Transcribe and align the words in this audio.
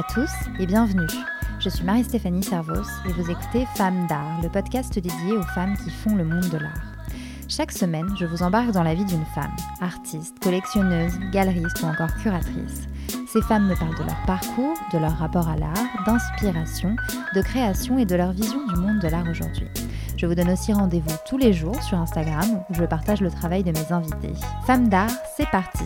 à 0.00 0.12
tous 0.14 0.30
et 0.58 0.64
bienvenue. 0.64 1.06
Je 1.58 1.68
suis 1.68 1.84
Marie-Stéphanie 1.84 2.42
Servos 2.42 2.88
et 3.06 3.12
vous 3.12 3.30
écoutez 3.30 3.66
Femmes 3.76 4.06
d'art, 4.08 4.40
le 4.42 4.48
podcast 4.48 4.94
dédié 4.94 5.36
aux 5.36 5.42
femmes 5.42 5.76
qui 5.76 5.90
font 5.90 6.16
le 6.16 6.24
monde 6.24 6.48
de 6.48 6.56
l'art. 6.56 6.94
Chaque 7.48 7.70
semaine, 7.70 8.08
je 8.18 8.24
vous 8.24 8.42
embarque 8.42 8.70
dans 8.70 8.82
la 8.82 8.94
vie 8.94 9.04
d'une 9.04 9.26
femme, 9.34 9.54
artiste, 9.82 10.38
collectionneuse, 10.38 11.12
galeriste 11.32 11.82
ou 11.82 11.86
encore 11.86 12.14
curatrice. 12.14 12.88
Ces 13.30 13.42
femmes 13.42 13.66
me 13.66 13.74
parlent 13.74 13.98
de 13.98 14.04
leur 14.04 14.22
parcours, 14.26 14.78
de 14.90 14.98
leur 14.98 15.18
rapport 15.18 15.48
à 15.48 15.56
l'art, 15.56 16.04
d'inspiration, 16.06 16.96
de 17.34 17.42
création 17.42 17.98
et 17.98 18.06
de 18.06 18.16
leur 18.16 18.32
vision 18.32 18.66
du 18.68 18.76
monde 18.76 19.00
de 19.00 19.08
l'art 19.08 19.28
aujourd'hui. 19.28 19.68
Je 20.16 20.24
vous 20.24 20.34
donne 20.34 20.50
aussi 20.50 20.72
rendez-vous 20.72 21.14
tous 21.28 21.36
les 21.36 21.52
jours 21.52 21.82
sur 21.82 21.98
Instagram 21.98 22.62
où 22.70 22.74
je 22.74 22.84
partage 22.84 23.20
le 23.20 23.30
travail 23.30 23.64
de 23.64 23.72
mes 23.72 23.92
invités. 23.92 24.32
Femmes 24.66 24.88
d'art, 24.88 25.12
c'est 25.36 25.50
parti 25.50 25.84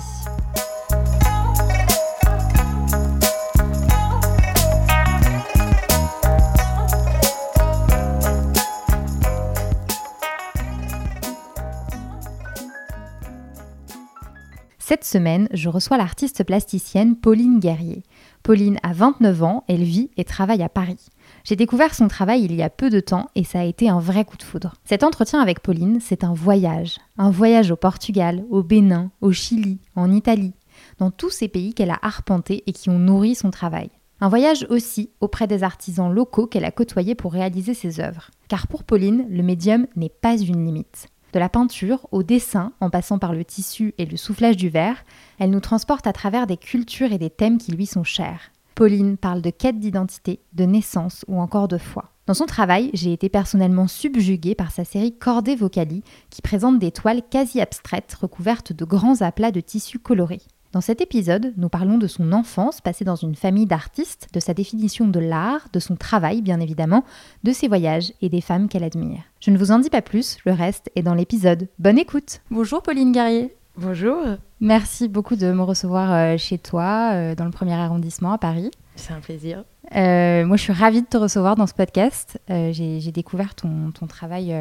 Cette 14.94 15.02
semaine, 15.02 15.48
je 15.52 15.68
reçois 15.68 15.96
l'artiste 15.96 16.44
plasticienne 16.44 17.16
Pauline 17.16 17.58
Guerrier. 17.58 18.04
Pauline 18.44 18.78
a 18.84 18.92
29 18.92 19.42
ans, 19.42 19.64
elle 19.66 19.82
vit 19.82 20.12
et 20.16 20.22
travaille 20.22 20.62
à 20.62 20.68
Paris. 20.68 21.00
J'ai 21.42 21.56
découvert 21.56 21.96
son 21.96 22.06
travail 22.06 22.44
il 22.44 22.54
y 22.54 22.62
a 22.62 22.70
peu 22.70 22.90
de 22.90 23.00
temps 23.00 23.28
et 23.34 23.42
ça 23.42 23.58
a 23.58 23.64
été 23.64 23.88
un 23.88 23.98
vrai 23.98 24.24
coup 24.24 24.36
de 24.36 24.44
foudre. 24.44 24.74
Cet 24.84 25.02
entretien 25.02 25.40
avec 25.40 25.58
Pauline, 25.58 25.98
c'est 26.00 26.22
un 26.22 26.32
voyage. 26.32 26.98
Un 27.18 27.32
voyage 27.32 27.72
au 27.72 27.76
Portugal, 27.76 28.44
au 28.50 28.62
Bénin, 28.62 29.10
au 29.20 29.32
Chili, 29.32 29.80
en 29.96 30.12
Italie, 30.12 30.54
dans 30.98 31.10
tous 31.10 31.30
ces 31.30 31.48
pays 31.48 31.74
qu'elle 31.74 31.90
a 31.90 31.98
arpentés 32.00 32.62
et 32.68 32.72
qui 32.72 32.88
ont 32.88 33.00
nourri 33.00 33.34
son 33.34 33.50
travail. 33.50 33.90
Un 34.20 34.28
voyage 34.28 34.64
aussi 34.70 35.10
auprès 35.20 35.48
des 35.48 35.64
artisans 35.64 36.14
locaux 36.14 36.46
qu'elle 36.46 36.64
a 36.64 36.70
côtoyés 36.70 37.16
pour 37.16 37.32
réaliser 37.32 37.74
ses 37.74 37.98
œuvres. 37.98 38.30
Car 38.46 38.68
pour 38.68 38.84
Pauline, 38.84 39.26
le 39.28 39.42
médium 39.42 39.88
n'est 39.96 40.08
pas 40.08 40.36
une 40.36 40.64
limite. 40.64 41.08
De 41.34 41.40
la 41.40 41.48
peinture 41.48 42.06
au 42.12 42.22
dessin, 42.22 42.72
en 42.78 42.90
passant 42.90 43.18
par 43.18 43.32
le 43.32 43.44
tissu 43.44 43.92
et 43.98 44.06
le 44.06 44.16
soufflage 44.16 44.56
du 44.56 44.68
verre, 44.68 45.04
elle 45.40 45.50
nous 45.50 45.58
transporte 45.58 46.06
à 46.06 46.12
travers 46.12 46.46
des 46.46 46.56
cultures 46.56 47.10
et 47.10 47.18
des 47.18 47.28
thèmes 47.28 47.58
qui 47.58 47.72
lui 47.72 47.86
sont 47.86 48.04
chers. 48.04 48.52
Pauline 48.76 49.16
parle 49.16 49.42
de 49.42 49.50
quête 49.50 49.80
d'identité, 49.80 50.38
de 50.52 50.62
naissance 50.62 51.24
ou 51.26 51.40
encore 51.40 51.66
de 51.66 51.76
foi. 51.76 52.12
Dans 52.28 52.34
son 52.34 52.46
travail, 52.46 52.90
j'ai 52.94 53.12
été 53.12 53.28
personnellement 53.28 53.88
subjuguée 53.88 54.54
par 54.54 54.70
sa 54.70 54.84
série 54.84 55.18
Cordée 55.18 55.56
Vocali, 55.56 56.04
qui 56.30 56.40
présente 56.40 56.78
des 56.78 56.92
toiles 56.92 57.22
quasi 57.28 57.60
abstraites 57.60 58.14
recouvertes 58.14 58.72
de 58.72 58.84
grands 58.84 59.20
aplats 59.20 59.50
de 59.50 59.60
tissus 59.60 59.98
colorés. 59.98 60.42
Dans 60.74 60.80
cet 60.80 61.00
épisode, 61.00 61.52
nous 61.56 61.68
parlons 61.68 61.98
de 61.98 62.08
son 62.08 62.32
enfance 62.32 62.80
passée 62.80 63.04
dans 63.04 63.14
une 63.14 63.36
famille 63.36 63.64
d'artistes, 63.64 64.26
de 64.32 64.40
sa 64.40 64.54
définition 64.54 65.06
de 65.06 65.20
l'art, 65.20 65.68
de 65.72 65.78
son 65.78 65.94
travail 65.94 66.42
bien 66.42 66.58
évidemment, 66.58 67.04
de 67.44 67.52
ses 67.52 67.68
voyages 67.68 68.12
et 68.20 68.28
des 68.28 68.40
femmes 68.40 68.68
qu'elle 68.68 68.82
admire. 68.82 69.20
Je 69.38 69.52
ne 69.52 69.56
vous 69.56 69.70
en 69.70 69.78
dis 69.78 69.88
pas 69.88 70.02
plus, 70.02 70.38
le 70.44 70.50
reste 70.50 70.90
est 70.96 71.02
dans 71.02 71.14
l'épisode. 71.14 71.68
Bonne 71.78 71.96
écoute 71.96 72.40
Bonjour 72.50 72.82
Pauline 72.82 73.12
Guerrier 73.12 73.54
Bonjour 73.76 74.16
Merci 74.60 75.06
beaucoup 75.06 75.36
de 75.36 75.52
me 75.52 75.62
recevoir 75.62 76.12
euh, 76.12 76.36
chez 76.38 76.58
toi, 76.58 77.12
euh, 77.12 77.36
dans 77.36 77.44
le 77.44 77.52
premier 77.52 77.74
arrondissement 77.74 78.32
à 78.32 78.38
Paris. 78.38 78.72
C'est 78.96 79.12
un 79.12 79.20
plaisir. 79.20 79.62
Euh, 79.94 80.44
moi, 80.44 80.56
je 80.56 80.62
suis 80.62 80.72
ravie 80.72 81.02
de 81.02 81.06
te 81.06 81.16
recevoir 81.16 81.54
dans 81.54 81.68
ce 81.68 81.74
podcast. 81.74 82.40
j'ai 82.48 83.12
découvert 83.12 83.54
ton, 83.54 83.92
ton 83.92 84.08
travail 84.08 84.52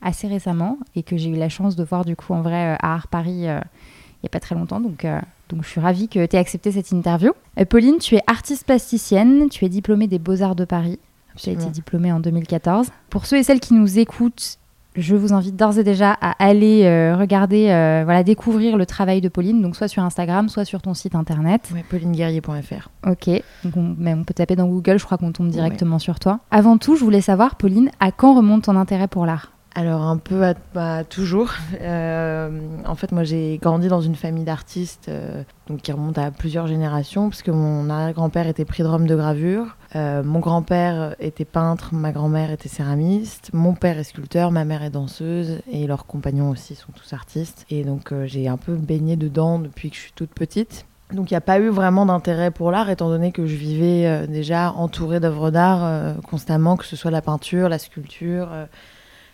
assez 0.00 0.28
récemment 0.28 0.78
et 0.94 1.02
que 1.02 1.16
j'ai 1.16 1.30
eu 1.30 1.36
la 1.36 1.48
chance 1.48 1.74
de 1.74 1.82
voir 1.82 2.04
du 2.04 2.14
coup 2.14 2.34
en 2.34 2.40
vrai 2.40 2.76
à 2.80 2.94
Art 2.94 3.08
Paris 3.08 3.46
il 3.46 4.24
n'y 4.24 4.28
a 4.28 4.30
pas 4.30 4.38
très 4.38 4.54
longtemps. 4.54 4.80
Donc, 4.80 5.04
donc 5.50 5.64
je 5.64 5.68
suis 5.68 5.80
ravie 5.80 6.08
que 6.08 6.24
tu 6.24 6.36
aies 6.36 6.38
accepté 6.38 6.72
cette 6.72 6.90
interview. 6.92 7.32
Euh, 7.58 7.64
Pauline, 7.64 7.98
tu 7.98 8.16
es 8.16 8.22
artiste 8.26 8.64
plasticienne, 8.64 9.48
tu 9.48 9.64
es 9.64 9.68
diplômée 9.68 10.06
des 10.06 10.18
Beaux-Arts 10.18 10.56
de 10.56 10.64
Paris. 10.64 10.98
Tu 11.36 11.48
as 11.48 11.52
été 11.52 11.66
diplômée 11.66 12.12
en 12.12 12.20
2014. 12.20 12.88
Pour 13.08 13.24
ceux 13.24 13.38
et 13.38 13.42
celles 13.42 13.60
qui 13.60 13.72
nous 13.72 13.98
écoutent, 13.98 14.58
je 14.96 15.14
vous 15.14 15.32
invite 15.32 15.56
d'ores 15.56 15.78
et 15.78 15.84
déjà 15.84 16.12
à 16.20 16.32
aller 16.44 16.82
euh, 16.84 17.16
regarder, 17.16 17.70
euh, 17.70 18.02
voilà, 18.04 18.24
découvrir 18.24 18.76
le 18.76 18.84
travail 18.84 19.20
de 19.20 19.28
Pauline, 19.28 19.62
donc 19.62 19.76
soit 19.76 19.88
sur 19.88 20.02
Instagram, 20.02 20.48
soit 20.48 20.64
sur 20.64 20.82
ton 20.82 20.94
site 20.94 21.14
internet. 21.14 21.70
Ouais, 21.72 21.84
paulineguerrier.fr. 21.88 22.88
Ok, 23.06 23.30
donc 23.64 23.76
on, 23.76 24.24
peut 24.24 24.34
taper 24.34 24.56
dans 24.56 24.66
Google, 24.66 24.98
je 24.98 25.04
crois 25.04 25.16
qu'on 25.16 25.32
tombe 25.32 25.48
directement 25.48 25.98
sur 25.98 26.18
toi. 26.18 26.40
Avant 26.50 26.76
tout, 26.76 26.96
je 26.96 27.04
voulais 27.04 27.20
savoir, 27.20 27.54
Pauline, 27.54 27.90
à 28.00 28.10
quand 28.10 28.34
remonte 28.34 28.64
ton 28.64 28.76
intérêt 28.76 29.08
pour 29.08 29.26
l'art? 29.26 29.52
Alors 29.74 30.02
un 30.02 30.16
peu 30.16 30.44
à, 30.44 30.54
bah, 30.74 31.04
toujours. 31.04 31.52
Euh, 31.80 32.60
en 32.84 32.94
fait, 32.96 33.12
moi 33.12 33.22
j'ai 33.22 33.58
grandi 33.62 33.88
dans 33.88 34.00
une 34.00 34.16
famille 34.16 34.44
d'artistes 34.44 35.06
euh, 35.08 35.44
donc 35.68 35.82
qui 35.82 35.92
remonte 35.92 36.18
à 36.18 36.30
plusieurs 36.30 36.66
générations 36.66 37.28
parce 37.28 37.42
que 37.42 37.50
mon 37.50 37.88
arrière-grand-père 37.88 38.48
était 38.48 38.64
prix 38.64 38.82
de 38.82 38.90
de 38.90 39.16
gravure, 39.16 39.76
euh, 39.94 40.24
mon 40.24 40.40
grand-père 40.40 41.14
était 41.20 41.44
peintre, 41.44 41.94
ma 41.94 42.10
grand-mère 42.10 42.50
était 42.50 42.68
céramiste, 42.68 43.50
mon 43.52 43.74
père 43.74 43.98
est 43.98 44.04
sculpteur, 44.04 44.50
ma 44.50 44.64
mère 44.64 44.82
est 44.82 44.90
danseuse 44.90 45.60
et 45.70 45.86
leurs 45.86 46.06
compagnons 46.06 46.50
aussi 46.50 46.74
sont 46.74 46.92
tous 46.92 47.12
artistes. 47.12 47.64
Et 47.70 47.84
donc 47.84 48.12
j'ai 48.24 48.48
un 48.48 48.56
peu 48.56 48.74
baigné 48.74 49.16
dedans 49.16 49.60
depuis 49.60 49.90
que 49.90 49.96
je 49.96 50.00
suis 50.00 50.12
toute 50.12 50.30
petite. 50.30 50.86
Donc 51.12 51.30
il 51.30 51.34
n'y 51.34 51.38
a 51.38 51.42
pas 51.42 51.58
eu 51.58 51.68
vraiment 51.68 52.06
d'intérêt 52.06 52.50
pour 52.50 52.70
l'art, 52.70 52.90
étant 52.90 53.08
donné 53.08 53.32
que 53.32 53.46
je 53.46 53.56
vivais 53.56 54.26
déjà 54.28 54.72
entourée 54.72 55.18
d'œuvres 55.18 55.50
d'art 55.50 56.16
constamment, 56.22 56.76
que 56.76 56.84
ce 56.84 56.94
soit 56.94 57.10
la 57.10 57.22
peinture, 57.22 57.68
la 57.68 57.78
sculpture, 57.78 58.48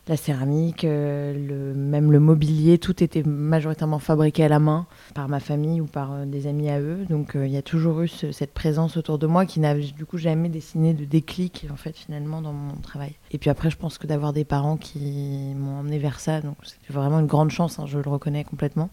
la 0.09 0.17
céramique, 0.17 0.85
euh, 0.85 1.75
même 1.75 2.13
le 2.13 2.21
mobilier, 2.21 2.79
tout 2.79 3.03
était 3.03 3.25
majoritairement 3.25 3.99
fabriqué 3.99 4.45
à 4.45 4.49
la 4.49 4.61
main 4.61 4.87
par 5.15 5.29
ma 5.29 5.41
famille 5.41 5.81
ou 5.81 5.87
par 5.87 6.13
euh, 6.13 6.25
des 6.27 6.47
amis 6.47 6.71
à 6.71 6.81
eux. 6.81 7.05
Donc 7.11 7.35
euh, 7.35 7.47
il 7.47 7.53
y 7.53 7.57
a 7.57 7.63
toujours 7.63 8.03
eu 8.03 8.09
cette 8.09 8.55
présence 8.55 8.97
autour 8.97 9.19
de 9.19 9.27
moi 9.27 9.47
qui 9.47 9.59
n'a 9.59 9.75
du 9.75 10.07
coup 10.07 10.19
jamais 10.19 10.49
dessiné 10.49 10.95
de 10.95 11.05
déclic 11.05 11.67
en 11.73 11.77
fait 11.77 11.97
finalement 11.97 12.41
dans 12.41 12.53
mon 12.53 12.77
travail. 12.77 13.17
Et 13.33 13.39
puis 13.39 13.51
après 13.51 13.69
je 13.69 13.77
pense 13.77 13.99
que 13.99 14.07
d'avoir 14.07 14.33
des 14.33 14.45
parents 14.45 14.77
qui 14.77 15.55
m'ont 15.57 15.81
emmené 15.81 15.99
vers 15.99 16.21
ça, 16.21 16.41
donc 16.41 16.57
c'était 16.63 16.93
vraiment 16.93 17.19
une 17.19 17.27
grande 17.27 17.51
chance, 17.51 17.81
hein, 17.81 17.87
je 17.87 17.99
le 17.99 18.09
reconnais 18.09 18.45
complètement. 18.45 18.91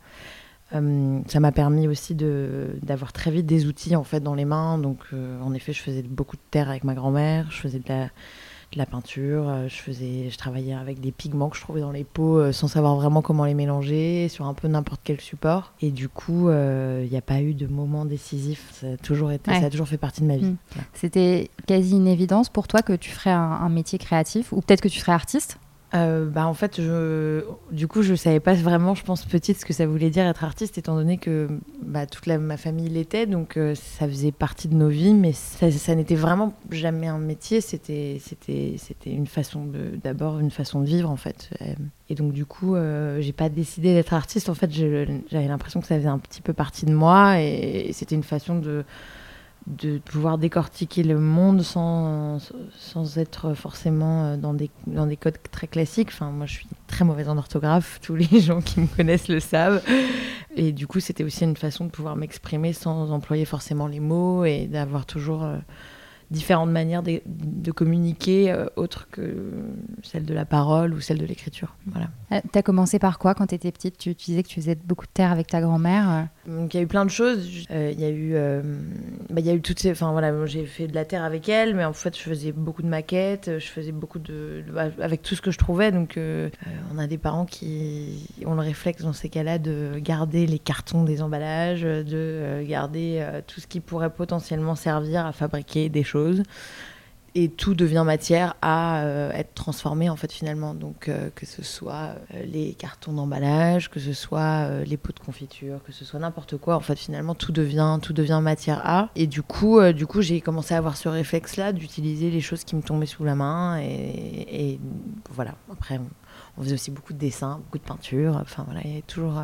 ça 0.72 1.40
m'a 1.40 1.52
permis 1.52 1.88
aussi 1.88 2.16
d'avoir 2.16 3.14
très 3.14 3.30
vite 3.30 3.46
des 3.46 3.68
outils 3.68 3.96
en 3.96 4.04
fait 4.04 4.22
dans 4.22 4.34
les 4.34 4.46
mains. 4.46 4.80
Donc 4.80 4.98
en 5.14 5.54
effet 5.54 5.74
je 5.74 5.82
faisais 5.82 6.02
beaucoup 6.02 6.38
de 6.38 6.42
terre 6.50 6.72
avec 6.72 6.84
ma 6.84 6.96
grand-mère, 6.96 7.52
je 7.52 7.58
faisais 7.58 7.80
de 7.80 7.88
la 7.88 8.10
la 8.76 8.86
peinture. 8.86 9.48
Euh, 9.48 9.68
je 9.68 9.76
faisais, 9.76 10.30
je 10.30 10.38
travaillais 10.38 10.74
avec 10.74 11.00
des 11.00 11.12
pigments 11.12 11.50
que 11.50 11.58
je 11.58 11.62
trouvais 11.62 11.82
dans 11.82 11.92
les 11.92 12.04
pots 12.04 12.38
euh, 12.38 12.52
sans 12.52 12.68
savoir 12.68 12.96
vraiment 12.96 13.22
comment 13.22 13.46
les 13.46 13.54
mélanger 13.54 14.28
sur 14.30 14.46
un 14.46 14.54
peu 14.54 14.68
n'importe 14.68 15.02
quel 15.04 15.20
support. 15.22 15.74
Et 15.82 15.92
du 15.92 16.10
coup, 16.10 16.50
il 16.50 16.54
euh, 16.54 17.08
n'y 17.08 17.18
a 17.18 17.22
pas 17.22 17.42
eu 17.42 17.54
de 17.54 17.68
moment 17.68 18.06
décisif. 18.06 18.70
Ça 18.80 18.88
a 18.88 18.98
toujours 18.98 19.32
été, 19.32 19.52
ça 19.52 19.66
a 19.66 19.70
toujours 19.70 19.88
fait 19.88 19.98
partie 19.98 20.22
de 20.22 20.28
ma 20.28 20.38
vie. 20.38 20.46
Hmm. 20.46 20.58
C'était 20.94 21.50
quasi 21.68 21.96
une 21.96 22.08
évidence 22.08 22.50
pour 22.50 22.68
toi 22.68 22.82
que 22.82 22.94
tu 22.94 23.12
ferais 23.12 23.32
un 23.32 23.70
métier 23.70 23.98
créatif 24.00 24.52
ou 24.52 24.62
peut-être 24.62 24.82
que 24.82 24.90
tu 24.90 25.00
serais 25.00 25.12
artiste 25.12 25.58
euh, 25.96 26.26
bah, 26.26 26.48
en 26.48 26.56
fait, 26.56 26.82
je, 26.82 27.44
du 27.72 27.88
coup, 27.88 28.02
je 28.02 28.16
savais 28.16 28.40
pas 28.40 28.56
vraiment, 28.56 28.96
je 28.96 29.04
pense, 29.04 29.26
petite, 29.26 29.60
ce 29.60 29.66
que 29.66 29.74
ça 29.74 29.86
voulait 29.86 30.10
dire 30.10 30.26
être 30.26 30.44
artiste, 30.44 30.78
étant 30.78 30.96
donné 30.96 31.18
que 31.18 31.48
bah, 31.84 32.08
toute 32.08 32.26
ma 32.26 32.58
famille 32.58 32.90
l'était, 32.90 33.28
donc 33.28 33.58
euh, 33.58 33.76
ça 33.76 34.08
faisait 34.08 34.32
partie 34.32 34.68
de 34.68 34.74
nos 34.74 34.90
vies, 34.90 35.14
mais 35.14 35.34
ça, 35.34 35.96
n'était 35.96 36.16
vraiment 36.16 36.54
jamais 36.72 37.08
un 37.08 37.20
métier, 37.20 37.62
c'était, 37.62 38.20
c'était, 38.20 38.76
c'était 38.78 39.12
une 39.12 39.28
façon 39.28 39.68
d'abord 40.04 40.40
une 40.40 40.52
façon 40.52 40.82
de 40.82 40.86
vivre, 40.88 41.12
en 41.12 41.18
fait. 41.18 41.52
Euh, 41.62 41.74
et 42.10 42.16
donc, 42.16 42.34
du 42.34 42.46
coup, 42.46 42.76
j'ai 43.20 43.32
pas 43.32 43.50
décidé 43.50 43.94
d'être 43.94 44.14
artiste, 44.14 44.50
en 44.50 44.56
fait, 44.56 44.72
j'avais 44.72 45.48
l'impression 45.48 45.80
que 45.80 45.88
ça 45.88 45.96
faisait 45.96 46.08
un 46.08 46.20
petit 46.20 46.42
peu 46.42 46.54
partie 46.54 46.86
de 46.86 46.94
moi, 46.94 47.40
et 47.40 47.92
c'était 47.94 48.16
une 48.16 48.24
façon 48.24 48.58
de 48.58 48.84
de 49.68 49.98
pouvoir 50.00 50.38
décortiquer 50.38 51.04
le 51.04 51.18
monde 51.20 51.62
sans, 51.62 52.40
sans 52.78 53.18
être 53.18 53.54
forcément 53.54 54.26
euh, 54.26 54.38
dans 54.38 54.54
des, 54.54 54.70
dans 54.88 55.08
des 55.08 55.18
codes 55.18 55.38
très 55.52 55.68
classiques. 55.68 56.10
Enfin, 56.10 56.32
moi, 56.32 56.46
je 56.46 56.54
suis 56.54 56.68
très 56.88 57.06
mauvaise 57.06 57.30
en 57.30 57.38
orthographe, 57.38 58.00
tous 58.04 58.16
les 58.16 58.40
gens 58.40 58.62
qui 58.62 58.80
me 58.80 58.88
connaissent 58.88 59.30
le 59.30 59.40
savent. 59.40 59.82
Et 60.56 60.72
du 60.72 60.86
coup, 60.86 61.00
c'était 61.00 61.24
aussi 61.24 61.44
une 61.44 61.58
façon 61.58 61.86
de 61.86 61.90
pouvoir 61.90 62.16
m'exprimer 62.16 62.74
sans 62.74 63.12
employer 63.12 63.46
forcément 63.46 63.88
les 63.88 64.00
mots 64.00 64.46
et 64.46 64.68
d'avoir 64.68 65.06
toujours... 65.06 65.48
Euh, 66.34 66.44
différentes 66.44 66.70
manières 66.70 67.04
de, 67.04 67.72
communiquer 67.72 68.52
euh, 68.52 68.66
autres 68.76 69.08
que 69.10 69.52
celle 70.04 70.26
de 70.26 70.34
la 70.34 70.46
parole 70.46 70.94
ou 70.94 71.00
celle 71.00 71.18
de 71.18 71.26
l'écriture. 71.26 71.76
Voilà. 71.88 72.10
Euh, 72.32 72.42
tu 72.52 72.60
as 72.60 72.62
commencé 72.62 73.00
par 73.00 73.18
quoi 73.18 73.34
quand 73.34 73.48
tu 73.48 73.56
étais 73.56 73.72
petite? 73.72 73.98
Tu, 73.98 74.14
disais 74.14 74.44
que 74.44 74.48
tu 74.48 74.56
faisais 74.56 74.76
beaucoup 74.76 75.06
de 75.06 75.12
terre 75.12 75.32
avec 75.32 75.48
ta 75.48 75.62
grand-mère. 75.62 76.28
Donc 76.46 76.74
il 76.74 76.78
y 76.78 76.80
a 76.80 76.84
eu 76.84 76.88
plein 76.88 77.06
de 77.06 77.10
choses. 77.10 77.66
Euh, 77.72 77.92
il 77.94 78.00
y 78.00 78.06
a 78.06 78.10
eu, 78.10 78.34
bah, 79.30 79.40
il 79.40 79.46
y 79.46 79.50
a 79.50 79.54
eu 79.54 79.62
toutes 79.62 79.80
ces. 79.80 79.92
Enfin 79.92 80.12
voilà, 80.12 80.46
j'ai 80.46 80.66
fait 80.66 80.88
de 80.88 80.96
la 80.96 81.06
terre 81.06 81.24
avec 81.24 81.48
elle, 81.50 81.76
mais 81.76 81.86
en 81.86 81.94
fait 81.94 82.18
je 82.18 82.22
faisais 82.22 82.52
beaucoup 82.52 82.82
de 82.82 82.88
maquettes, 82.88 83.60
je 83.60 83.68
faisais 83.68 83.92
beaucoup 83.92 84.20
de, 84.20 84.64
bah, 84.74 84.88
avec 85.00 85.22
tout 85.22 85.36
ce 85.36 85.42
que 85.42 85.52
je 85.52 85.58
trouvais. 85.58 85.92
Donc 85.92 86.20
on 86.94 86.98
a 86.98 87.08
des 87.08 87.18
parents 87.18 87.46
qui 87.46 88.28
ont 88.46 88.56
le 88.56 88.62
réflexe 88.62 89.04
dans 89.04 89.14
ces 89.14 89.30
cas-là 89.30 89.58
de 89.58 90.00
garder 90.00 90.46
les 90.46 90.60
cartons 90.60 91.04
des 91.04 91.22
emballages, 91.22 91.84
de 91.84 92.64
garder 92.68 93.26
tout 93.48 93.62
ce 93.62 93.68
qui 93.68 93.80
pourrait 93.80 94.12
potentiellement 94.12 94.76
servir 94.76 95.26
à 95.26 95.32
fabriquer 95.32 95.90
des 95.90 96.04
choses 96.04 96.23
et 97.36 97.50
tout 97.50 97.74
devient 97.74 98.04
matière 98.06 98.56
à 98.62 99.02
euh, 99.02 99.32
être 99.32 99.54
transformé 99.54 100.10
en 100.10 100.16
fait 100.16 100.32
finalement. 100.32 100.74
Donc 100.74 101.08
euh, 101.08 101.30
que 101.34 101.46
ce 101.46 101.64
soit 101.64 102.16
euh, 102.34 102.44
les 102.46 102.74
cartons 102.74 103.14
d'emballage, 103.14 103.90
que 103.90 104.00
ce 104.00 104.14
soit 104.14 104.70
les 104.86 104.98
pots 104.98 105.14
de 105.14 105.20
confiture, 105.20 105.82
que 105.84 105.92
ce 105.92 106.06
soit 106.06 106.20
n'importe 106.20 106.58
quoi, 106.58 106.76
en 106.76 106.80
fait 106.80 106.98
finalement 106.98 107.36
tout 107.36 107.52
devient 107.52 107.98
tout 108.02 108.14
devient 108.14 108.40
matière 108.42 108.82
à. 108.86 109.10
Et 109.16 109.28
du 109.28 109.42
coup 109.42 109.82
du 109.94 110.06
coup 110.06 110.22
j'ai 110.22 110.42
commencé 110.42 110.74
à 110.74 110.78
avoir 110.78 110.98
ce 110.98 111.10
réflexe 111.10 111.58
là 111.58 111.74
d'utiliser 111.74 112.30
les 112.30 112.42
choses 112.42 112.64
qui 112.64 112.76
me 112.76 112.82
tombaient 112.82 113.06
sous 113.06 113.24
la 113.24 113.36
main 113.36 113.80
et, 113.80 114.80
voilà. 115.32 115.56
Après 115.72 116.00
on, 116.58 116.62
faisait 116.62 116.76
aussi 116.76 116.92
beaucoup 116.92 117.14
de 117.14 117.18
dessins, 117.18 117.60
beaucoup 117.66 117.80
de 117.80 117.84
peinture. 117.84 118.38
Enfin 118.40 118.64
voilà, 118.66 118.82
il 118.84 118.90
y 118.90 118.94
avait 118.94 119.02
toujours 119.02 119.42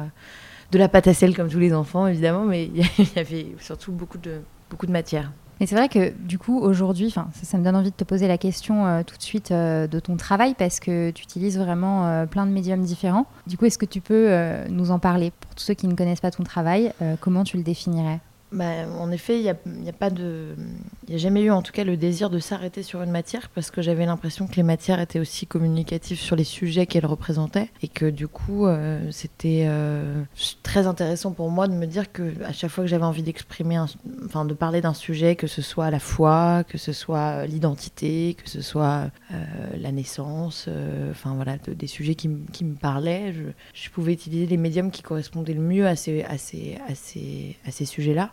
de 0.71 0.77
la 0.77 0.87
pâte 0.87 1.07
à 1.07 1.13
sel 1.15 1.35
comme 1.35 1.49
tous 1.49 1.59
les 1.59 1.73
enfants 1.73 2.05
évidemment, 2.05 2.45
mais 2.45 2.65
il 2.99 3.15
y 3.15 3.19
avait 3.19 3.47
surtout 3.59 3.91
beaucoup 3.91 4.19
de 4.19 4.41
beaucoup 4.69 4.85
de 4.85 4.91
matière. 4.91 5.31
Et 5.61 5.65
c'est 5.65 5.75
vrai 5.75 5.89
que 5.89 6.11
du 6.11 6.39
coup, 6.39 6.57
aujourd'hui, 6.59 7.11
ça, 7.11 7.27
ça 7.33 7.57
me 7.57 7.63
donne 7.63 7.75
envie 7.75 7.91
de 7.91 7.95
te 7.95 8.06
poser 8.06 8.27
la 8.27 8.38
question 8.38 8.85
euh, 8.85 9.03
tout 9.03 9.17
de 9.17 9.21
suite 9.21 9.51
euh, 9.51 9.88
de 9.88 10.00
ton 10.00 10.15
travail 10.15 10.56
parce 10.57 10.79
que 10.79 11.11
tu 11.11 11.23
utilises 11.23 11.57
vraiment 11.57 12.07
euh, 12.07 12.25
plein 12.25 12.45
de 12.45 12.51
médiums 12.51 12.81
différents. 12.81 13.25
Du 13.45 13.57
coup, 13.57 13.65
est-ce 13.65 13.77
que 13.77 13.85
tu 13.85 14.00
peux 14.00 14.29
nous 14.69 14.91
en 14.91 15.00
parler 15.00 15.31
pour 15.31 15.56
tous 15.56 15.63
ceux 15.63 15.73
qui 15.73 15.88
ne 15.88 15.95
connaissent 15.95 16.21
pas 16.21 16.31
ton 16.31 16.44
travail 16.44 16.94
Comment 17.19 17.44
tu 17.44 17.57
le 17.57 17.63
définirais? 17.63 18.19
Bah, 18.51 18.87
en 18.99 19.11
effet, 19.11 19.39
il 19.39 19.43
n'y 19.43 19.89
a, 19.89 21.17
jamais 21.17 21.41
eu 21.43 21.51
en 21.51 21.61
tout 21.61 21.71
cas 21.71 21.83
le 21.83 21.97
désir 21.97 22.31
de 22.31 22.39
s'arrêter 22.39 22.81
sur 22.81 23.03
une 23.03 23.11
matière 23.11 23.49
parce 23.49 23.69
que 23.69 23.83
j'avais 23.83 24.07
l'impression 24.07 24.47
que 24.47 24.55
les 24.55 24.63
matières 24.63 24.99
étaient 24.99 25.19
aussi 25.19 25.45
communicatives 25.45 26.19
sur 26.19 26.35
les 26.35 26.43
sujets 26.43 26.87
qu'elles 26.87 27.05
représentaient 27.05 27.69
et 27.83 27.87
que 27.87 28.09
du 28.09 28.27
coup 28.27 28.65
euh, 28.65 28.99
c'était 29.11 29.65
euh, 29.67 30.23
très 30.63 30.87
intéressant 30.87 31.31
pour 31.31 31.51
moi 31.51 31.67
de 31.67 31.73
me 31.73 31.85
dire 31.85 32.11
que 32.11 32.33
à 32.43 32.51
chaque 32.51 32.71
fois 32.71 32.83
que 32.83 32.89
j'avais 32.89 33.05
envie 33.05 33.21
d'exprimer, 33.21 33.79
enfin 34.25 34.45
de 34.45 34.55
parler 34.55 34.81
d'un 34.81 34.95
sujet, 34.95 35.35
que 35.35 35.47
ce 35.47 35.61
soit 35.61 35.91
la 35.91 35.99
foi, 35.99 36.63
que 36.67 36.79
ce 36.79 36.91
soit 36.91 37.45
l'identité, 37.45 38.35
que 38.43 38.49
ce 38.49 38.63
soit 38.63 39.11
euh, 39.31 39.45
la 39.77 39.91
naissance, 39.91 40.67
enfin 41.11 41.35
voilà, 41.35 41.57
des 41.57 41.87
sujets 41.87 42.15
qui, 42.15 42.29
me 42.29 42.75
parlaient, 42.75 43.31
je, 43.73 43.89
pouvais 43.91 44.13
utiliser 44.13 44.47
les 44.47 44.57
médiums 44.57 44.89
qui 44.89 45.03
correspondaient 45.03 45.53
le 45.53 45.61
mieux 45.61 45.85
à 45.85 45.95
ces 45.95 46.25
sujets-là. 47.85 48.31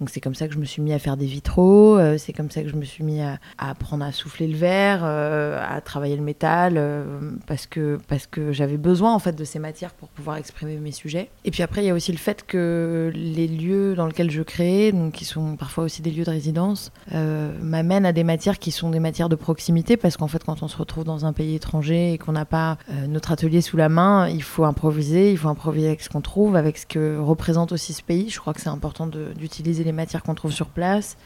Donc 0.00 0.10
c'est 0.10 0.20
comme 0.20 0.34
ça 0.34 0.46
que 0.46 0.54
je 0.54 0.58
me 0.58 0.64
suis 0.64 0.80
mis 0.80 0.92
à 0.92 0.98
faire 0.98 1.16
des 1.16 1.26
vitraux, 1.26 1.98
euh, 1.98 2.18
c'est 2.18 2.32
comme 2.32 2.50
ça 2.50 2.62
que 2.62 2.68
je 2.68 2.76
me 2.76 2.84
suis 2.84 3.02
mis 3.02 3.20
à, 3.20 3.38
apprendre 3.58 4.04
à 4.04 4.12
souffler 4.12 4.46
le 4.46 4.56
verre, 4.56 5.00
euh, 5.02 5.60
à 5.68 5.80
travailler 5.80 6.16
le 6.16 6.22
métal, 6.22 6.74
euh, 6.76 7.32
parce 7.46 7.66
que, 7.66 7.98
parce 8.06 8.26
que 8.26 8.52
j'avais 8.52 8.76
besoin 8.76 9.12
en 9.12 9.18
fait 9.18 9.32
de 9.32 9.44
ces 9.44 9.58
matières 9.58 9.92
pour 9.92 10.08
pouvoir 10.08 10.36
exprimer 10.36 10.76
mes 10.76 10.92
sujets. 10.92 11.30
Et 11.44 11.50
puis 11.50 11.62
après 11.62 11.82
il 11.82 11.86
y 11.86 11.90
a 11.90 11.94
aussi 11.94 12.12
le 12.12 12.18
fait 12.18 12.46
que 12.46 13.10
les 13.14 13.48
lieux 13.48 13.94
dans 13.96 14.06
lesquels 14.06 14.30
je 14.30 14.42
crée, 14.42 14.92
donc 14.92 15.14
qui 15.14 15.24
sont 15.24 15.56
parfois 15.56 15.84
aussi 15.84 16.00
des 16.00 16.10
lieux 16.10 16.24
de 16.24 16.30
résidence, 16.30 16.92
m'amènent 17.12 18.06
à 18.06 18.12
des 18.12 18.24
matières 18.24 18.58
qui 18.58 18.70
sont 18.70 18.90
des 18.90 19.00
matières 19.00 19.28
de 19.28 19.36
proximité, 19.36 19.96
parce 19.96 20.16
qu'en 20.16 20.28
fait 20.28 20.44
quand 20.44 20.62
on 20.62 20.68
se 20.68 20.76
retrouve 20.76 21.04
dans 21.04 21.26
un 21.26 21.32
pays 21.32 21.56
étranger 21.56 22.12
et 22.12 22.18
qu'on 22.18 22.32
n'a 22.32 22.44
pas 22.44 22.78
notre 23.08 23.32
atelier 23.32 23.60
sous 23.60 23.76
la 23.76 23.88
main, 23.88 24.28
il 24.28 24.42
faut 24.42 24.64
improviser, 24.64 25.32
il 25.32 25.38
faut 25.38 25.48
improviser 25.48 25.88
avec 25.88 26.02
ce 26.02 26.08
qu'on 26.08 26.20
trouve, 26.20 26.54
avec 26.54 26.78
ce 26.78 26.86
que 26.86 27.18
représente 27.18 27.72
aussi 27.72 27.92
ce 27.92 28.02
pays. 28.02 28.28
Je 28.30 28.38
crois 28.38 28.54
que 28.54 28.60
c'est 28.60 28.68
important 28.68 29.06
d'utiliser 29.06 29.87
les 29.88 29.92
matières 29.92 30.22
qu'on 30.22 30.34
trouve 30.34 30.52
sur 30.52 30.68
place, 30.68 31.16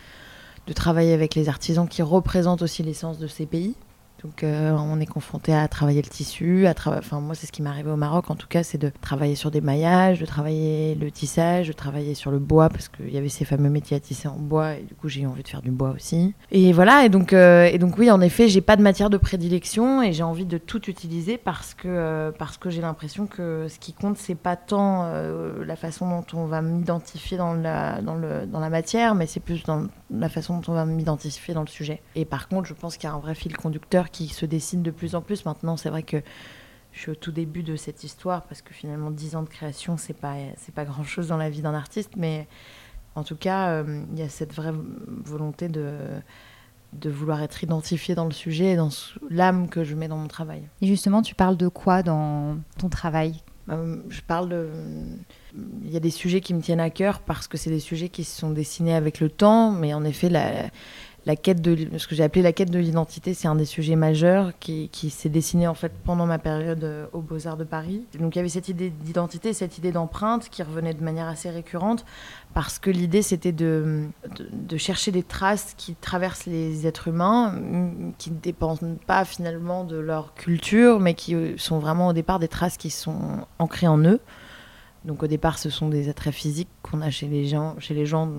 de 0.66 0.72
travailler 0.72 1.12
avec 1.12 1.34
les 1.34 1.48
artisans 1.48 1.88
qui 1.88 2.02
représentent 2.02 2.62
aussi 2.62 2.82
l'essence 2.82 3.18
de 3.18 3.26
ces 3.26 3.46
pays. 3.46 3.74
Donc 4.24 4.44
euh, 4.44 4.70
on 4.70 5.00
est 5.00 5.06
confronté 5.06 5.52
à 5.52 5.66
travailler 5.66 6.00
le 6.00 6.08
tissu, 6.08 6.66
à 6.68 6.74
enfin 6.86 7.18
moi 7.18 7.34
c'est 7.34 7.46
ce 7.46 7.52
qui 7.52 7.60
m'est 7.60 7.70
arrivé 7.70 7.90
au 7.90 7.96
Maroc 7.96 8.30
en 8.30 8.36
tout 8.36 8.46
cas, 8.46 8.62
c'est 8.62 8.78
de 8.78 8.92
travailler 9.00 9.34
sur 9.34 9.50
des 9.50 9.60
maillages, 9.60 10.20
de 10.20 10.26
travailler 10.26 10.94
le 10.94 11.10
tissage, 11.10 11.66
de 11.68 11.72
travailler 11.72 12.14
sur 12.14 12.30
le 12.30 12.38
bois 12.38 12.68
parce 12.68 12.88
qu'il 12.88 13.12
y 13.12 13.18
avait 13.18 13.28
ces 13.28 13.44
fameux 13.44 13.68
métiers 13.68 13.96
à 13.96 14.00
tisser 14.00 14.28
en 14.28 14.36
bois 14.36 14.74
et 14.74 14.82
du 14.82 14.94
coup 14.94 15.08
j'ai 15.08 15.22
eu 15.22 15.26
envie 15.26 15.42
de 15.42 15.48
faire 15.48 15.62
du 15.62 15.72
bois 15.72 15.90
aussi. 15.90 16.34
Et 16.52 16.72
voilà 16.72 17.04
et 17.04 17.08
donc 17.08 17.32
euh, 17.32 17.64
et 17.64 17.78
donc 17.78 17.98
oui 17.98 18.12
en 18.12 18.20
effet 18.20 18.46
j'ai 18.46 18.60
pas 18.60 18.76
de 18.76 18.82
matière 18.82 19.10
de 19.10 19.16
prédilection 19.16 20.02
et 20.02 20.12
j'ai 20.12 20.22
envie 20.22 20.46
de 20.46 20.58
tout 20.58 20.88
utiliser 20.88 21.36
parce 21.36 21.74
que 21.74 21.88
euh, 21.88 22.30
parce 22.30 22.58
que 22.58 22.70
j'ai 22.70 22.80
l'impression 22.80 23.26
que 23.26 23.66
ce 23.68 23.80
qui 23.80 23.92
compte 23.92 24.18
c'est 24.18 24.36
pas 24.36 24.54
tant 24.54 25.10
la 25.12 25.76
façon 25.76 26.08
dont 26.08 26.24
on 26.34 26.46
va 26.46 26.62
m'identifier 26.62 27.36
dans 27.36 27.54
la 27.54 28.00
dans 28.02 28.14
le 28.14 28.46
dans 28.46 28.60
la 28.60 28.70
matière 28.70 29.16
mais 29.16 29.26
c'est 29.26 29.40
plus 29.40 29.64
dans 29.64 29.88
la 30.10 30.28
façon 30.28 30.58
dont 30.58 30.72
on 30.72 30.74
va 30.74 30.84
m'identifier 30.84 31.54
dans 31.54 31.62
le 31.62 31.66
sujet. 31.66 32.02
Et 32.14 32.24
par 32.24 32.46
contre 32.46 32.68
je 32.68 32.74
pense 32.74 32.96
qu'il 32.96 33.08
y 33.08 33.12
a 33.12 33.14
un 33.14 33.18
vrai 33.18 33.34
fil 33.34 33.56
conducteur 33.56 34.10
qui 34.12 34.28
se 34.28 34.46
dessine 34.46 34.82
de 34.82 34.90
plus 34.90 35.14
en 35.14 35.22
plus. 35.22 35.44
Maintenant, 35.44 35.76
c'est 35.76 35.90
vrai 35.90 36.02
que 36.02 36.22
je 36.92 37.00
suis 37.00 37.10
au 37.10 37.14
tout 37.14 37.32
début 37.32 37.62
de 37.62 37.76
cette 37.76 38.04
histoire 38.04 38.42
parce 38.42 38.62
que 38.62 38.74
finalement, 38.74 39.10
dix 39.10 39.34
ans 39.34 39.42
de 39.42 39.48
création, 39.48 39.96
c'est 39.96 40.16
pas 40.16 40.34
c'est 40.58 40.74
pas 40.74 40.84
grand 40.84 41.04
chose 41.04 41.28
dans 41.28 41.38
la 41.38 41.50
vie 41.50 41.62
d'un 41.62 41.74
artiste, 41.74 42.12
mais 42.16 42.46
en 43.14 43.24
tout 43.24 43.36
cas, 43.36 43.70
euh, 43.70 44.04
il 44.12 44.18
y 44.18 44.22
a 44.22 44.28
cette 44.28 44.54
vraie 44.54 44.74
volonté 45.24 45.68
de 45.68 45.96
de 46.92 47.08
vouloir 47.08 47.42
être 47.42 47.62
identifié 47.64 48.14
dans 48.14 48.26
le 48.26 48.32
sujet 48.32 48.72
et 48.72 48.76
dans 48.76 48.90
l'âme 49.30 49.68
que 49.68 49.82
je 49.82 49.94
mets 49.94 50.08
dans 50.08 50.18
mon 50.18 50.28
travail. 50.28 50.62
Et 50.82 50.86
justement, 50.86 51.22
tu 51.22 51.34
parles 51.34 51.56
de 51.56 51.68
quoi 51.68 52.02
dans 52.02 52.58
ton 52.78 52.90
travail? 52.90 53.40
Euh, 53.70 53.96
Je 54.10 54.20
parle 54.20 54.48
de... 54.50 54.68
Il 55.84 55.90
y 55.90 55.96
a 55.96 56.00
des 56.00 56.10
sujets 56.10 56.40
qui 56.40 56.52
me 56.52 56.60
tiennent 56.60 56.80
à 56.80 56.90
cœur 56.90 57.20
parce 57.20 57.48
que 57.48 57.56
c'est 57.56 57.70
des 57.70 57.80
sujets 57.80 58.08
qui 58.08 58.24
se 58.24 58.38
sont 58.38 58.50
dessinés 58.50 58.94
avec 58.94 59.20
le 59.20 59.30
temps, 59.30 59.70
mais 59.70 59.94
en 59.94 60.04
effet, 60.04 60.28
la, 60.28 60.70
la 61.24 61.36
quête 61.36 61.60
de 61.60 61.98
ce 61.98 62.08
que 62.08 62.14
j'ai 62.14 62.24
appelé 62.24 62.42
la 62.42 62.52
quête 62.52 62.70
de 62.70 62.78
l'identité, 62.78 63.32
c'est 63.32 63.46
un 63.46 63.54
des 63.54 63.64
sujets 63.64 63.94
majeurs 63.94 64.52
qui, 64.58 64.90
s'est 65.10 65.28
dessiné 65.28 65.68
en 65.68 65.74
fait 65.74 65.92
pendant 66.04 66.26
ma 66.26 66.38
période 66.38 66.82
euh, 66.82 67.06
aux 67.12 67.20
Beaux 67.20 67.46
Arts 67.46 67.56
de 67.56 67.64
Paris. 67.64 68.02
Donc 68.18 68.34
il 68.34 68.38
y 68.38 68.40
avait 68.40 68.48
cette 68.48 68.68
idée 68.68 68.90
d'identité, 68.90 69.52
cette 69.52 69.78
idée 69.78 69.92
d'empreinte 69.92 70.48
qui 70.48 70.62
revenait 70.62 70.94
de 70.94 71.02
manière 71.02 71.28
assez 71.28 71.50
récurrente 71.50 72.04
parce 72.54 72.78
que 72.78 72.90
l'idée 72.90 73.22
c'était 73.22 73.52
de, 73.52 74.08
chercher 74.76 75.12
des 75.12 75.22
traces 75.22 75.74
qui 75.76 75.94
traversent 75.94 76.46
les 76.46 76.86
êtres 76.86 77.08
humains, 77.08 77.54
qui 78.18 78.30
ne 78.30 78.38
dépendent 78.38 78.98
pas 79.06 79.24
finalement 79.24 79.84
de 79.84 79.98
leur 79.98 80.34
culture, 80.34 80.98
mais 80.98 81.14
qui 81.14 81.34
euh, 81.34 81.56
sont 81.56 81.78
vraiment 81.78 82.08
au 82.08 82.12
départ 82.12 82.40
des 82.40 82.48
traces 82.48 82.76
qui 82.76 82.90
sont 82.90 83.46
ancrées 83.58 83.88
en 83.88 83.98
eux. 83.98 84.20
Donc 85.04 85.22
au 85.22 85.26
départ, 85.26 85.58
ce 85.58 85.68
sont 85.68 85.88
des 85.88 86.08
attraits 86.08 86.32
physiques 86.32 86.68
qu'on 86.82 87.00
a 87.00 87.10
chez 87.10 87.26
les 87.26 87.46
gens, 87.46 87.74
chez 87.78 87.94
les 87.94 88.06
gens 88.06 88.30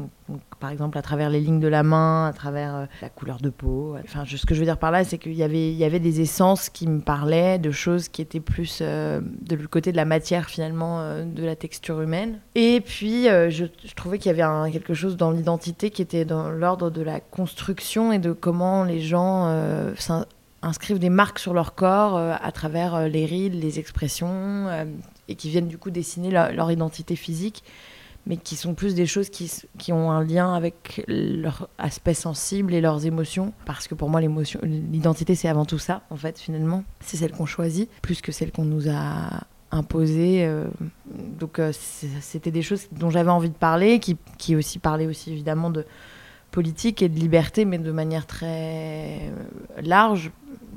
par 0.59 0.69
exemple 0.69 0.97
à 0.97 1.01
travers 1.01 1.29
les 1.29 1.41
lignes 1.41 1.59
de 1.59 1.67
la 1.67 1.83
main, 1.83 2.27
à 2.27 2.33
travers 2.33 2.75
euh, 2.75 2.85
la 3.01 3.09
couleur 3.09 3.37
de 3.37 3.49
peau. 3.49 3.97
Enfin, 4.03 4.23
ce 4.25 4.45
que 4.45 4.55
je 4.55 4.59
veux 4.59 4.65
dire 4.65 4.77
par 4.77 4.91
là, 4.91 5.03
c'est 5.03 5.17
qu'il 5.17 5.33
y 5.33 5.43
avait, 5.43 5.71
il 5.71 5.77
y 5.77 5.83
avait 5.83 5.99
des 5.99 6.21
essences 6.21 6.69
qui 6.69 6.87
me 6.87 7.01
parlaient, 7.01 7.59
de 7.59 7.71
choses 7.71 8.07
qui 8.07 8.21
étaient 8.21 8.39
plus 8.39 8.79
euh, 8.81 9.19
de 9.41 9.57
côté 9.65 9.91
de 9.91 9.97
la 9.97 10.05
matière 10.05 10.45
finalement, 10.45 11.01
euh, 11.01 11.25
de 11.25 11.43
la 11.43 11.57
texture 11.57 11.99
humaine. 11.99 12.39
Et 12.55 12.79
puis, 12.79 13.25
je, 13.25 13.65
trouvais 13.95 14.17
qu'il 14.17 14.35
y 14.35 14.41
avait 14.41 14.71
quelque 14.71 14.93
chose 14.93 15.17
dans 15.17 15.31
l'identité 15.31 15.89
qui 15.89 16.01
était 16.01 16.25
dans 16.25 16.49
l'ordre 16.49 16.89
de 16.89 17.01
la 17.01 17.19
construction 17.19 18.13
et 18.13 18.19
de 18.19 18.31
comment 18.31 18.83
les 18.83 19.01
gens 19.01 19.47
inscrivent 20.61 20.99
des 20.99 21.09
marques 21.09 21.39
sur 21.39 21.53
leur 21.53 21.75
corps 21.75 22.17
à 22.17 22.51
travers 22.51 23.07
les 23.07 23.25
rides, 23.25 23.55
les 23.55 23.79
expressions, 23.79 24.67
et 25.27 25.35
qui 25.35 25.49
viennent 25.49 25.67
du 25.67 25.77
coup 25.77 25.91
dessiner 25.91 26.31
leur, 26.31 26.71
identité 26.71 27.15
physique, 27.15 27.63
mais 28.25 28.37
qui 28.37 28.55
sont 28.55 28.73
plus 28.73 28.95
des 28.95 29.05
choses 29.05 29.29
qui, 29.29 29.51
qui, 29.77 29.91
ont 29.91 30.11
un 30.11 30.23
lien 30.23 30.53
avec 30.53 31.03
leur 31.07 31.69
aspect 31.77 32.13
sensible 32.13 32.73
et 32.73 32.81
leurs 32.81 33.05
émotions. 33.05 33.53
Parce 33.65 33.87
que 33.87 33.95
pour 33.95 34.09
moi, 34.09 34.21
l'identité, 34.21 35.35
c'est 35.35 35.49
avant 35.49 35.65
tout 35.65 35.79
ça, 35.79 36.03
en 36.09 36.15
fait, 36.15 36.39
finalement. 36.39 36.83
C'est 37.01 37.17
celle 37.17 37.31
qu'on 37.31 37.45
choisit, 37.45 37.89
plus 38.01 38.21
que 38.21 38.31
celle 38.31 38.51
qu'on 38.51 38.65
nous 38.65 38.89
a 38.89 39.41
imposée. 39.71 40.45
Euh. 40.45 40.65
donc, 41.39 41.59
euh, 41.59 41.71
c'était 41.73 42.51
des 42.51 42.61
choses 42.61 42.87
dont 42.91 43.09
j'avais 43.09 43.31
envie 43.31 43.49
de 43.49 43.55
parler, 43.55 43.99
qui, 43.99 44.17
qui 44.37 44.55
aussi 44.55 44.79
parlaient 44.79 45.07
aussi 45.07 45.31
évidemment 45.31 45.69
de 45.69 45.85
politique 46.51 47.01
et 47.01 47.09
de 47.09 47.19
liberté, 47.19 47.65
mais 47.65 47.79
de 47.79 47.91
manière 47.91 48.25
très 48.25 49.19
euh, 49.27 49.81
large. 49.81 50.31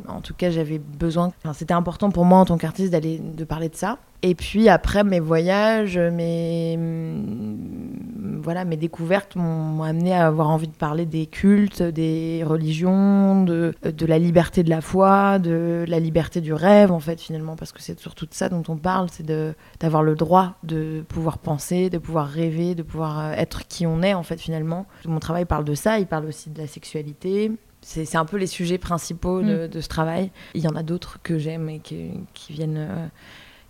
En 0.08 0.20
tout 0.20 0.34
cas, 0.34 0.50
j'avais 0.50 0.78
besoin. 0.78 1.32
Enfin, 1.42 1.52
c'était 1.52 1.74
important 1.74 2.10
pour 2.10 2.24
moi 2.24 2.38
en 2.38 2.44
tant 2.44 2.58
qu'artiste 2.58 2.92
d'aller 2.92 3.18
de 3.18 3.44
parler 3.44 3.68
de 3.68 3.76
ça. 3.76 3.98
Et 4.22 4.34
puis 4.34 4.68
après, 4.68 5.04
mes 5.04 5.20
voyages, 5.20 5.98
mes, 5.98 6.78
voilà, 8.42 8.64
mes 8.64 8.76
découvertes 8.76 9.36
m'ont 9.36 9.82
amené 9.82 10.14
à 10.14 10.26
avoir 10.26 10.48
envie 10.48 10.68
de 10.68 10.74
parler 10.74 11.06
des 11.06 11.26
cultes, 11.26 11.82
des 11.82 12.42
religions, 12.44 13.44
de, 13.44 13.74
de 13.82 14.06
la 14.06 14.18
liberté 14.18 14.62
de 14.62 14.70
la 14.70 14.80
foi, 14.80 15.38
de 15.38 15.84
la 15.86 16.00
liberté 16.00 16.40
du 16.40 16.52
rêve, 16.52 16.92
en 16.92 17.00
fait, 17.00 17.20
finalement, 17.20 17.56
parce 17.56 17.72
que 17.72 17.82
c'est 17.82 18.00
surtout 18.00 18.26
de 18.26 18.34
ça 18.34 18.48
dont 18.48 18.62
on 18.68 18.76
parle, 18.76 19.08
c'est 19.10 19.26
d'avoir 19.80 20.02
le 20.02 20.14
droit 20.14 20.54
de 20.62 21.04
pouvoir 21.08 21.38
penser, 21.38 21.90
de 21.90 21.98
pouvoir 21.98 22.26
rêver, 22.26 22.74
de 22.74 22.82
pouvoir 22.82 23.18
euh, 23.18 23.32
être 23.32 23.68
qui 23.68 23.86
on 23.86 24.02
est, 24.02 24.14
en 24.14 24.22
fait, 24.22 24.40
finalement. 24.40 24.86
Mon 25.04 25.20
travail 25.20 25.44
parle 25.44 25.64
de 25.64 25.74
ça, 25.74 25.98
il 25.98 26.06
parle 26.06 26.26
aussi 26.26 26.50
de 26.50 26.58
la 26.58 26.66
sexualité, 26.66 27.52
c'est 27.86 28.16
un 28.16 28.24
peu 28.24 28.36
les 28.36 28.48
sujets 28.48 28.78
principaux 28.78 29.42
de, 29.42 29.68
mm. 29.72 29.80
ce 29.80 29.88
travail. 29.88 30.30
Il 30.54 30.62
y 30.62 30.66
en 30.66 30.74
a 30.74 30.82
d'autres 30.82 31.18
que 31.22 31.38
j'aime 31.38 31.68
et 31.68 31.78
qui, 31.78 32.10
qui 32.34 32.52
viennent 32.52 32.78
euh, 32.78 33.06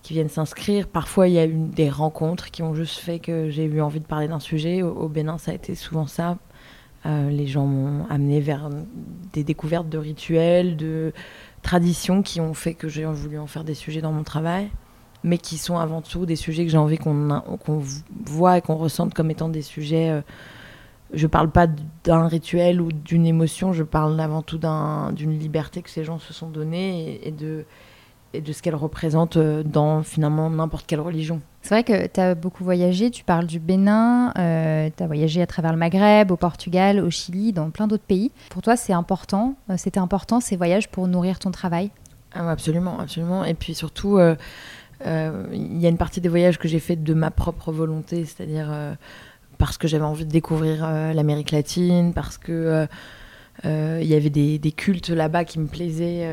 qui 0.02 0.14
viennent 0.14 0.28
s'inscrire. 0.28 0.86
Parfois, 0.86 1.28
il 1.28 1.34
y 1.34 1.38
a 1.38 1.46
eu 1.46 1.52
des 1.52 1.90
rencontres 1.90 2.50
qui 2.50 2.62
ont 2.62 2.74
juste 2.74 2.98
fait 2.98 3.18
que 3.18 3.50
j'ai 3.50 3.64
eu 3.64 3.80
envie 3.80 4.00
de 4.00 4.06
parler 4.06 4.28
d'un 4.28 4.40
sujet. 4.40 4.82
Au, 4.82 5.08
Bénin, 5.08 5.36
ça 5.36 5.50
a 5.50 5.54
été 5.54 5.74
souvent 5.74 6.06
ça. 6.06 6.38
Euh, 7.04 7.28
les 7.28 7.46
gens 7.46 7.66
m'ont 7.66 8.06
amené 8.06 8.40
vers 8.40 8.70
des 9.32 9.44
découvertes 9.44 9.88
de 9.88 9.98
rituels, 9.98 10.76
de 10.76 11.12
traditions 11.62 12.22
qui 12.22 12.40
ont 12.40 12.54
fait 12.54 12.74
que 12.74 12.88
j'ai 12.88 13.04
voulu 13.04 13.38
en 13.38 13.46
faire 13.46 13.64
des 13.64 13.74
sujets 13.74 14.00
dans 14.00 14.12
mon 14.12 14.22
travail, 14.22 14.70
mais 15.24 15.38
qui 15.38 15.58
sont 15.58 15.76
avant 15.76 16.00
tout 16.02 16.24
des 16.24 16.36
sujets 16.36 16.64
que 16.64 16.70
j'ai 16.70 16.78
envie 16.78 16.98
qu'on 16.98 17.82
voit 18.24 18.58
et 18.58 18.60
qu'on 18.62 18.76
ressente 18.76 19.12
comme 19.12 19.30
étant 19.30 19.48
des 19.48 19.62
sujets 19.62 20.10
euh, 20.10 20.20
je 21.12 21.26
parle 21.26 21.50
pas 21.50 21.66
d'un 22.04 22.26
rituel 22.26 22.80
ou 22.80 22.90
d'une 22.92 23.26
émotion, 23.26 23.72
je 23.72 23.82
parle 23.82 24.18
avant 24.20 24.42
tout 24.42 24.58
d'une 24.58 25.38
liberté 25.38 25.82
que 25.82 25.90
ces 25.90 26.04
gens 26.04 26.18
se 26.18 26.32
sont 26.32 26.48
donnée 26.48 27.20
et, 27.26 27.30
de, 27.30 27.64
et 28.34 28.40
de 28.40 28.52
ce 28.52 28.62
qu'elle 28.62 28.74
représente 28.74 29.36
euh, 29.36 29.62
dans 29.62 30.02
finalement 30.02 30.50
n'importe 30.50 30.86
quelle 30.86 31.00
religion. 31.00 31.40
C'est 31.62 31.74
vrai 31.74 31.84
que 31.84 32.06
tu 32.06 32.20
as 32.20 32.34
beaucoup 32.34 32.64
voyagé, 32.64 33.10
tu 33.10 33.24
parles 33.24 33.46
du 33.46 33.58
Bénin, 33.58 34.32
euh, 34.38 34.88
tu 34.96 35.02
as 35.02 35.06
voyagé 35.06 35.42
à 35.42 35.46
travers 35.46 35.72
le 35.72 35.78
Maghreb, 35.78 36.30
au 36.30 36.36
Portugal, 36.36 37.00
au 37.00 37.10
Chili, 37.10 37.52
dans 37.52 37.70
plein 37.70 37.86
d'autres 37.86 38.04
pays. 38.04 38.30
Pour 38.50 38.62
toi, 38.62 38.76
c'est 38.76 38.92
important, 38.92 39.54
euh, 39.70 39.74
c'était 39.76 40.00
important 40.00 40.40
ces 40.40 40.56
voyages 40.56 40.88
pour 40.88 41.08
nourrir 41.08 41.38
ton 41.38 41.50
travail? 41.50 41.90
Ah, 42.32 42.50
Absolument, 42.50 42.98
absolument. 43.00 43.44
Et 43.44 43.54
puis 43.54 43.74
surtout, 43.74 44.18
il 44.20 45.80
y 45.80 45.86
a 45.86 45.88
une 45.88 45.96
partie 45.96 46.20
des 46.20 46.28
voyages 46.28 46.58
que 46.58 46.68
j'ai 46.68 46.80
fait 46.80 46.96
de 46.96 47.14
ma 47.14 47.30
propre 47.30 47.72
volonté, 47.72 48.24
c'est-à-dire 48.26 48.68
parce 49.58 49.78
que 49.78 49.88
j'avais 49.88 50.04
envie 50.04 50.26
de 50.26 50.30
découvrir 50.30 50.84
euh, 50.84 51.12
l'Amérique 51.12 51.50
latine, 51.50 52.12
parce 52.12 52.38
que 52.38 52.52
euh, 52.52 52.86
euh, 53.64 53.98
il 54.02 54.06
y 54.06 54.14
avait 54.14 54.30
des, 54.30 54.72
cultes 54.72 55.08
là-bas 55.08 55.44
qui 55.44 55.58
me 55.58 55.66
plaisaient, 55.66 56.28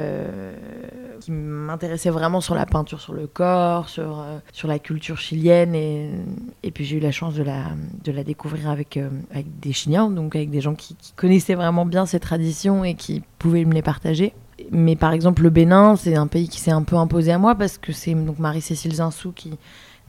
qui 1.22 1.32
m'intéressaient 1.32 2.10
vraiment 2.10 2.42
sur 2.42 2.54
la 2.54 2.66
peinture 2.66 3.00
sur 3.00 3.14
le 3.14 3.28
corps, 3.28 3.88
sur, 3.88 4.26
sur 4.52 4.68
la 4.68 4.78
culture 4.78 5.18
chilienne. 5.18 5.74
Et, 5.74 6.72
puis 6.74 6.84
j'ai 6.84 6.98
eu 6.98 7.00
la 7.00 7.12
chance 7.12 7.34
de 7.34 7.44
la, 7.44 7.68
de 8.04 8.12
la 8.12 8.26
découvrir 8.26 8.70
avec, 8.70 9.00
avec 9.32 9.60
des 9.62 9.72
Chiliens, 9.72 10.10
donc 10.10 10.36
avec 10.36 10.50
des 10.50 10.60
gens 10.60 10.76
qui, 10.76 10.98
connaissaient 11.16 11.56
vraiment 11.56 11.86
bien 11.86 12.06
ces 12.06 12.20
traditions 12.20 12.84
et 12.84 12.96
qui 12.96 13.24
pouvaient 13.40 13.64
me 13.64 13.74
les 13.74 13.82
partager. 13.82 14.34
Mais 14.72 14.98
par 14.98 15.14
exemple, 15.14 15.44
le 15.44 15.50
Bénin, 15.50 15.96
c'est 15.96 16.16
un 16.16 16.28
pays 16.28 16.50
qui 16.50 16.60
s'est 16.60 16.72
un 16.72 16.84
peu 16.84 16.98
imposé 16.98 17.32
à 17.32 17.38
moi 17.38 17.56
parce 17.56 17.78
que 17.78 17.94
c'est 17.94 18.16
Marie-Cécile 18.16 18.96
Zinsou 18.96 19.32
qui 19.32 19.58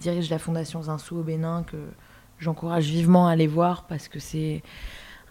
dirige 0.00 0.30
la 0.30 0.38
fondation 0.38 0.83
Zinsou 0.83 1.18
au 1.18 1.23
Bénin 1.23 1.64
que, 1.64 1.76
j'encourage 2.44 2.84
vivement 2.84 3.26
à 3.26 3.32
aller 3.32 3.46
voir 3.46 3.84
parce 3.88 4.08
que 4.08 4.20
c'est 4.20 4.62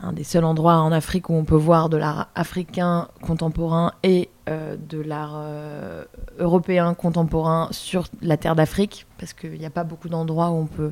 un 0.01 0.11
des 0.11 0.23
seuls 0.23 0.43
endroits 0.43 0.77
en 0.77 0.91
Afrique 0.91 1.29
où 1.29 1.33
on 1.33 1.45
peut 1.45 1.55
voir 1.55 1.87
de 1.87 1.95
l'art 1.95 2.27
africain 2.35 3.07
contemporain 3.21 3.93
et 4.03 4.29
euh, 4.49 4.75
de 4.77 4.99
l'art 4.99 5.35
euh, 5.35 6.03
européen 6.39 6.93
contemporain 6.93 7.69
sur 7.71 8.07
la 8.21 8.35
terre 8.35 8.55
d'Afrique, 8.55 9.05
parce 9.17 9.31
qu'il 9.33 9.53
n'y 9.53 9.65
a 9.65 9.69
pas 9.69 9.85
beaucoup 9.85 10.09
d'endroits 10.09 10.49
où 10.49 10.55
on 10.55 10.65
peut 10.65 10.91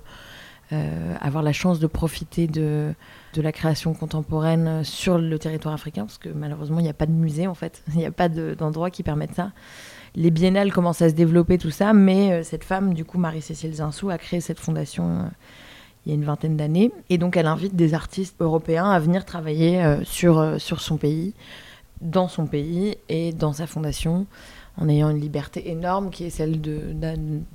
euh, 0.72 1.16
avoir 1.20 1.44
la 1.44 1.52
chance 1.52 1.80
de 1.80 1.88
profiter 1.88 2.48
de, 2.48 2.94
de 3.34 3.42
la 3.42 3.52
création 3.52 3.94
contemporaine 3.94 4.86
sur 4.86 5.18
le 5.18 5.38
territoire 5.38 5.74
africain, 5.74 6.06
parce 6.06 6.20
que 6.20 6.30
malheureusement, 6.30 6.80
il 6.80 6.84
n'y 6.84 6.90
a 6.90 6.94
pas 6.94 7.08
de 7.08 7.12
musée, 7.12 7.48
en 7.48 7.56
fait, 7.56 7.84
il 7.94 7.98
n'y 7.98 8.06
a 8.06 8.12
pas 8.12 8.30
d'endroit 8.30 8.92
qui 8.92 9.04
permettent 9.04 9.36
ça. 9.36 9.52
Les 10.16 10.32
biennales 10.32 10.72
commencent 10.72 11.02
à 11.02 11.10
se 11.10 11.16
développer, 11.16 11.58
tout 11.58 11.72
ça, 11.72 11.92
mais 11.92 12.44
cette 12.44 12.64
femme, 12.64 12.94
du 12.94 13.04
coup, 13.04 13.18
Marie-Cécile 13.18 13.74
Zinsou, 13.74 14.10
a 14.10 14.18
créé 14.18 14.42
cette 14.42 14.60
fondation 14.60 15.30
il 16.06 16.10
y 16.10 16.12
a 16.14 16.16
une 16.16 16.26
vingtaine 16.26 16.58
d'années. 16.58 16.92
Et 17.10 17.18
donc 17.18 17.38
elle 17.38 17.48
invite 17.48 17.76
des 17.76 17.94
artistes 17.94 18.36
européens 18.40 18.90
à 18.90 19.00
venir 19.00 19.26
travailler 19.26 19.84
euh, 19.84 19.98
euh, 20.24 20.60
sur 20.60 20.82
son 20.82 20.98
pays, 20.98 21.34
dans 22.02 22.28
son 22.28 22.48
pays 22.48 22.98
et 23.10 23.32
dans 23.32 23.54
sa 23.54 23.68
fondation 23.68 24.26
en 24.82 24.90
ayant 24.90 25.12
une 25.12 25.20
liberté 25.20 25.70
énorme 25.70 26.10
qui 26.10 26.26
est 26.26 26.32
celle 26.32 26.60
de, 26.60 26.96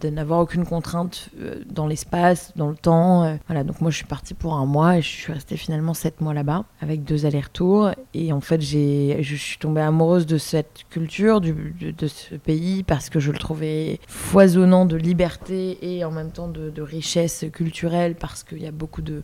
n'avoir 0.09 0.41
aucune 0.41 0.65
contrainte 0.65 1.31
euh, 1.41 1.63
dans 1.69 1.89
l'espace, 1.89 2.53
dans 2.55 2.69
le 2.69 2.77
temps. 2.77 3.25
Euh. 3.25 3.35
Voilà, 3.49 3.65
donc 3.65 3.81
moi 3.81 3.91
je 3.91 3.97
suis 3.97 4.07
partie 4.07 4.35
pour 4.35 4.55
un 4.55 4.65
mois 4.65 4.99
et 4.99 5.03
je 5.03 5.09
suis 5.09 5.33
restée 5.33 5.57
finalement 5.57 5.93
sept 5.93 6.21
mois 6.21 6.35
là-bas 6.35 6.65
avec 6.81 7.03
deux 7.03 7.27
allers-retours. 7.27 7.91
Et 8.15 8.33
en 8.33 8.41
fait, 8.41 8.61
j'ai, 8.61 9.23
je 9.23 9.35
suis 9.35 9.59
tombée 9.59 9.81
amoureuse 9.81 10.27
de 10.27 10.39
cette 10.39 10.85
culture, 10.89 11.41
du, 11.41 11.75
de, 11.81 12.07
ce 12.07 12.37
pays 12.37 12.85
parce 12.85 13.11
que 13.11 13.19
je 13.19 13.33
le 13.33 13.39
trouvais 13.39 13.99
foisonnant 14.07 14.87
de 14.87 14.97
liberté 14.97 15.79
et 15.83 16.05
en 16.05 16.13
même 16.13 16.31
temps 16.31 16.49
de, 16.49 16.71
de 16.71 16.83
richesse 16.83 17.45
culturelle 17.53 18.15
parce 18.15 18.45
qu'il 18.45 18.63
y 18.63 18.67
a 18.67 18.73
beaucoup 18.73 19.03
de 19.03 19.23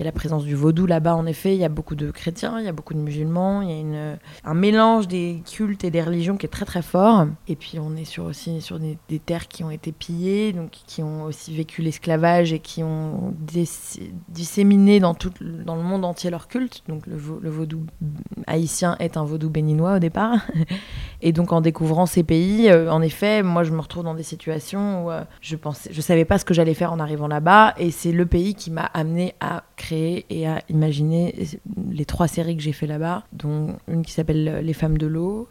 y 0.00 0.02
a 0.02 0.04
la 0.06 0.12
présence 0.12 0.44
du 0.44 0.54
vaudou 0.54 0.86
là-bas, 0.86 1.14
en 1.14 1.26
effet. 1.26 1.54
Il 1.54 1.60
y 1.60 1.64
a 1.64 1.68
beaucoup 1.68 1.94
de 1.94 2.10
chrétiens, 2.10 2.58
il 2.58 2.64
y 2.64 2.68
a 2.68 2.72
beaucoup 2.72 2.94
de 2.94 2.98
musulmans. 2.98 3.62
Il 3.62 3.70
y 3.70 3.72
a 3.72 3.78
une, 3.78 4.18
un 4.44 4.54
mélange 4.54 5.08
des 5.08 5.42
cultes 5.50 5.84
et 5.84 5.90
des 5.90 6.02
religions 6.02 6.36
qui 6.36 6.46
est 6.46 6.50
très 6.50 6.64
très 6.64 6.82
fort. 6.82 7.26
Et 7.48 7.56
puis 7.56 7.78
on 7.78 7.96
est 7.96 8.04
sur, 8.04 8.24
aussi 8.24 8.60
sur 8.60 8.78
des, 8.78 8.96
terres 9.18 9.48
qui 9.48 9.62
ont 9.64 9.70
été 9.70 9.92
pillées, 9.92 10.52
donc 10.52 10.70
qui 10.70 11.02
ont 11.02 11.24
aussi 11.24 11.54
vécu 11.54 11.82
l'esclavage 11.82 12.52
et 12.52 12.58
qui 12.58 12.82
ont 12.82 13.34
disséminé 14.28 15.00
dans, 15.00 15.14
tout, 15.14 15.32
dans 15.40 15.76
le 15.76 15.82
monde 15.82 16.04
entier 16.04 16.30
leur 16.30 16.48
culte. 16.48 16.82
Donc 16.88 17.06
le, 17.06 17.16
le 17.40 17.50
vaudou 17.50 17.84
haïtien 18.46 18.96
est 18.98 19.16
un 19.16 19.24
vaudou 19.24 19.50
béninois 19.50 19.96
au 19.96 19.98
départ. 19.98 20.46
Et 21.22 21.32
donc 21.32 21.52
en 21.52 21.60
découvrant 21.60 22.06
ces 22.06 22.22
pays, 22.22 22.70
euh, 22.70 22.90
en 22.90 23.02
effet, 23.02 23.42
moi 23.42 23.62
je 23.62 23.72
me 23.72 23.80
retrouve 23.80 24.04
dans 24.04 24.14
des 24.14 24.22
situations 24.22 25.04
où 25.04 25.10
euh, 25.10 25.22
je 25.42 25.56
pensais, 25.56 25.90
je 25.92 26.00
savais 26.00 26.24
pas 26.24 26.38
ce 26.38 26.44
que 26.46 26.54
j'allais 26.54 26.74
faire 26.74 26.92
en 26.92 26.98
arrivant 26.98 27.28
là-bas, 27.28 27.74
et 27.76 27.90
c'est 27.90 28.12
le 28.12 28.24
pays 28.24 28.54
qui 28.54 28.70
m'a 28.70 28.86
amené 28.94 29.34
à 29.40 29.64
créer 29.76 29.89
et 29.92 30.46
à 30.46 30.62
imaginer 30.68 31.34
les 31.90 32.04
trois 32.04 32.28
séries 32.28 32.56
que 32.56 32.62
j'ai 32.62 32.72
fait 32.72 32.86
là-bas, 32.86 33.24
dont 33.32 33.76
une 33.88 34.02
qui 34.02 34.12
s'appelle 34.12 34.60
Les 34.62 34.72
femmes 34.72 34.98
de 34.98 35.06
l'eau, 35.06 35.48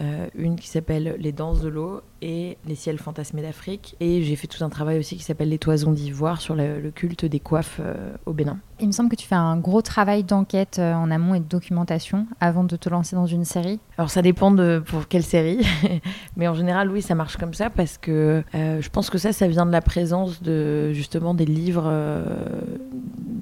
euh, 0.00 0.28
une 0.36 0.54
qui 0.54 0.68
s'appelle 0.68 1.16
Les 1.18 1.32
danses 1.32 1.60
de 1.60 1.68
l'eau 1.68 2.02
et 2.22 2.56
Les 2.66 2.76
ciels 2.76 2.98
fantasmés 2.98 3.42
d'Afrique. 3.42 3.96
Et 3.98 4.22
j'ai 4.22 4.36
fait 4.36 4.46
tout 4.46 4.62
un 4.62 4.68
travail 4.68 4.98
aussi 4.98 5.16
qui 5.16 5.24
s'appelle 5.24 5.48
Les 5.48 5.58
toisons 5.58 5.90
d'ivoire 5.90 6.40
sur 6.40 6.54
le, 6.54 6.90
culte 6.94 7.24
des 7.24 7.40
coiffes 7.40 7.80
euh, 7.80 8.12
au 8.24 8.32
Bénin. 8.32 8.58
Il 8.78 8.86
me 8.86 8.92
semble 8.92 9.08
que 9.08 9.16
tu 9.16 9.26
fais 9.26 9.34
un 9.34 9.56
gros 9.56 9.82
travail 9.82 10.22
d'enquête 10.22 10.78
euh, 10.78 10.94
en 10.94 11.10
amont 11.10 11.34
et 11.34 11.40
de 11.40 11.44
documentation 11.44 12.28
avant 12.40 12.62
de 12.62 12.76
te 12.76 12.88
lancer 12.88 13.16
dans 13.16 13.26
une 13.26 13.44
série. 13.44 13.80
Alors 13.96 14.10
ça 14.10 14.22
dépend 14.22 14.52
de 14.52 14.80
pour 14.86 15.08
quelle 15.08 15.24
série, 15.24 15.66
mais 16.36 16.46
en 16.46 16.54
général 16.54 16.90
oui 16.90 17.02
ça 17.02 17.16
marche 17.16 17.36
comme 17.36 17.54
ça 17.54 17.68
parce 17.68 17.98
que 17.98 18.44
je 18.54 18.88
pense 18.88 19.10
que 19.10 19.18
ça 19.18 19.32
ça 19.32 19.48
vient 19.48 19.66
de 19.66 19.72
la 19.72 19.80
présence 19.80 20.42
de 20.42 20.92
justement 20.92 21.34
des 21.34 21.44
livres 21.44 21.92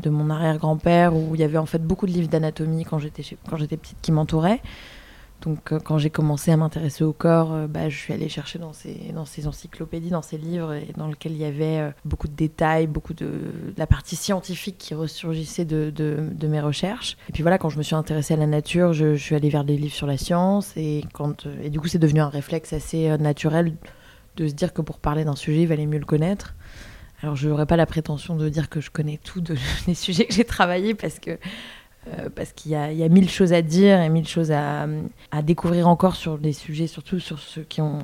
de 0.00 0.10
mon 0.10 0.30
arrière-grand-père 0.30 1.14
où 1.14 1.34
il 1.34 1.40
y 1.40 1.44
avait 1.44 1.58
en 1.58 1.66
fait 1.66 1.82
beaucoup 1.82 2.06
de 2.06 2.12
livres 2.12 2.28
d'anatomie 2.28 2.84
quand 2.84 2.98
j'étais 2.98 3.22
petite 3.76 3.98
qui 4.02 4.12
m'entouraient. 4.12 4.60
Donc 5.42 5.72
euh, 5.72 5.78
quand 5.78 5.98
j'ai 5.98 6.10
commencé 6.10 6.50
à 6.50 6.56
m'intéresser 6.56 7.04
au 7.04 7.12
corps, 7.12 7.52
euh, 7.52 7.66
bah, 7.66 7.88
je 7.88 7.96
suis 7.96 8.12
allée 8.12 8.28
chercher 8.28 8.58
dans 8.58 8.72
ces, 8.72 9.12
dans 9.14 9.24
ces 9.24 9.46
encyclopédies, 9.46 10.10
dans 10.10 10.22
ces 10.22 10.38
livres, 10.38 10.72
et 10.72 10.92
dans 10.96 11.08
lesquels 11.08 11.32
il 11.32 11.38
y 11.38 11.44
avait 11.44 11.78
euh, 11.78 11.90
beaucoup 12.04 12.26
de 12.26 12.34
détails, 12.34 12.86
beaucoup 12.86 13.14
de, 13.14 13.30
la 13.76 13.86
partie 13.86 14.16
scientifique 14.16 14.78
qui 14.78 14.94
ressurgissait 14.94 15.64
de, 15.64 15.90
de, 15.94 16.46
mes 16.48 16.60
recherches. 16.60 17.16
Et 17.28 17.32
puis 17.32 17.42
voilà, 17.42 17.58
quand 17.58 17.68
je 17.68 17.78
me 17.78 17.82
suis 17.82 17.94
intéressée 17.94 18.34
à 18.34 18.36
la 18.36 18.46
nature, 18.46 18.92
je, 18.92 19.14
je 19.14 19.22
suis 19.22 19.34
allée 19.34 19.50
vers 19.50 19.64
des 19.64 19.76
livres 19.76 19.94
sur 19.94 20.06
la 20.06 20.16
science, 20.16 20.72
et, 20.76 21.04
quand, 21.12 21.46
et 21.62 21.70
du 21.70 21.80
coup 21.80 21.88
c'est 21.88 21.98
devenu 21.98 22.20
un 22.20 22.28
réflexe 22.28 22.72
assez 22.72 23.16
naturel 23.18 23.74
de 24.36 24.48
se 24.48 24.54
dire 24.54 24.72
que 24.72 24.82
pour 24.82 24.98
parler 24.98 25.24
d'un 25.24 25.36
sujet, 25.36 25.62
il 25.62 25.66
valait 25.66 25.86
mieux 25.86 25.98
le 25.98 26.04
connaître. 26.04 26.54
Alors 27.22 27.36
je 27.36 27.48
n'aurais 27.48 27.66
pas 27.66 27.76
la 27.76 27.86
prétention 27.86 28.36
de 28.36 28.48
dire 28.48 28.68
que 28.68 28.80
je 28.80 28.90
connais 28.90 29.18
tout 29.22 29.40
de, 29.40 29.56
des 29.86 29.94
sujets 29.94 30.26
que 30.26 30.34
j'ai 30.34 30.44
travaillés, 30.44 30.94
parce 30.94 31.18
que 31.18 31.38
euh, 32.08 32.28
parce 32.34 32.52
qu'il 32.52 32.70
y, 32.70 32.76
a 32.76 33.08
mille 33.08 33.28
choses 33.28 33.52
à 33.52 33.62
dire 33.62 34.00
et 34.00 34.08
mille 34.08 34.28
choses 34.28 34.52
à, 34.52 34.86
découvrir 35.42 35.88
encore 35.88 36.14
sur 36.14 36.38
des 36.38 36.52
sujets, 36.52 36.86
surtout 36.86 37.18
sur 37.18 37.40
ceux 37.40 37.62
qui 37.62 37.80
ont 37.80 37.98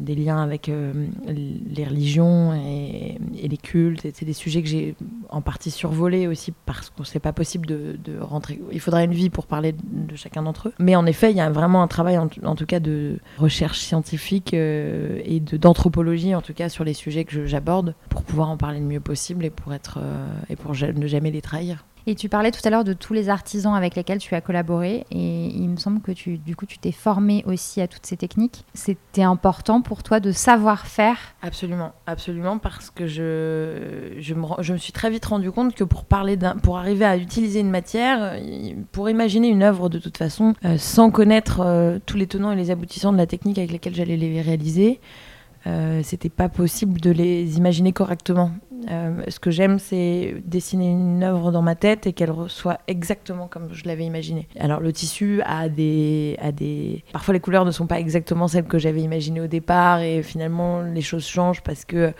des 0.00 0.14
liens 0.14 0.42
avec 0.42 0.68
euh, 0.68 0.92
les 1.26 1.84
religions 1.84 2.54
et, 2.54 3.18
les 3.34 3.56
cultes. 3.56 4.06
C'est 4.14 4.24
des 4.24 4.32
sujets 4.32 4.62
que 4.62 4.68
j'ai 4.68 4.96
en 5.28 5.40
partie 5.40 5.70
survolés 5.70 6.26
aussi 6.26 6.52
parce 6.64 6.90
que 6.90 7.04
c'est 7.04 7.20
pas 7.20 7.32
possible 7.32 7.66
de, 7.66 7.98
rentrer. 8.20 8.60
Il 8.72 8.80
faudrait 8.80 9.04
une 9.04 9.12
vie 9.12 9.30
pour 9.30 9.46
parler 9.46 9.72
de, 9.72 10.16
chacun 10.16 10.42
d'entre 10.42 10.68
eux. 10.68 10.72
Mais 10.78 10.96
en 10.96 11.06
effet, 11.06 11.30
il 11.30 11.36
y 11.36 11.40
a 11.40 11.50
vraiment 11.50 11.82
un 11.82 11.88
travail, 11.88 12.18
en, 12.18 12.28
tout 12.28 12.66
cas, 12.66 12.80
de 12.80 13.18
recherche 13.38 13.78
scientifique 13.78 14.52
et 14.54 15.40
d'anthropologie, 15.40 16.34
en 16.34 16.42
tout 16.42 16.54
cas, 16.54 16.68
sur 16.68 16.84
les 16.84 16.94
sujets 16.94 17.24
que 17.24 17.46
j'aborde 17.46 17.94
pour 18.08 18.22
pouvoir 18.22 18.50
en 18.50 18.56
parler 18.56 18.80
le 18.80 18.86
mieux 18.86 19.00
possible 19.00 19.44
et 19.44 19.50
pour, 19.50 19.72
être, 19.72 19.98
et 20.48 20.56
pour 20.56 20.72
ne 20.72 21.06
jamais 21.06 21.30
les 21.30 21.42
trahir. 21.42 21.84
Et 22.08 22.14
tu 22.14 22.28
parlais 22.28 22.52
tout 22.52 22.60
à 22.64 22.70
l'heure 22.70 22.84
de 22.84 22.92
tous 22.92 23.12
les 23.12 23.28
artisans 23.28 23.74
avec 23.74 23.96
lesquels 23.96 24.18
tu 24.18 24.34
as 24.36 24.40
collaboré. 24.40 25.04
Et 25.10 25.46
il 25.46 25.68
me 25.68 25.76
semble 25.76 26.00
que 26.00 26.12
tu, 26.12 26.38
du 26.38 26.54
coup, 26.54 26.64
tu 26.64 26.78
t'es 26.78 26.92
formé 26.92 27.42
aussi 27.46 27.80
à 27.80 27.88
toutes 27.88 28.06
ces 28.06 28.16
techniques. 28.16 28.64
C'était 28.74 29.24
important 29.24 29.82
pour 29.82 30.04
toi 30.04 30.20
de 30.20 30.30
savoir 30.30 30.86
faire 30.86 31.18
Absolument, 31.42 31.92
absolument, 32.06 32.58
parce 32.58 32.90
que 32.90 33.08
je, 33.08 34.14
je, 34.18 34.34
me, 34.34 34.46
je 34.60 34.72
me 34.72 34.78
suis 34.78 34.92
très 34.92 35.10
vite 35.10 35.24
rendu 35.24 35.50
compte 35.50 35.74
que 35.74 35.82
pour, 35.84 36.04
parler 36.04 36.38
pour 36.62 36.78
arriver 36.78 37.04
à 37.04 37.16
utiliser 37.16 37.60
une 37.60 37.70
matière, 37.70 38.36
pour 38.92 39.10
imaginer 39.10 39.48
une 39.48 39.64
œuvre 39.64 39.88
de 39.88 39.98
toute 39.98 40.16
façon, 40.16 40.54
euh, 40.64 40.78
sans 40.78 41.10
connaître 41.10 41.60
euh, 41.60 41.98
tous 42.06 42.16
les 42.16 42.26
tenants 42.26 42.52
et 42.52 42.56
les 42.56 42.70
aboutissants 42.70 43.12
de 43.12 43.18
la 43.18 43.26
technique 43.26 43.58
avec 43.58 43.72
laquelle 43.72 43.94
j'allais 43.94 44.16
les 44.16 44.40
réaliser, 44.40 45.00
euh, 45.66 46.00
c'était 46.04 46.28
pas 46.28 46.48
possible 46.48 47.00
de 47.00 47.10
les 47.10 47.56
imaginer 47.56 47.92
correctement. 47.92 48.52
Euh, 48.88 49.22
ce 49.26 49.40
que 49.40 49.50
j'aime, 49.50 49.80
c'est 49.80 50.36
dessiner 50.44 50.90
une 50.90 51.24
œuvre 51.24 51.50
dans 51.50 51.62
ma 51.62 51.74
tête 51.74 52.06
et 52.06 52.12
qu'elle 52.12 52.32
soit 52.46 52.78
exactement 52.86 53.48
comme 53.48 53.72
je 53.72 53.84
l'avais 53.86 54.04
imaginé. 54.04 54.46
Alors 54.60 54.80
le 54.80 54.92
tissu 54.92 55.40
a 55.44 55.68
des, 55.68 56.36
a 56.40 56.52
des... 56.52 57.02
Parfois 57.12 57.34
les 57.34 57.40
couleurs 57.40 57.64
ne 57.64 57.72
sont 57.72 57.86
pas 57.86 57.98
exactement 57.98 58.46
celles 58.46 58.66
que 58.66 58.78
j'avais 58.78 59.00
imaginées 59.00 59.40
au 59.40 59.48
départ 59.48 60.00
et 60.00 60.22
finalement 60.22 60.82
les 60.82 61.02
choses 61.02 61.26
changent 61.26 61.62
parce 61.62 61.84
que 61.84 62.12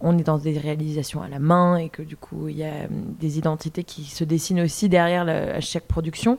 on 0.00 0.16
est 0.18 0.24
dans 0.24 0.38
des 0.38 0.58
réalisations 0.58 1.22
à 1.22 1.28
la 1.28 1.38
main 1.38 1.76
et 1.76 1.88
que 1.88 2.02
du 2.02 2.16
coup 2.16 2.48
il 2.48 2.56
y 2.56 2.64
a 2.64 2.86
des 2.90 3.38
identités 3.38 3.82
qui 3.84 4.04
se 4.04 4.24
dessinent 4.24 4.60
aussi 4.60 4.88
derrière 4.88 5.28
à 5.28 5.60
chaque 5.60 5.86
production. 5.86 6.38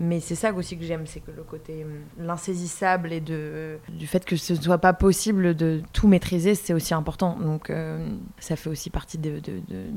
Mais 0.00 0.18
c'est 0.18 0.34
ça 0.34 0.52
aussi 0.52 0.76
que 0.76 0.84
j'aime, 0.84 1.06
c'est 1.06 1.20
que 1.20 1.30
le 1.30 1.44
côté 1.44 1.84
hum, 1.84 2.00
l'insaisissable 2.18 3.12
et 3.12 3.20
de, 3.20 3.78
du 3.88 4.06
fait 4.06 4.24
que 4.24 4.36
ce 4.36 4.54
ne 4.54 4.60
soit 4.60 4.78
pas 4.78 4.92
possible 4.92 5.54
de 5.54 5.82
tout 5.92 6.08
maîtriser, 6.08 6.54
c'est 6.54 6.72
aussi 6.72 6.94
important. 6.94 7.38
Donc 7.38 7.70
euh, 7.70 8.08
ça 8.38 8.56
fait 8.56 8.70
aussi 8.70 8.90
partie 8.90 9.18
de 9.18 9.40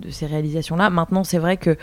ces 0.09 0.27
réalisations-là. 0.27 0.89
Maintenant, 0.89 1.23
c'est 1.23 1.39
vrai 1.39 1.57
que 1.57 1.77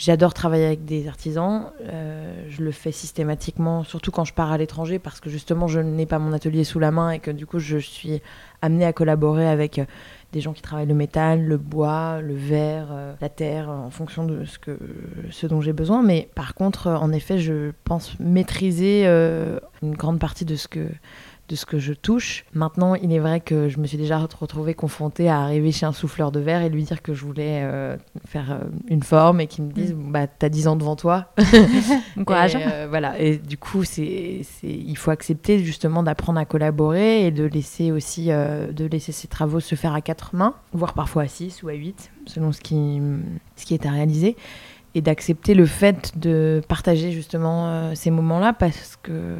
J'adore 0.00 0.32
travailler 0.32 0.64
avec 0.64 0.86
des 0.86 1.08
artisans. 1.08 1.72
Euh, 1.82 2.46
je 2.48 2.64
le 2.64 2.70
fais 2.70 2.90
systématiquement, 2.90 3.84
surtout 3.84 4.10
quand 4.10 4.24
je 4.24 4.32
pars 4.32 4.50
à 4.50 4.56
l'étranger, 4.56 4.98
parce 4.98 5.20
que 5.20 5.28
justement, 5.28 5.68
je 5.68 5.78
n'ai 5.78 6.06
pas 6.06 6.18
mon 6.18 6.32
atelier 6.32 6.64
sous 6.64 6.78
la 6.78 6.90
main 6.90 7.10
et 7.10 7.18
que 7.18 7.30
du 7.30 7.44
coup, 7.44 7.58
je 7.58 7.76
suis 7.76 8.22
amenée 8.62 8.86
à 8.86 8.94
collaborer 8.94 9.46
avec 9.46 9.78
euh, 9.78 9.84
des 10.32 10.40
gens 10.40 10.54
qui 10.54 10.62
travaillent 10.62 10.86
le 10.86 10.94
métal, 10.94 11.44
le 11.44 11.58
bois, 11.58 12.22
le 12.22 12.32
verre, 12.32 12.88
euh, 12.92 13.12
la 13.20 13.28
terre, 13.28 13.68
en 13.68 13.90
fonction 13.90 14.24
de 14.24 14.44
ce, 14.46 15.46
dont 15.46 15.60
j'ai 15.60 15.74
besoin. 15.74 16.02
Mais 16.02 16.30
par 16.34 16.54
contre, 16.54 16.86
en 16.86 17.12
effet, 17.12 17.36
je 17.36 17.72
pense 17.84 18.18
maîtriser 18.18 19.04
une 19.04 19.96
grande 19.96 20.18
partie 20.18 20.46
de 20.46 20.56
ce 20.56 20.66
que 20.66 20.88
de 21.50 21.56
ce 21.56 21.66
que 21.66 21.80
je 21.80 21.92
touche. 21.92 22.44
Maintenant, 22.54 22.94
il 22.94 23.12
est 23.12 23.18
vrai 23.18 23.40
que 23.40 23.68
je 23.68 23.78
me 23.78 23.86
suis 23.86 23.98
déjà 23.98 24.18
retrouvée 24.18 24.74
confrontée 24.74 25.28
à 25.28 25.40
arriver 25.40 25.72
chez 25.72 25.84
un 25.84 25.92
souffleur 25.92 26.30
de 26.30 26.38
verre 26.38 26.62
et 26.62 26.68
lui 26.68 26.84
dire 26.84 27.02
que 27.02 27.12
je 27.12 27.24
voulais 27.24 27.60
euh, 27.62 27.96
faire 28.24 28.52
euh, 28.52 28.60
une 28.88 29.02
forme 29.02 29.40
et 29.40 29.48
qu'il 29.48 29.64
me 29.64 29.72
dise 29.72 29.92
mm. 29.92 30.12
bah 30.12 30.28
t'as 30.28 30.48
10 30.48 30.68
ans 30.68 30.76
devant 30.76 30.94
toi. 30.94 31.32
courage. 32.24 32.56
Euh, 32.56 32.86
voilà. 32.88 33.18
Et 33.18 33.36
du 33.36 33.58
coup, 33.58 33.82
c'est, 33.82 34.42
il 34.62 34.96
faut 34.96 35.10
accepter 35.10 35.58
justement 35.58 36.04
d'apprendre 36.04 36.38
à 36.38 36.44
collaborer 36.44 37.26
et 37.26 37.32
de 37.32 37.44
laisser 37.44 37.90
aussi 37.90 38.28
de 38.28 38.86
laisser 38.86 39.10
ses 39.10 39.26
travaux 39.26 39.58
se 39.58 39.74
faire 39.74 39.94
à 39.94 40.00
quatre 40.00 40.36
mains, 40.36 40.54
voire 40.72 40.94
parfois 40.94 41.24
à 41.24 41.28
6 41.28 41.64
ou 41.64 41.68
à 41.68 41.72
8, 41.72 42.12
selon 42.26 42.52
ce 42.52 42.60
qui, 42.60 43.00
ce 43.56 43.66
qui 43.66 43.74
est 43.74 43.86
à 43.86 43.90
réaliser 43.90 44.36
et 44.94 45.00
d'accepter 45.00 45.54
le 45.54 45.66
fait 45.66 46.18
de 46.18 46.62
partager 46.68 47.10
justement 47.10 47.94
ces 47.94 48.10
moments-là 48.10 48.52
parce 48.52 48.96
que 49.02 49.34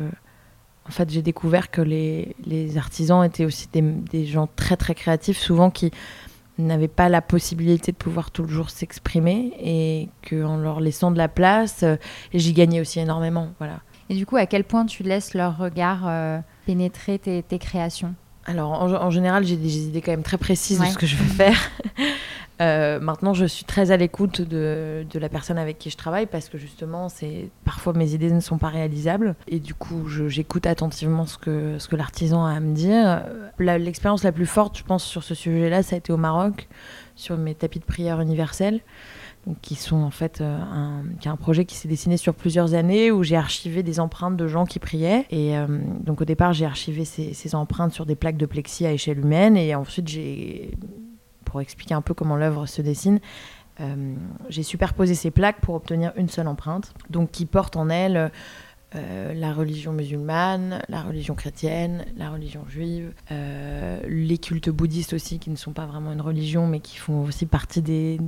en 0.91 0.93
fait, 0.93 1.09
j'ai 1.09 1.23
découvert 1.23 1.71
que 1.71 1.81
les, 1.81 2.77
artisans 2.77 3.23
étaient 3.23 3.45
aussi 3.45 3.69
des, 3.73 4.27
gens 4.27 4.49
très 4.57 4.77
très 4.77 4.97
créatifs, 4.97 5.39
souvent 5.39 5.71
qui 5.71 5.93
n'avaient 6.59 6.89
pas 6.89 7.09
la 7.09 7.23
possibilité 7.23 7.93
de 7.93 7.97
pouvoir 7.97 8.33
toujours 8.33 8.71
s'exprimer 8.71 9.53
et 9.63 10.09
qu'en 10.29 10.57
leur 10.57 10.81
laissant 10.81 11.13
de 11.13 11.17
la 11.17 11.29
place, 11.29 11.85
euh, 11.85 11.95
j'y 12.35 12.53
gagnais 12.55 12.81
aussi 12.81 12.99
énormément. 12.99 13.51
Voilà. 13.59 13.79
Et 14.09 14.17
du 14.17 14.27
coup, 14.27 14.37
à 14.37 14.47
quel 14.47 14.65
point 14.65 14.85
tu 14.85 15.05
laisses 15.05 15.35
leur 15.35 15.59
regard 15.59 16.09
euh, 16.09 16.41
pénétrer 16.67 17.21
tes, 17.21 17.59
créations? 17.61 18.17
Alors, 18.47 18.73
en, 18.73 19.11
général, 19.11 19.45
j'ai 19.45 19.57
des 19.57 19.79
idées 19.79 20.01
quand 20.01 20.11
même 20.11 20.25
très 20.25 20.39
précises 20.39 20.81
de 20.81 20.87
ce 20.87 20.99
que 20.99 21.07
je 21.07 21.15
veux 21.15 21.25
faire. 21.25 21.71
Euh, 22.61 23.01
maintenant, 23.01 23.33
je 23.33 23.47
suis 23.47 23.65
très 23.65 23.91
à 23.91 23.97
l'écoute 23.97 24.43
de, 24.43 25.07
la 25.15 25.29
personne 25.29 25.59
avec 25.59 25.79
qui 25.79 25.91
je 25.91 25.97
travaille 25.97 26.27
parce 26.27 26.49
que 26.49 26.59
justement, 26.59 27.09
parfois 27.65 27.93
mes 27.95 28.15
idées 28.15 28.31
ne 28.31 28.41
sont 28.41 28.59
pas 28.59 28.69
réalisables 28.69 29.35
et 29.49 29.61
du 29.61 29.75
coup, 29.75 30.09
j'écoute 30.09 30.67
attentivement 30.67 31.27
ce 31.27 31.39
que, 31.39 31.97
l'artisan 31.97 32.45
a 32.45 32.53
à 32.53 32.61
me 32.61 32.75
dire. 32.75 33.23
L'expérience 33.59 34.23
la, 34.25 34.33
plus 34.33 34.47
forte, 34.47 34.79
je 34.79 34.85
pense, 34.85 35.05
sur 35.05 35.23
ce 35.23 35.35
sujet-là, 35.35 35.83
ça 35.83 35.97
a 35.97 35.99
été 35.99 36.13
au 36.13 36.17
Maroc, 36.17 36.69
sur 37.17 37.37
mes 37.37 37.55
tapis 37.55 37.79
de 37.79 37.85
prière 37.85 38.21
universels. 38.21 38.81
Qui 39.63 39.75
sont 39.75 40.03
en 40.03 40.11
fait 40.11 40.43
euh, 40.43 40.59
un, 40.59 41.03
qui 41.19 41.27
un 41.27 41.37
projet 41.37 41.65
qui 41.65 41.75
s'est 41.75 41.89
dessiné 41.89 42.19
sur 42.19 42.35
plusieurs 42.35 42.75
années 42.75 43.11
où 43.11 43.23
j'ai 43.23 43.37
archivé 43.37 43.83
des 43.83 43.99
empreintes 43.99 44.37
de 44.37 44.47
gens 44.47 44.67
qui 44.67 44.79
priaient. 44.79 45.25
Et 45.31 45.57
euh, 45.57 45.67
donc 46.05 46.21
au 46.21 46.27
départ, 46.27 46.53
j'ai 46.53 46.67
archivé 46.67 47.07
ces, 47.07 47.33
ces, 47.33 47.55
empreintes 47.55 47.95
sur 47.95 48.05
des 48.05 48.17
plaques 48.17 48.37
de 48.37 48.45
plexi 48.45 48.85
à 48.85 48.93
échelle 48.93 49.19
humaine 49.19 49.57
et 49.57 49.75
ensuite 49.75 50.09
j'ai 50.09 50.73
pour 51.51 51.61
expliquer 51.61 51.95
un 51.95 52.03
peu 52.03 52.15
comment 52.15 52.37
l'œuvre 52.37 52.67
se 52.67 52.81
dessine, 52.81 53.19
euh, 53.81 54.15
j'ai 54.49 54.63
superposé 54.63 55.15
ces 55.15 55.31
plaques 55.31 55.61
pour 55.61 55.75
obtenir 55.75 56.13
une 56.17 56.29
seule 56.29 56.47
empreinte, 56.47 56.95
donc 57.09 57.33
qui 57.33 57.45
porte 57.45 57.77
en 57.77 57.89
elle 57.89 58.31
euh, 58.95 59.35
la 59.35 59.53
religion 59.53 59.93
musulmane, 59.93 60.83
la 60.89 61.03
religion 61.03 61.35
chrétienne, 61.35 62.05
la 62.17 62.31
religion 62.31 62.65
juive, 62.69 63.13
euh, 63.33 64.01
les 64.07 64.39
cultes 64.39 64.71
bouddhistes 64.71 65.13
aussi, 65.13 65.39
qui 65.39 65.51
ne 65.51 65.57
sont 65.57 65.73
pas 65.73 65.87
vraiment 65.87 66.13
une 66.13 66.21
religion, 66.21 66.67
mais 66.67 66.81
qui 66.81 66.97
font 66.99 67.25
aussi 67.25 67.47
partie 67.47 67.83
des, 67.83 68.19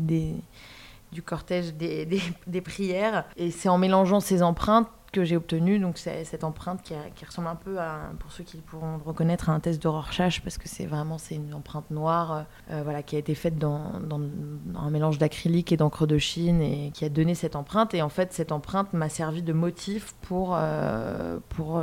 du 1.12 1.23
cortège 1.23 1.75
des, 1.79 2.09
des 2.47 2.61
prières. 2.61 3.25
Et 3.37 3.50
c'est 3.52 3.69
en 3.69 3.79
mélangeant 3.79 4.21
ces 4.21 4.43
empreintes 4.43 4.88
que 5.12 5.25
j'ai 5.25 5.37
obtenu. 5.37 5.78
Donc 5.78 5.99
c'est 5.99 6.25
cette 6.25 6.45
empreinte 6.45 6.83
qui, 6.83 7.25
ressemble 7.25 7.49
un 7.49 7.54
peu 7.54 7.78
à, 7.78 8.11
pour 8.19 8.33
ceux 8.33 8.42
qui 8.45 8.57
pourront 8.59 8.97
le 8.97 9.02
reconnaître, 9.02 9.50
à 9.50 9.52
un 9.52 9.61
test 9.61 9.83
de 9.83 9.88
Rorschach 9.88 10.40
parce 10.40 10.59
que 10.59 10.69
c'est 10.69 10.87
vraiment 10.87 11.19
c'est 11.19 11.37
une 11.37 11.54
empreinte 11.54 11.90
noire, 11.90 12.46
euh, 12.70 12.81
voilà, 12.83 13.03
qui 13.03 13.16
a 13.16 13.18
été 13.18 13.35
faite 13.35 13.59
dans, 13.59 14.01
dans, 14.01 14.20
un 14.75 14.90
mélange 14.90 15.18
d'acrylique 15.18 15.72
et 15.72 15.77
d'encre 15.77 16.07
de 16.07 16.18
Chine 16.18 16.61
et 16.62 16.90
qui 16.92 17.05
a 17.05 17.09
donné 17.09 17.35
cette 17.35 17.55
empreinte. 17.55 17.94
Et 17.94 18.03
en 18.03 18.09
fait, 18.09 18.33
cette 18.33 18.53
empreinte 18.53 18.92
m'a 18.92 19.09
servi 19.09 19.42
de 19.42 19.53
motif 19.53 20.14
pour 20.22 20.55
euh, 20.55 21.38
pour 21.51 21.83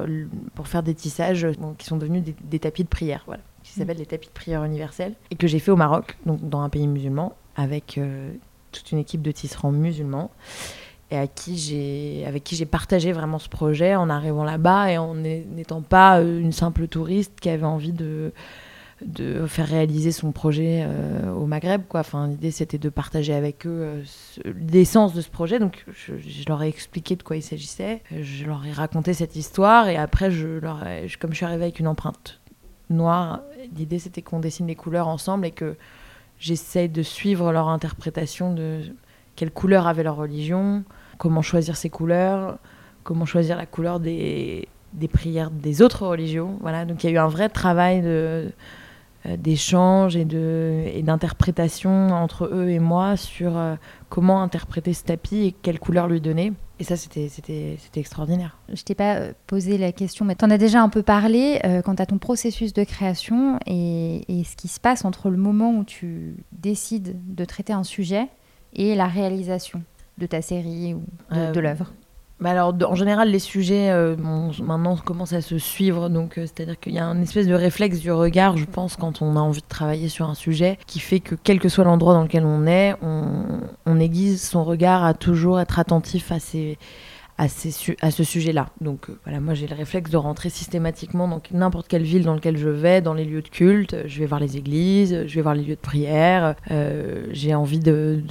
pour 0.55 0.67
faire 0.67 0.83
des 0.83 0.95
tissages 0.95 1.47
qui 1.77 1.85
sont 1.85 1.97
devenus 1.97 2.23
des, 2.41 2.59
tapis 2.59 2.83
de 2.83 2.89
prière, 2.89 3.23
voilà, 3.25 3.41
qui 3.63 3.73
s'appellent 3.73 3.97
les 3.97 4.05
tapis 4.05 4.27
de 4.27 4.33
prière 4.33 4.63
universels 4.63 5.13
et 5.31 5.35
que 5.35 5.47
j'ai 5.47 5.59
fait 5.59 5.71
au 5.71 5.75
Maroc, 5.75 6.17
donc 6.25 6.47
dans 6.47 6.61
un 6.61 6.69
pays 6.69 6.87
musulman, 6.87 7.35
avec 7.55 7.97
euh, 7.97 8.31
toute 8.71 8.91
une 8.91 8.99
équipe 8.99 9.21
de 9.21 9.31
tisserands 9.31 9.71
musulmans 9.71 10.31
et 11.11 11.17
à 11.17 11.27
qui 11.27 12.23
avec 12.25 12.43
qui 12.43 12.55
j'ai 12.55 12.65
partagé 12.65 13.11
vraiment 13.11 13.39
ce 13.39 13.49
projet 13.49 13.95
en 13.95 14.09
arrivant 14.09 14.43
là-bas 14.43 14.91
et 14.91 14.97
en 14.97 15.15
n'étant 15.15 15.81
pas 15.81 16.19
euh, 16.19 16.39
une 16.39 16.51
simple 16.51 16.87
touriste 16.87 17.39
qui 17.39 17.49
avait 17.49 17.65
envie 17.65 17.93
de, 17.93 18.31
de 19.03 19.47
faire 19.47 19.67
réaliser 19.67 20.11
son 20.11 20.31
projet 20.31 20.83
euh, 20.85 21.31
au 21.31 21.47
Maghreb. 21.47 21.81
Enfin, 21.93 22.27
l'idée, 22.27 22.51
c'était 22.51 22.77
de 22.77 22.89
partager 22.89 23.33
avec 23.33 23.65
eux 23.65 24.03
euh, 24.45 24.53
l'essence 24.71 25.13
de 25.13 25.21
ce 25.21 25.29
projet. 25.29 25.57
Donc, 25.57 25.85
je, 25.91 26.13
leur 26.47 26.61
ai 26.61 26.67
expliqué 26.67 27.15
de 27.15 27.23
quoi 27.23 27.37
il 27.37 27.43
s'agissait. 27.43 28.01
Je 28.11 28.45
leur 28.45 28.65
ai 28.65 28.71
raconté 28.71 29.13
cette 29.13 29.35
histoire. 29.35 29.87
Et 29.87 29.97
après, 29.97 30.29
je 30.29 30.47
leur 30.59 30.85
comme 31.19 31.31
je 31.31 31.37
suis 31.37 31.45
arrivée 31.45 31.63
avec 31.63 31.79
une 31.79 31.87
empreinte 31.87 32.39
noire, 32.89 33.41
l'idée, 33.77 33.99
c'était 33.99 34.21
qu'on 34.21 34.39
dessine 34.39 34.67
les 34.67 34.75
couleurs 34.75 35.07
ensemble 35.07 35.45
et 35.45 35.51
que 35.51 35.75
j'essaye 36.39 36.89
de 36.89 37.03
suivre 37.03 37.51
leur 37.51 37.67
interprétation 37.69 38.53
de 38.53 38.81
quelle 39.35 39.51
couleur 39.51 39.87
avait 39.87 40.03
leur 40.03 40.15
religion, 40.15 40.83
comment 41.19 41.43
choisir 41.43 41.77
ses 41.77 41.91
couleurs, 41.91 42.57
comment 43.03 43.25
choisir 43.25 43.55
la 43.57 43.67
couleur 43.67 43.99
des, 43.99 44.67
des 44.93 45.07
prières 45.07 45.51
des 45.51 45.83
autres 45.83 46.07
religions. 46.07 46.57
Voilà, 46.61 46.85
donc 46.85 47.03
il 47.03 47.07
y 47.07 47.09
a 47.11 47.13
eu 47.13 47.19
un 47.19 47.27
vrai 47.27 47.49
travail 47.49 48.01
de 48.01 48.51
euh, 49.25 49.35
d'échange 49.35 50.15
et 50.15 50.23
de 50.23 50.85
et 50.93 51.03
d'interprétation 51.03 52.09
entre 52.11 52.49
eux 52.53 52.69
et 52.69 52.79
moi 52.79 53.17
sur 53.17 53.57
euh, 53.57 53.75
comment 54.07 54.41
interpréter 54.41 54.93
ce 54.93 55.03
tapis 55.03 55.47
et 55.47 55.51
quelle 55.51 55.77
couleur 55.77 56.07
lui 56.07 56.21
donner. 56.21 56.53
Et 56.81 56.85
ça, 56.85 56.95
c'était, 56.95 57.27
c'était, 57.27 57.75
c'était 57.77 57.99
extraordinaire. 57.99 58.57
Je 58.73 58.81
t'ai 58.81 58.95
pas 58.95 59.15
euh, 59.15 59.33
posé 59.45 59.77
la 59.77 59.91
question, 59.91 60.23
mais 60.23 60.35
tu 60.35 60.45
en 60.45 60.49
as 60.49 60.57
déjà 60.57 60.81
un 60.81 60.87
peu 60.87 61.03
parlé 61.03 61.59
quant 61.83 61.95
à 61.95 62.05
ton 62.05 62.17
processus 62.17 62.71
de 62.71 62.85
création 62.85 63.59
et, 63.65 64.23
et, 64.29 64.45
ce 64.45 64.55
qui 64.55 64.69
se 64.69 64.79
passe 64.79 65.03
entre 65.03 65.29
le 65.29 65.35
moment 65.35 65.71
où 65.71 65.83
tu 65.83 66.37
décides 66.53 67.17
de 67.27 67.43
traiter 67.43 67.73
un 67.73 67.83
sujet 67.83 68.29
et 68.71 68.95
la 68.95 69.07
réalisation 69.07 69.83
de 70.19 70.25
ta 70.25 70.41
série 70.41 70.93
ou 70.93 71.03
de, 71.31 71.37
euh, 71.37 71.61
l'œuvre 71.61 71.91
bah 72.39 72.51
alors, 72.51 72.73
en 72.85 72.95
général, 72.95 73.31
les 73.31 73.39
sujets 73.39 73.89
euh, 73.89 74.15
maintenant 74.15 74.95
commencent 74.95 75.33
à 75.33 75.41
se 75.41 75.57
suivre, 75.57 76.07
donc 76.07 76.37
euh, 76.37 76.45
c'est-à-dire 76.45 76.79
qu'il 76.79 76.93
y 76.93 76.97
a 76.97 77.05
un 77.05 77.21
espèce 77.21 77.47
de 77.47 77.53
réflexe 77.53 77.99
du 77.99 78.13
regard, 78.13 78.55
je 78.55 78.63
pense, 78.63 78.95
quand 78.95 79.21
on 79.21 79.35
a 79.35 79.41
envie 79.41 79.59
de 79.59 79.67
travailler 79.67 80.07
sur 80.07 80.29
un 80.29 80.35
sujet, 80.35 80.79
qui 80.87 80.99
fait 80.99 81.19
que 81.19 81.35
quel 81.35 81.59
que 81.59 81.67
soit 81.67 81.83
l'endroit 81.83 82.13
dans 82.13 82.23
lequel 82.23 82.45
on 82.45 82.65
est, 82.65 82.95
on, 83.01 83.43
on 83.85 83.99
aiguise 83.99 84.41
son 84.41 84.63
regard 84.63 85.03
à 85.03 85.13
toujours 85.13 85.59
être 85.59 85.79
attentif 85.79 86.31
à 86.31 86.39
ces 86.39 86.77
à, 87.39 87.47
ce 88.11 88.23
sujet-là. 88.23 88.67
Donc 88.81 89.09
euh, 89.09 89.17
voilà, 89.23 89.39
moi 89.39 89.53
j'ai 89.53 89.65
le 89.65 89.75
réflexe 89.75 90.11
de 90.11 90.17
rentrer 90.17 90.49
systématiquement 90.49 91.27
dans 91.27 91.41
n'importe 91.51 91.87
quelle 91.87 92.03
ville 92.03 92.23
dans 92.23 92.33
laquelle 92.33 92.57
je 92.57 92.67
vais, 92.67 93.01
dans 93.01 93.13
les 93.13 93.23
lieux 93.23 93.41
de 93.41 93.47
culte. 93.47 93.95
Je 94.05 94.19
vais 94.19 94.25
voir 94.25 94.41
les 94.41 94.57
églises, 94.57 95.23
je 95.25 95.35
vais 95.35 95.41
voir 95.41 95.55
les 95.55 95.63
lieux 95.63 95.75
de 95.75 95.79
prière. 95.79 96.55
Euh, 96.69 97.27
j'ai 97.31 97.55
envie 97.55 97.79
de, 97.79 98.21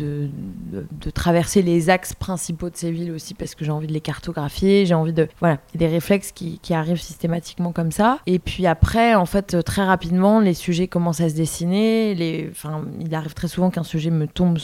traverser 1.14 1.62
les 1.62 1.88
axes 1.88 2.12
principaux 2.12 2.68
de 2.68 2.76
ces 2.76 2.90
villes 2.90 3.12
aussi 3.12 3.32
parce 3.32 3.54
que 3.54 3.64
j'ai 3.64 3.70
envie 3.70 3.86
de 3.86 3.94
les 3.94 4.00
cartographier. 4.00 4.84
J'ai 4.84 4.94
envie 4.94 5.14
de. 5.14 5.26
Voilà, 5.40 5.58
des 5.74 5.86
réflexes 5.86 6.32
qui, 6.32 6.58
arrivent 6.70 7.00
systématiquement 7.00 7.72
comme 7.72 7.92
ça. 7.92 8.18
Et 8.26 8.38
puis 8.38 8.66
après, 8.66 9.14
en 9.14 9.24
fait, 9.24 9.64
très 9.64 9.84
rapidement, 9.84 10.38
les 10.38 10.52
sujets 10.52 10.86
commencent 10.86 11.22
à 11.22 11.30
se 11.30 11.34
dessiner. 11.34 12.46
Enfin, 12.50 12.84
il 13.00 13.14
arrive 13.14 13.32
très 13.32 13.48
souvent 13.48 13.70
qu'un 13.70 13.82
sujet 13.84 14.10
me 14.10 14.28
tombe 14.28 14.58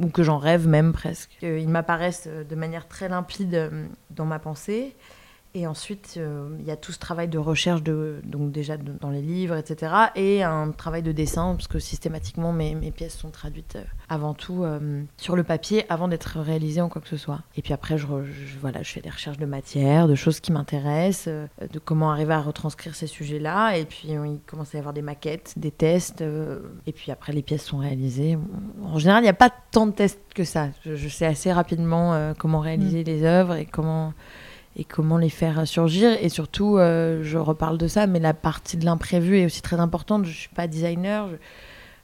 ou 0.00 0.08
que 0.08 0.22
j'en 0.22 0.38
rêve 0.38 0.66
même 0.66 0.92
presque. 0.92 1.36
Ils 1.42 1.68
m'apparaissent 1.68 2.28
de 2.48 2.54
manière 2.56 2.88
très 2.88 3.10
limpide 3.10 3.41
dans 3.44 4.24
ma 4.24 4.38
pensée. 4.38 4.94
Et 5.54 5.66
ensuite, 5.66 6.14
euh, 6.16 6.48
il 6.60 6.64
y 6.64 6.70
a 6.70 6.76
tout 6.76 6.92
ce 6.92 6.98
travail 6.98 7.28
de 7.28 7.36
recherche, 7.36 7.82
de, 7.82 8.20
donc 8.24 8.52
déjà 8.52 8.78
dans 8.78 9.10
les 9.10 9.20
livres, 9.20 9.54
etc. 9.56 9.92
Et 10.16 10.42
un 10.42 10.70
travail 10.70 11.02
de 11.02 11.12
dessin, 11.12 11.54
parce 11.54 11.68
que 11.68 11.78
systématiquement, 11.78 12.52
mes, 12.52 12.74
mes 12.74 12.90
pièces 12.90 13.18
sont 13.18 13.28
traduites 13.28 13.76
euh, 13.76 13.84
avant 14.08 14.32
tout 14.32 14.64
euh, 14.64 15.02
sur 15.18 15.36
le 15.36 15.42
papier, 15.42 15.84
avant 15.90 16.08
d'être 16.08 16.40
réalisées 16.40 16.80
en 16.80 16.88
quoi 16.88 17.02
que 17.02 17.08
ce 17.08 17.18
soit. 17.18 17.40
Et 17.54 17.60
puis 17.60 17.74
après, 17.74 17.98
je, 17.98 18.06
voilà, 18.62 18.82
je 18.82 18.92
fais 18.92 19.02
des 19.02 19.10
recherches 19.10 19.36
de 19.36 19.44
matière, 19.44 20.08
de 20.08 20.14
choses 20.14 20.40
qui 20.40 20.52
m'intéressent, 20.52 21.28
de 21.28 21.78
comment 21.78 22.10
arriver 22.10 22.32
à 22.32 22.40
retranscrire 22.40 22.94
ces 22.94 23.06
sujets-là. 23.06 23.76
Et 23.76 23.84
puis, 23.84 24.08
il 24.08 24.40
commence 24.46 24.74
à 24.74 24.78
y 24.78 24.80
avoir 24.80 24.94
des 24.94 25.02
maquettes, 25.02 25.52
des 25.58 25.70
tests. 25.70 26.22
et 26.86 26.92
puis 26.92 27.12
après, 27.12 27.32
les 27.34 27.42
pièces 27.42 27.64
sont 27.64 27.78
réalisées. 27.78 28.38
En 28.82 28.98
général, 28.98 29.20
il 29.20 29.24
n'y 29.24 29.30
a 29.30 29.34
pas 29.34 29.50
tant 29.70 29.86
de 29.86 29.92
tests 29.92 30.20
que 30.34 30.44
ça. 30.44 30.68
Je, 30.86 31.08
sais 31.08 31.26
assez 31.26 31.52
rapidement 31.52 32.32
comment 32.38 32.60
réaliser 32.60 33.02
mmh. 33.02 33.06
les 33.06 33.24
œuvres 33.24 33.54
et 33.56 33.66
comment 33.66 34.14
et 34.76 34.84
comment 34.84 35.18
les 35.18 35.28
faire 35.28 35.66
surgir. 35.66 36.16
Et 36.20 36.28
surtout, 36.28 36.78
euh, 36.78 37.20
je 37.22 37.38
reparle 37.38 37.78
de 37.78 37.88
ça, 37.88 38.06
mais 38.06 38.18
la 38.18 38.34
partie 38.34 38.76
de 38.76 38.84
l'imprévu 38.84 39.38
est 39.38 39.46
aussi 39.46 39.62
très 39.62 39.80
importante. 39.80 40.24
Je 40.24 40.30
ne 40.30 40.34
suis 40.34 40.48
pas 40.48 40.66
designer. 40.66 41.28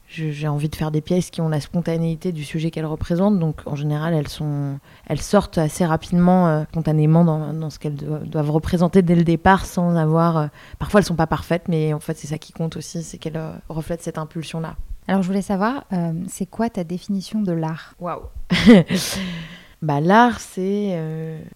j'ai 0.07 0.47
envie 0.47 0.69
de 0.69 0.75
faire 0.75 0.91
des 0.91 1.01
pièces 1.01 1.29
qui 1.29 1.41
ont 1.41 1.49
la 1.49 1.59
spontanéité 1.59 2.31
du 2.31 2.43
sujet 2.43 2.69
qu'elles 2.71 2.85
représentent. 2.85 3.39
Donc 3.39 3.61
en 3.65 3.75
général, 3.75 4.13
elles, 4.13 4.27
sont, 4.27 4.79
elles 5.07 5.21
sortent 5.21 5.57
assez 5.57 5.85
rapidement, 5.85 6.47
euh, 6.47 6.63
spontanément 6.71 7.25
dans, 7.25 7.53
dans 7.53 7.69
ce 7.69 7.79
qu'elles 7.79 7.95
doivent, 7.95 8.51
représenter 8.51 9.01
dès 9.01 9.15
le 9.15 9.23
départ 9.23 9.65
sans 9.65 9.95
avoir... 9.95 10.37
Euh, 10.37 10.47
parfois, 10.77 10.99
elles 10.99 11.07
sont 11.07 11.15
pas 11.15 11.27
parfaites, 11.27 11.67
mais 11.67 11.93
en 11.93 11.99
fait, 11.99 12.17
c'est 12.17 12.27
ça 12.27 12.37
qui 12.37 12.53
compte 12.53 12.77
aussi, 12.77 13.03
c'est 13.03 13.17
qu'elles 13.17 13.41
reflètent 13.67 14.03
cette 14.03 14.17
impulsion-là. 14.17 14.75
Alors 15.07 15.23
je 15.23 15.27
voulais 15.27 15.41
savoir, 15.41 15.85
c'est 16.27 16.45
quoi 16.45 16.69
ta 16.69 16.83
définition 16.83 17.41
de 17.41 17.51
l'art? 17.51 17.95
Waouh 17.99 18.21
bah, 19.81 20.01
L'art, 20.01 20.39
c'est 20.39 20.99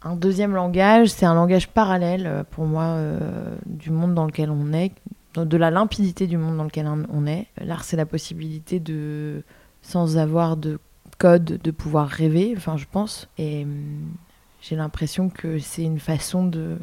un 0.02 0.16
deuxième 0.16 0.54
langage, 0.54 1.10
c'est 1.10 1.26
un 1.26 1.36
langage 1.36 1.68
parallèle 1.68 2.46
pour 2.52 2.66
moi 2.66 2.98
du 3.66 3.92
monde 3.92 4.14
dans 4.14 4.26
lequel 4.26 4.50
on 4.50 4.74
est, 4.74 4.92
de 5.36 5.58
la 5.58 5.72
limpidité 5.72 6.28
du 6.28 6.38
monde 6.38 6.58
dans 6.58 6.64
lequel 6.64 6.88
on 6.88 7.28
est. 7.28 7.48
L'art, 7.58 7.84
c'est 7.84 7.98
la 7.98 8.06
possibilité 8.06 8.80
de, 8.80 9.44
sans 9.82 10.18
avoir 10.18 10.58
de 10.58 10.80
code, 11.18 11.60
de 11.62 11.72
pouvoir 11.72 12.08
rêver, 12.08 12.54
enfin, 12.58 12.78
je 12.78 12.86
pense. 12.92 13.30
Et 13.38 13.64
hum, 13.64 14.14
j'ai 14.62 14.76
l'impression 14.76 15.30
que 15.30 15.60
c'est 15.60 15.84
une 15.84 16.00
façon 16.00 16.46
de. 16.46 16.78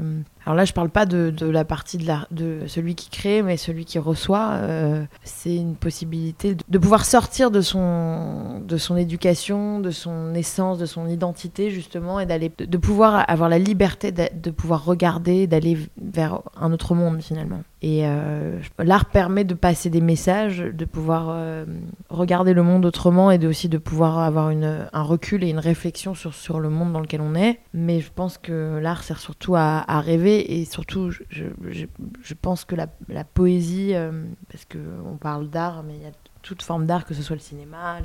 Alors 0.47 0.57
là, 0.57 0.65
je 0.65 0.73
parle 0.73 0.89
pas 0.89 1.05
de, 1.05 1.33
la 1.47 1.65
partie 1.65 1.99
de, 1.99 2.07
la, 2.07 2.27
de 2.31 2.61
celui 2.67 2.95
qui 2.95 3.11
crée, 3.11 3.43
mais 3.43 3.57
celui 3.57 3.85
qui 3.85 3.99
reçoit. 3.99 4.53
Euh, 4.53 5.05
c'est 5.23 5.55
une 5.55 5.75
possibilité 5.75 6.57
de, 6.69 6.79
pouvoir 6.79 7.05
sortir 7.05 7.51
de 7.51 7.61
son, 7.61 8.61
de 8.61 8.77
son 8.79 8.97
éducation, 8.97 9.81
de 9.81 9.91
son 9.91 10.35
essence, 10.35 10.79
de 10.79 10.87
son 10.87 11.07
identité, 11.07 11.71
justement, 11.71 12.21
et 12.21 12.27
d'aller, 12.27 12.51
de, 12.59 12.79
pouvoir 12.79 13.25
avoir 13.29 13.49
la 13.51 13.59
liberté 13.59 14.13
de, 14.13 14.51
pouvoir 14.51 14.85
regarder, 14.85 15.47
d'aller 15.47 15.77
vers 16.01 16.41
un 16.59 16.73
autre 16.73 16.95
monde, 16.95 17.21
finalement. 17.21 17.61
Et 17.83 18.03
euh, 18.05 18.59
l'art 18.79 19.07
permet 19.07 19.45
de 19.45 19.55
passer 19.55 19.89
des 19.89 20.03
messages, 20.03 20.59
de 20.59 20.85
pouvoir 20.85 21.29
euh, 21.31 21.65
regarder 22.11 22.53
le 22.53 22.63
monde 22.63 22.85
autrement 22.85 23.31
et 23.31 23.39
de, 23.39 23.49
aussi 23.49 23.71
de 23.71 23.79
pouvoir 23.79 24.19
avoir 24.19 24.51
une, 24.51 24.87
un 24.93 25.03
recul 25.03 25.45
et 25.45 25.49
une 25.49 25.59
réflexion 25.59 26.15
sur, 26.15 26.35
sur 26.35 26.61
le 26.61 26.69
monde 26.69 26.93
dans 26.93 27.01
lequel 27.01 27.23
on 27.23 27.35
est. 27.35 27.61
Mais 27.73 28.01
je 28.01 28.11
pense 28.15 28.37
que 28.37 28.79
l'art 28.83 29.03
sert 29.03 29.19
surtout 29.19 29.57
à 29.57 29.85
rêver 30.01 30.30
et 30.39 30.65
surtout, 30.65 31.11
je, 31.11 31.23
je, 31.31 32.35
pense 32.35 32.65
que 32.65 32.75
la, 32.75 32.89
poésie, 33.25 33.95
euh, 33.95 34.25
parce 34.51 34.65
qu'on 34.65 35.17
parle 35.17 35.49
d'art, 35.49 35.83
mais 35.83 35.95
il 35.95 36.03
y 36.03 36.07
a 36.07 36.13
toute 36.43 36.63
forme 36.63 36.87
d'art, 36.87 37.05
que 37.05 37.15
ce 37.15 37.23
soit 37.23 37.37
le 37.37 37.41
cinéma, 37.41 37.99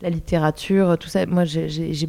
la, 0.00 0.10
littérature, 0.10 0.98
tout 0.98 1.08
ça. 1.08 1.26
Moi, 1.26 1.44
j'ai 1.44 2.08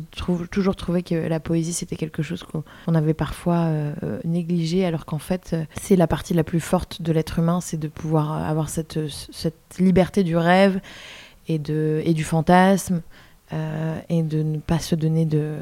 toujours 0.50 0.76
trouvé 0.76 1.04
que 1.04 1.14
la 1.14 1.40
poésie, 1.40 1.74
c'était 1.74 1.96
quelque 1.96 2.24
chose 2.24 2.44
qu'on 2.44 2.96
avait 2.96 3.14
parfois 3.14 3.66
euh, 3.66 4.20
négligé, 4.24 4.86
alors 4.86 5.06
qu'en 5.06 5.20
fait, 5.20 5.56
c'est 5.80 5.96
la 5.96 6.08
partie 6.08 6.34
la 6.34 6.44
plus 6.44 6.60
forte 6.60 7.02
de 7.02 7.12
l'être 7.12 7.40
humain, 7.40 7.62
c'est 7.62 7.78
de 7.78 7.88
pouvoir 7.88 8.32
avoir 8.32 8.70
cette, 8.70 9.00
cette 9.10 9.78
liberté 9.78 10.24
du 10.24 10.36
rêve 10.36 10.80
et, 11.48 11.60
de, 11.60 12.02
et 12.04 12.14
du 12.14 12.24
fantasme, 12.24 13.02
euh, 13.54 14.00
et 14.10 14.24
de 14.24 14.42
ne 14.42 14.58
pas 14.58 14.80
se 14.80 14.96
donner 14.96 15.26
de 15.26 15.58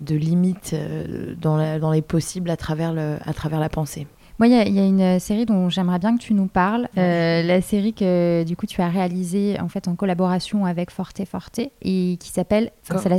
de 0.00 0.14
limites 0.16 0.72
euh, 0.74 1.34
dans, 1.40 1.90
les 1.90 2.02
possibles 2.02 2.50
à 2.50 2.56
travers 2.56 2.92
la 2.92 3.68
pensée. 3.68 4.06
Moi, 4.40 4.48
il 4.48 4.74
y, 4.74 4.80
a 4.80 4.84
une 4.84 5.20
série 5.20 5.46
dont 5.46 5.68
j'aimerais 5.68 6.00
bien 6.00 6.16
que 6.16 6.20
tu 6.20 6.34
nous 6.34 6.48
parles. 6.48 6.88
Euh, 6.98 7.42
la 7.44 7.60
série 7.60 7.92
que 7.92 8.42
du 8.42 8.56
coup 8.56 8.66
tu 8.66 8.80
as 8.80 8.88
réalisée 8.88 9.60
en 9.60 9.68
fait 9.68 9.86
en 9.86 9.94
collaboration 9.94 10.66
avec 10.66 10.90
Forte 10.90 11.24
Forte 11.24 11.60
et 11.82 12.16
qui 12.18 12.28
s'appelle 12.30 12.72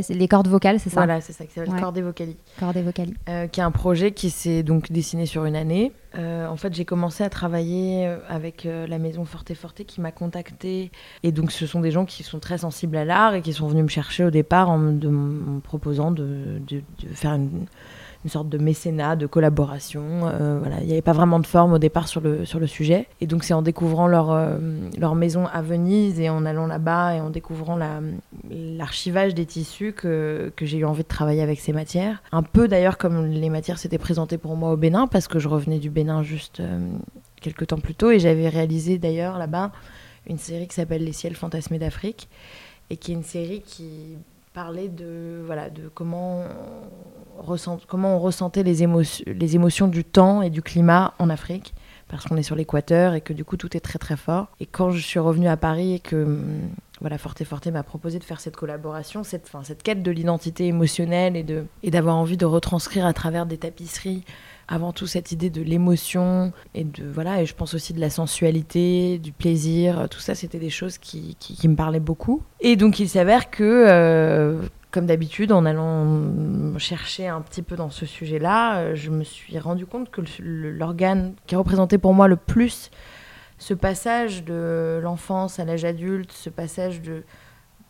les 0.10 0.28
cordes 0.28 0.50
vocales, 0.50 0.78
c'est 0.78 0.90
ça 0.90 0.98
Voilà, 1.06 1.22
c'est 1.22 1.32
ça 1.32 1.46
qui 1.46 1.54
s'appelle 1.54 1.80
Cordes 1.80 2.00
Vocali. 2.00 2.36
Cordes 2.60 2.78
Vocali. 2.80 3.14
Euh, 3.30 3.48
qui 3.48 3.62
est 3.62 3.64
un 3.64 3.72
projet 3.72 4.12
qui 4.12 4.30
s'est 4.30 4.62
donc 4.62 4.92
dessiné 4.92 5.26
sur 5.26 5.46
une 5.46 5.56
année. 5.56 5.94
Euh, 6.18 6.48
en 6.48 6.58
fait, 6.58 6.74
j'ai 6.74 6.86
commencé 6.86 7.24
à 7.24 7.30
travailler 7.30 8.14
avec 8.28 8.66
la 8.66 8.98
maison 8.98 9.24
Forte 9.24 9.54
Forte 9.54 9.86
qui 9.86 10.02
m'a 10.02 10.12
contacté 10.12 10.92
et 11.24 11.32
donc 11.32 11.54
ce 11.54 11.66
sont 11.66 11.80
des 11.80 11.92
gens 11.92 12.04
qui 12.04 12.24
sont 12.24 12.40
très 12.40 12.58
sensibles 12.58 12.98
à 12.98 13.06
l'art 13.06 13.36
et 13.36 13.42
qui 13.42 13.54
sont 13.54 13.68
venus 13.68 13.84
me 13.84 13.90
chercher 13.90 14.26
au 14.26 14.32
départ 14.32 14.70
en 14.70 14.78
me, 14.78 15.60
proposant 15.62 16.12
de, 16.12 16.60
de, 16.68 16.82
de 17.00 17.14
faire 17.14 17.36
une 17.36 17.68
une 18.26 18.32
sorte 18.32 18.50
de 18.50 18.58
mécénat, 18.58 19.16
de 19.16 19.28
collaboration. 19.28 20.04
Euh, 20.24 20.58
voilà, 20.60 20.80
il 20.82 20.88
n'y 20.88 20.94
avait 20.94 21.04
pas 21.04 21.14
vraiment 21.14 21.40
de 21.40 21.46
forme 21.46 21.74
au 21.74 21.78
départ 21.78 22.08
sur 22.08 22.22
le, 22.22 22.44
sur 22.44 22.60
le 22.60 22.66
sujet. 22.66 23.08
Et 23.22 23.28
donc 23.28 23.44
c'est 23.44 23.54
en 23.54 23.62
découvrant 23.62 24.08
leur, 24.08 24.32
euh, 24.32 24.58
leur 24.98 25.14
maison 25.14 25.46
à 25.46 25.62
Venise 25.62 26.20
et 26.20 26.28
en 26.30 26.44
allant 26.44 26.66
là-bas 26.66 27.14
et 27.14 27.22
en 27.22 27.30
découvrant 27.30 27.78
l'archivage 28.50 29.36
des 29.36 29.46
tissus 29.46 29.94
que, 29.94 30.52
que 30.56 30.66
j'ai 30.66 30.80
eu 30.80 30.86
envie 30.86 31.04
de 31.04 31.08
travailler 31.08 31.44
avec 31.44 31.60
ces 31.60 31.72
matières. 31.72 32.24
Un 32.32 32.42
peu 32.42 32.68
d'ailleurs 32.68 32.98
comme 32.98 33.28
les 33.28 33.50
matières 33.52 33.78
s'étaient 33.78 34.00
présentées 34.00 34.40
pour 34.40 34.56
moi 34.56 34.72
au 34.72 34.78
Bénin, 34.78 35.06
parce 35.06 35.28
que 35.28 35.38
je 35.38 35.48
revenais 35.48 35.78
du 35.78 35.92
Bénin 35.92 36.24
juste 36.24 36.62
euh, 36.62 36.80
quelques 37.42 37.68
temps 37.68 37.78
plus 37.78 37.94
tôt 37.94 38.10
et 38.10 38.18
j'avais 38.18 38.50
réalisé 38.50 38.98
d'ailleurs 38.98 39.38
là-bas 39.38 39.72
une 40.28 40.40
série 40.40 40.68
qui 40.68 40.74
s'appelle 40.74 41.04
Les 41.04 41.14
ciels 41.14 41.36
fantasmés 41.36 41.78
d'Afrique 41.78 42.28
et 42.90 42.98
qui 42.98 43.12
est 43.12 43.16
une 43.16 43.24
série 43.24 43.62
qui 43.62 44.18
parlait 44.56 44.88
de, 44.88 45.44
voilà, 45.46 45.70
de 45.70 45.90
comment 45.94 46.44
comment 47.88 48.16
on 48.16 48.20
ressentait 48.20 48.64
les, 48.64 48.82
émotions, 48.82 49.26
les 49.28 49.56
émotions 49.56 49.88
du 49.90 50.06
temps 50.06 50.42
et 50.42 50.50
du 50.50 50.62
climat 50.62 51.14
en 51.20 51.30
Afrique, 51.30 51.76
parce 52.08 52.24
qu'on 52.24 52.38
est 52.38 52.44
sur 52.44 52.56
l'équateur 52.56 53.14
et 53.14 53.20
que 53.20 53.34
du 53.34 53.44
coup 53.44 53.58
tout 53.58 53.76
est 53.76 53.82
très 53.82 54.00
très 54.00 54.16
fort. 54.16 54.48
Et 54.62 54.66
quand 54.66 54.92
je 54.92 55.00
suis 55.00 55.20
revenue 55.20 55.50
à 55.50 55.58
Paris 55.58 55.96
et 55.96 56.00
que 56.00 56.16
hum, 56.16 56.70
voilà, 57.02 57.18
Forte 57.18 57.44
Forte 57.44 57.68
m'a 57.68 57.84
proposé 57.84 58.20
de 58.20 58.24
faire 58.24 58.40
cette 58.40 58.56
collaboration, 58.56 59.26
cette, 59.26 59.50
fin, 59.50 59.64
cette 59.64 59.84
quête 59.84 60.02
de 60.02 60.12
l'identité 60.12 60.68
émotionnelle 60.68 61.36
et, 61.36 61.44
de, 61.44 61.66
et 61.84 61.92
d'avoir 61.92 62.16
envie 62.16 62.38
de 62.38 62.46
retranscrire 62.46 63.06
à 63.06 63.12
travers 63.12 63.46
des 63.46 63.58
tapisseries 63.58 64.24
avant 64.68 64.92
tout 64.92 65.08
cette 65.08 65.32
idée 65.32 65.50
de 65.50 65.62
l'émotion 65.62 66.52
et 66.74 66.84
de 66.84 67.06
voilà 67.08 67.42
et 67.42 67.46
je 67.46 67.54
pense 67.54 67.74
aussi 67.74 67.94
de 67.94 68.00
la 68.00 68.10
sensualité, 68.10 69.20
du 69.20 69.32
plaisir, 69.32 70.08
tout 70.10 70.20
ça 70.20 70.36
c'était 70.36 70.60
des 70.60 70.70
choses 70.70 70.98
qui, 70.98 71.36
qui, 71.40 71.68
me 71.68 71.76
parlaient 71.76 72.00
beaucoup. 72.00 72.44
Et 72.62 72.76
donc 72.76 73.00
il 73.00 73.10
s'avère 73.10 73.50
que 73.50 73.64
euh, 73.64 74.62
comme 74.96 75.08
d'habitude, 75.08 75.52
en 75.52 75.66
allant 75.66 76.78
chercher 76.78 77.28
un 77.28 77.42
petit 77.42 77.62
peu 77.62 77.76
dans 77.76 77.90
ce 77.90 78.06
sujet-là, 78.06 78.78
euh, 78.78 78.96
je 78.96 79.12
me 79.12 79.26
suis 79.26 79.60
rendu 79.60 79.86
compte 79.86 80.10
que 80.10 80.22
l'organe 80.40 81.34
qui 81.48 81.58
représentait 81.58 81.98
pour 81.98 82.14
moi 82.14 82.30
le 82.30 82.38
plus 82.38 82.92
ce 83.58 83.74
passage 83.74 84.46
de 84.46 85.02
l'enfance 85.04 85.60
à 85.60 85.66
l'âge 85.66 85.84
adulte, 85.84 86.32
ce 86.32 86.50
passage 86.50 87.02
de, 87.02 87.24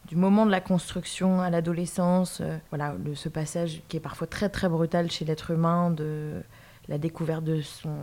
du 0.08 0.16
moment 0.16 0.48
de 0.48 0.52
la 0.52 0.62
construction 0.62 1.42
à 1.42 1.52
l'adolescence, 1.52 2.40
euh, 2.42 2.58
voilà, 2.72 2.96
ce 3.14 3.30
passage 3.30 3.84
qui 3.88 3.98
est 3.98 4.02
parfois 4.02 4.26
très 4.26 4.50
très 4.50 4.68
brutal 4.68 5.12
chez 5.12 5.26
l'être 5.26 5.52
humain, 5.52 5.92
de 5.92 6.42
la 6.88 6.98
découverte 6.98 7.44
de 7.44 7.62
son 7.62 7.96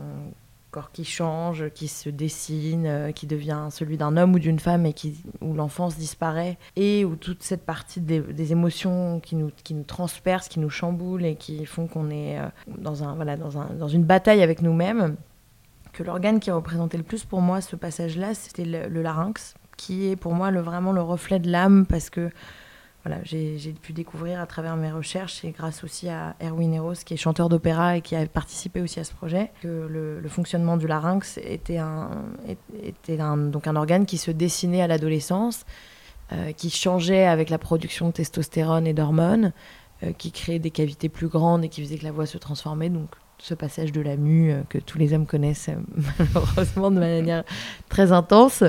corps 0.73 0.90
qui 0.90 1.05
change, 1.05 1.68
qui 1.75 1.87
se 1.87 2.09
dessine, 2.09 2.87
euh, 2.87 3.12
qui 3.12 3.27
devient 3.27 3.68
celui 3.71 3.99
d'un 3.99 4.16
homme 4.16 4.35
ou 4.35 4.38
d'une 4.38 4.59
femme 4.59 4.87
et 4.87 4.95
qui, 4.95 5.23
où 5.40 5.53
l'enfance 5.53 5.97
disparaît 5.97 6.59
et 6.77 7.05
où 7.05 7.14
toute 7.14 7.42
cette 7.42 7.64
partie 7.64 8.01
des, 8.01 8.53
émotions 8.53 9.21
qui 9.21 9.37
nous, 9.37 9.51
qui 9.62 9.75
nous 9.75 9.85
transpercent, 9.85 10.49
qui 10.49 10.59
nous 10.59 10.71
chamboulent 10.71 11.27
et 11.27 11.37
qui 11.37 11.66
font 11.66 11.87
qu'on 11.87 12.11
est 12.11 12.38
euh, 12.38 12.47
dans, 12.66 13.05
un, 13.05 13.14
voilà, 13.14 13.37
dans, 13.37 13.59
un, 13.59 13.66
dans 13.75 13.88
une 13.88 14.05
bataille 14.05 14.42
avec 14.42 14.62
nous-mêmes, 14.62 15.16
que 15.92 16.03
l'organe 16.03 16.40
qui 16.40 16.51
représentait 16.51 16.97
le 16.97 17.05
plus 17.05 17.25
pour 17.25 17.42
moi 17.42 17.61
ce 17.61 17.77
passage-là, 17.77 18.35
c'était 18.35 18.64
le, 18.64 18.88
le, 18.88 19.03
larynx, 19.03 19.55
qui 19.77 20.09
est 20.09 20.16
pour 20.16 20.33
moi 20.33 20.51
le, 20.51 20.61
vraiment 20.61 20.92
le 20.92 21.03
reflet 21.03 21.38
de 21.38 21.51
l'âme 21.51 21.85
parce 21.87 22.09
que 22.09 22.31
voilà, 23.05 23.21
j'ai 23.25 23.75
pu 23.83 23.93
découvrir 23.93 24.41
à 24.41 24.47
travers 24.47 24.77
mes 24.77 24.93
recherches 24.93 25.45
et 25.45 25.51
grâce 25.51 25.83
aussi 25.83 26.09
à 26.09 26.37
Erwin 26.41 26.73
Eros, 26.73 26.95
qui 27.05 27.15
est 27.15 27.17
chanteur 27.17 27.49
d'opéra 27.49 27.97
et 27.97 28.01
qui 28.01 28.15
a 28.15 28.25
participé 28.27 28.81
aussi 28.81 29.01
à 29.01 29.05
ce 29.05 29.12
projet, 29.12 29.51
que 29.61 29.88
le, 29.91 30.29
fonctionnement 30.29 30.77
du 30.77 30.87
larynx 30.87 31.38
était, 31.43 31.79
un, 31.79 32.11
donc 33.37 33.67
un 33.67 33.75
organe 33.75 34.07
qui 34.07 34.19
se 34.19 34.31
dessinait 34.31 34.83
à 34.83 34.87
l'adolescence, 34.87 35.65
euh, 36.33 36.53
qui 36.53 36.71
changeait 36.71 37.27
avec 37.27 37.51
la 37.51 37.59
production 37.59 38.07
de 38.07 38.12
testostérone 38.12 38.87
et 38.87 38.95
d'hormones, 38.95 39.53
euh, 40.05 40.12
qui 40.12 40.31
créait 40.31 40.61
des 40.61 40.71
cavités 40.71 41.09
plus 41.09 41.29
grandes 41.29 41.65
et 41.65 41.69
qui 41.69 41.83
faisait 41.83 41.99
que 41.99 42.05
la 42.05 42.12
voix 42.12 42.27
se 42.27 42.38
transformait. 42.38 42.88
Donc 42.88 43.11
ce 43.38 43.55
passage 43.55 43.91
de 43.91 44.01
la 44.01 44.17
mue 44.17 44.53
euh, 44.53 44.62
que 44.69 44.79
tous 44.79 44.97
les 44.97 45.12
hommes 45.12 45.27
connaissent 45.27 45.71
malheureusement 46.19 46.93
de 46.93 47.01
manière 47.01 47.43
très 47.88 48.12
intense. 48.12 48.62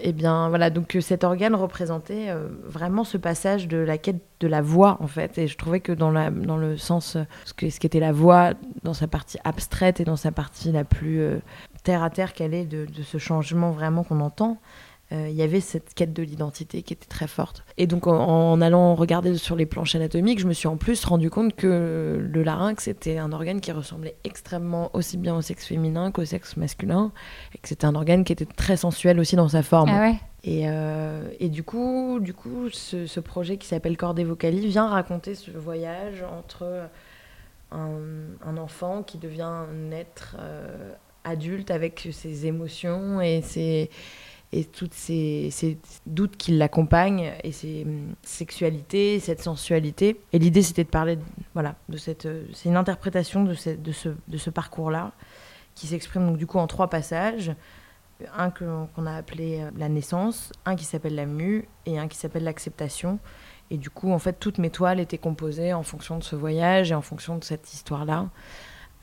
Et 0.00 0.10
eh 0.10 0.12
bien 0.12 0.48
voilà, 0.48 0.70
donc 0.70 0.94
euh, 0.94 1.00
cet 1.00 1.24
organe 1.24 1.54
représentait 1.54 2.30
euh, 2.30 2.48
vraiment 2.64 3.04
ce 3.04 3.16
passage 3.16 3.66
de 3.66 3.78
la 3.78 3.98
quête 3.98 4.20
de 4.38 4.46
la 4.46 4.62
voix 4.62 4.96
en 5.00 5.08
fait. 5.08 5.38
Et 5.38 5.48
je 5.48 5.56
trouvais 5.56 5.80
que 5.80 5.92
dans, 5.92 6.10
la, 6.10 6.30
dans 6.30 6.56
le 6.56 6.76
sens, 6.76 7.16
euh, 7.16 7.24
ce 7.44 7.78
qu'était 7.80 8.00
la 8.00 8.12
voix 8.12 8.52
dans 8.84 8.94
sa 8.94 9.08
partie 9.08 9.38
abstraite 9.44 10.00
et 10.00 10.04
dans 10.04 10.16
sa 10.16 10.30
partie 10.30 10.70
la 10.70 10.84
plus 10.84 11.22
terre 11.82 12.02
à 12.02 12.10
terre 12.10 12.32
qu'elle 12.32 12.54
est 12.54 12.64
de, 12.64 12.86
de, 12.86 13.02
ce 13.02 13.18
changement 13.18 13.72
vraiment 13.72 14.04
qu'on 14.04 14.20
entend, 14.20 14.58
il 15.10 15.32
y 15.32 15.42
avait 15.42 15.60
cette 15.60 15.94
quête 15.94 16.12
de 16.12 16.22
l'identité 16.22 16.82
qui 16.82 16.92
était 16.92 17.06
très 17.06 17.26
forte. 17.26 17.64
Et 17.78 17.86
donc 17.86 18.06
en, 18.06 18.60
allant 18.60 18.94
regarder 18.94 19.36
sur 19.38 19.56
les 19.56 19.64
planches 19.64 19.94
anatomiques, 19.94 20.38
je 20.38 20.46
me 20.46 20.52
suis 20.52 20.68
en 20.68 20.76
plus 20.76 21.02
rendu 21.04 21.30
compte 21.30 21.54
que 21.54 22.18
le 22.20 22.42
larynx 22.42 22.88
était 22.88 23.18
un 23.18 23.32
organe 23.32 23.60
qui 23.60 23.72
ressemblait 23.72 24.16
extrêmement 24.24 24.90
aussi 24.92 25.16
bien 25.16 25.34
au 25.34 25.40
sexe 25.40 25.66
féminin 25.66 26.10
qu'au 26.10 26.24
sexe 26.24 26.56
masculin, 26.56 27.10
et 27.54 27.58
que 27.58 27.68
c'était 27.68 27.86
un 27.86 27.94
organe 27.94 28.24
qui 28.24 28.32
était 28.32 28.46
très 28.46 28.76
sensuel 28.76 29.18
aussi 29.18 29.36
dans 29.36 29.48
sa 29.48 29.62
forme. 29.62 29.90
Ah 29.90 30.00
ouais. 30.00 30.16
Et, 30.44 30.68
euh, 30.68 31.28
et, 31.40 31.48
du 31.48 31.64
coup, 31.64 32.20
du 32.20 32.32
coup 32.32 32.68
ce, 32.70 33.20
projet 33.20 33.56
qui 33.56 33.66
s'appelle 33.66 33.96
Cordé 33.96 34.24
Vocali 34.24 34.66
vient 34.68 34.86
raconter 34.86 35.34
ce 35.34 35.50
voyage 35.50 36.22
entre 36.22 36.88
un, 37.72 38.56
enfant 38.56 39.02
qui 39.02 39.18
devient 39.18 39.42
un 39.42 39.90
être 39.90 40.36
euh, 40.38 40.92
adulte 41.24 41.70
avec 41.70 42.08
ses 42.12 42.46
émotions 42.46 43.20
et 43.20 43.42
ses 43.42 43.90
et 44.52 44.64
toutes 44.64 44.94
ces, 44.94 45.50
doutes 46.06 46.36
qui 46.36 46.52
l'accompagnent 46.52 47.32
et 47.44 47.52
ces 47.52 47.84
hum, 47.84 48.14
sexualités, 48.22 49.20
cette 49.20 49.42
sensualité. 49.42 50.20
Et 50.32 50.38
l'idée, 50.38 50.62
c'était 50.62 50.84
de 50.84 50.88
parler, 50.88 51.16
de, 51.16 51.22
voilà, 51.54 51.76
de 51.88 51.96
cette. 51.96 52.26
euh, 52.26 52.44
C'est 52.54 52.68
une 52.68 52.76
interprétation 52.76 53.44
de, 53.44 53.54
de 53.76 53.92
ce, 53.92 54.08
de 54.26 54.38
ce 54.38 54.50
parcours-là 54.50 55.12
qui 55.74 55.86
s'exprime 55.86 56.26
donc 56.26 56.38
du 56.38 56.46
coup 56.46 56.58
en 56.58 56.66
trois 56.66 56.88
passages. 56.88 57.52
Un 58.36 58.50
qu'on 58.50 59.06
a 59.06 59.14
appelé 59.14 59.60
euh, 59.60 59.70
la 59.76 59.88
naissance, 59.88 60.52
un 60.64 60.74
qui 60.74 60.84
s'appelle 60.84 61.14
la 61.14 61.26
mue 61.26 61.68
et 61.86 61.98
un 61.98 62.08
qui 62.08 62.16
s'appelle 62.16 62.44
l'acceptation. 62.44 63.20
Et 63.70 63.76
du 63.76 63.90
coup, 63.90 64.10
en 64.10 64.18
fait, 64.18 64.40
toutes 64.40 64.58
mes 64.58 64.70
toiles 64.70 64.98
étaient 64.98 65.18
composées 65.18 65.72
en 65.72 65.82
fonction 65.82 66.18
de 66.18 66.24
ce 66.24 66.34
voyage 66.34 66.90
et 66.90 66.94
en 66.94 67.02
fonction 67.02 67.36
de 67.36 67.44
cette 67.44 67.72
histoire-là, 67.72 68.28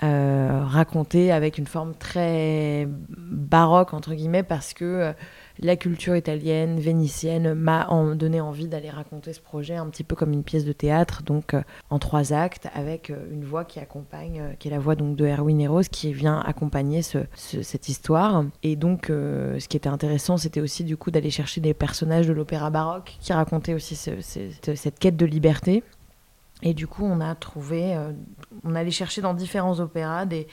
euh, 0.03 0.62
racontée 0.65 1.31
avec 1.31 1.58
une 1.58 1.67
forme 1.67 1.93
très 1.95 2.88
baroque, 3.17 3.93
entre 3.93 4.13
guillemets, 4.13 4.43
parce 4.43 4.73
que 4.73 4.84
euh, 4.86 5.13
la 5.60 5.77
culture 5.77 6.15
italienne, 6.17 6.79
vénitienne, 6.79 7.53
m'a 7.53 7.88
donné 8.15 8.41
envie 8.41 8.67
d'aller 8.67 8.89
raconter 8.89 9.31
ce 9.31 9.39
projet 9.39 9.75
un 9.75 9.88
petit 9.88 10.03
peu 10.03 10.15
comme 10.15 10.34
une 10.34 10.43
pièce 10.43 10.65
de 10.65 10.73
théâtre, 10.73 11.23
donc 11.23 11.53
euh, 11.53 11.62
en 11.89 11.97
trois 11.99 12.34
actes, 12.34 12.67
avec 12.73 13.12
une 13.31 13.45
voix 13.45 13.63
qui 13.63 13.79
accompagne, 13.79 14.55
qui 14.60 14.67
est 14.67 14.71
la 14.71 14.79
voix 14.79 14.95
donc 14.95 15.15
de 15.15 15.25
Erwin 15.25 15.62
Eros, 15.62 15.81
qui 15.89 16.12
vient 16.12 16.39
accompagner 16.41 17.01
ce- 17.01 17.19
ce- 17.36 17.62
cette 17.62 17.88
histoire. 17.88 18.43
Et 18.63 18.75
donc, 18.75 19.05
ce 19.08 19.67
qui 19.67 19.77
était 19.77 19.88
intéressant, 19.89 20.36
c'était 20.38 20.60
aussi 20.62 20.84
du 20.84 20.97
coup 20.97 21.10
d'aller 21.10 21.29
chercher 21.29 21.62
des 21.62 21.73
personnages 21.73 22.27
de 22.27 22.34
l'opéra 22.34 22.69
baroque 22.69 23.15
qui 23.21 23.31
racontaient 23.31 23.73
aussi 23.73 23.95
ce- 23.95 24.19
ce- 24.21 24.75
cette 24.75 24.99
quête 24.99 25.15
de 25.15 25.25
liberté. 25.25 25.84
Et 26.65 26.73
du 26.73 26.88
coup, 26.88 27.06
on 27.06 27.21
a 27.21 27.34
trouvé, 27.36 27.95
euh, 27.95 28.12
on 28.65 28.75
allait 28.75 28.91
chercher 28.91 29.21
dans 29.21 29.34
différents 29.34 29.80
opéras 29.80 30.25
des, 30.25 30.47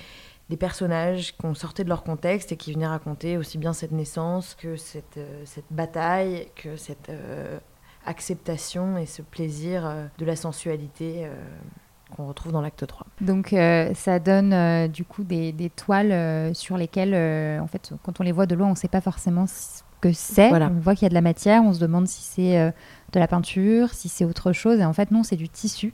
des 0.50 0.56
personnages 0.56 1.34
qu'on 1.36 1.54
sortait 1.54 1.82
de 1.82 1.88
leur 1.88 2.04
contexte 2.04 2.52
et 2.52 2.56
qui 2.56 2.72
venaient 2.72 2.86
raconter 2.86 3.38
aussi 3.38 3.58
bien 3.58 3.72
cette 3.72 3.92
naissance 3.92 4.54
que 4.54 4.76
cette, 4.76 5.16
euh, 5.16 5.42
cette 5.46 5.72
bataille, 5.72 6.48
que 6.54 6.76
cette 6.76 7.08
euh, 7.08 7.58
acceptation 8.06 8.98
et 8.98 9.06
ce 9.06 9.22
plaisir 9.22 9.86
euh, 9.86 10.06
de 10.18 10.24
la 10.24 10.36
sensualité 10.36 11.26
qu'on 12.16 12.26
retrouve 12.26 12.52
dans 12.52 12.60
l'acte 12.60 12.86
3. 12.86 13.06
Donc 13.20 13.52
euh, 13.52 13.92
ça 13.94 14.18
donne 14.18 14.52
euh, 14.52 14.88
du 14.88 15.04
coup 15.04 15.24
des, 15.24 15.52
des 15.52 15.70
toiles 15.70 16.12
euh, 16.12 16.54
sur 16.54 16.76
lesquelles, 16.76 17.14
en 17.60 17.66
fait, 17.66 17.92
quand 18.02 18.20
on 18.20 18.22
les 18.22 18.32
voit 18.32 18.46
de 18.46 18.54
loin, 18.54 18.68
on 18.68 18.72
ne 18.72 18.76
sait 18.76 18.88
pas 18.88 19.00
forcément 19.00 19.46
ce 19.46 19.82
que 20.00 20.12
c'est. 20.12 20.48
Voilà. 20.48 20.70
On 20.74 20.80
voit 20.80 20.94
qu'il 20.94 21.04
y 21.04 21.06
a 21.06 21.10
de 21.10 21.14
la 21.14 21.20
matière, 21.20 21.62
on 21.62 21.72
se 21.72 21.80
demande 21.80 22.06
si 22.06 22.22
c'est 22.22 22.74
de 23.12 23.20
la 23.20 23.28
peinture, 23.28 23.92
si 23.92 24.08
c'est 24.08 24.24
autre 24.24 24.52
chose. 24.52 24.80
Et 24.80 24.84
en 24.84 24.92
fait, 24.92 25.10
non, 25.10 25.22
c'est 25.22 25.36
du 25.36 25.48
tissu. 25.48 25.92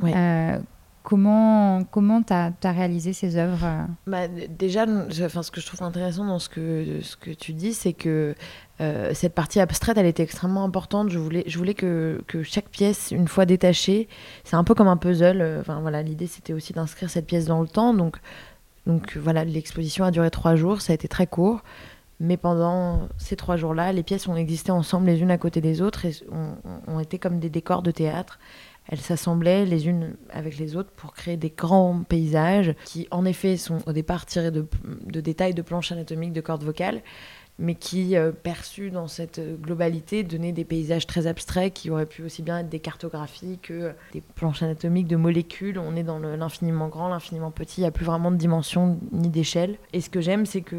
Oui. 0.00 0.12
Euh, 0.14 0.58
comment 1.02 1.84
comment 1.84 2.22
tu 2.22 2.32
as, 2.32 2.52
réalisé 2.64 3.12
ces 3.12 3.36
œuvres 3.36 3.64
euh? 3.64 3.84
Bah, 4.06 4.28
déjà, 4.28 4.86
enfin, 5.22 5.42
ce 5.42 5.50
que 5.50 5.60
je 5.60 5.66
trouve 5.66 5.82
intéressant 5.82 6.26
dans 6.26 6.38
ce 6.38 6.48
que, 6.48 7.00
ce 7.02 7.16
que 7.16 7.30
tu 7.30 7.52
dis, 7.52 7.74
c'est 7.74 7.92
que 7.92 8.34
euh, 8.80 9.12
cette 9.14 9.34
partie 9.34 9.60
abstraite, 9.60 9.98
elle 9.98 10.06
était 10.06 10.22
extrêmement 10.22 10.64
importante. 10.64 11.08
Je 11.10 11.18
voulais, 11.18 11.44
je 11.46 11.58
voulais 11.58 11.74
que, 11.74 12.22
que 12.26 12.42
chaque 12.42 12.68
pièce, 12.68 13.10
une 13.10 13.28
fois 13.28 13.46
détachée, 13.46 14.08
c'est 14.44 14.56
un 14.56 14.64
peu 14.64 14.74
comme 14.74 14.88
un 14.88 14.96
puzzle. 14.96 15.58
Enfin, 15.60 15.80
voilà, 15.80 16.02
L'idée, 16.02 16.26
c'était 16.26 16.52
aussi 16.52 16.72
d'inscrire 16.72 17.10
cette 17.10 17.26
pièce 17.26 17.46
dans 17.46 17.60
le 17.60 17.68
temps. 17.68 17.94
Donc, 17.94 18.18
donc 18.86 19.16
voilà, 19.16 19.44
l'exposition 19.44 20.04
a 20.04 20.10
duré 20.10 20.30
trois 20.30 20.56
jours, 20.56 20.80
ça 20.80 20.92
a 20.92 20.94
été 20.94 21.08
très 21.08 21.26
court. 21.26 21.62
Mais 22.20 22.36
pendant 22.36 23.08
ces 23.16 23.36
trois 23.36 23.56
jours-là, 23.56 23.92
les 23.92 24.02
pièces 24.02 24.26
ont 24.26 24.36
existé 24.36 24.72
ensemble 24.72 25.06
les 25.06 25.20
unes 25.22 25.30
à 25.30 25.38
côté 25.38 25.60
des 25.60 25.80
autres 25.80 26.04
et 26.04 26.12
ont, 26.88 26.98
été 26.98 27.18
comme 27.18 27.38
des 27.38 27.50
décors 27.50 27.82
de 27.82 27.92
théâtre. 27.92 28.40
Elles 28.88 29.00
s'assemblaient 29.00 29.66
les 29.66 29.86
unes 29.86 30.16
avec 30.30 30.58
les 30.58 30.74
autres 30.74 30.90
pour 30.90 31.12
créer 31.12 31.36
des 31.36 31.50
grands 31.50 32.02
paysages 32.02 32.74
qui, 32.86 33.06
en 33.10 33.24
effet, 33.24 33.56
sont 33.56 33.78
au 33.86 33.92
départ 33.92 34.26
tirés 34.26 34.50
de 34.50 35.20
détails 35.20 35.54
de 35.54 35.62
planches 35.62 35.92
anatomiques 35.92 36.32
de 36.32 36.40
cordes 36.40 36.64
vocales, 36.64 37.02
mais 37.58 37.74
qui, 37.74 38.16
euh, 38.16 38.32
perçus 38.32 38.90
dans 38.90 39.08
cette 39.08 39.40
globalité, 39.60 40.22
donnaient 40.22 40.52
des 40.52 40.64
paysages 40.64 41.06
très 41.06 41.26
abstraits 41.26 41.72
qui 41.74 41.90
auraient 41.90 42.06
pu 42.06 42.22
aussi 42.22 42.42
bien 42.42 42.60
être 42.60 42.68
des 42.68 42.80
cartographies 42.80 43.58
que 43.60 43.92
des 44.12 44.20
planches 44.20 44.62
anatomiques 44.62 45.08
de 45.08 45.16
molécules. 45.16 45.78
On 45.78 45.96
est 45.96 46.02
dans 46.02 46.18
l'infiniment 46.18 46.88
grand, 46.88 47.08
l'infiniment 47.08 47.50
petit, 47.50 47.80
il 47.80 47.84
n'y 47.84 47.88
a 47.88 47.92
plus 47.92 48.04
vraiment 48.04 48.30
de 48.30 48.36
dimension 48.36 48.98
ni 49.12 49.28
d'échelle. 49.28 49.76
Et 49.92 50.00
ce 50.00 50.10
que 50.10 50.20
j'aime, 50.20 50.46
c'est 50.46 50.62
que 50.62 50.76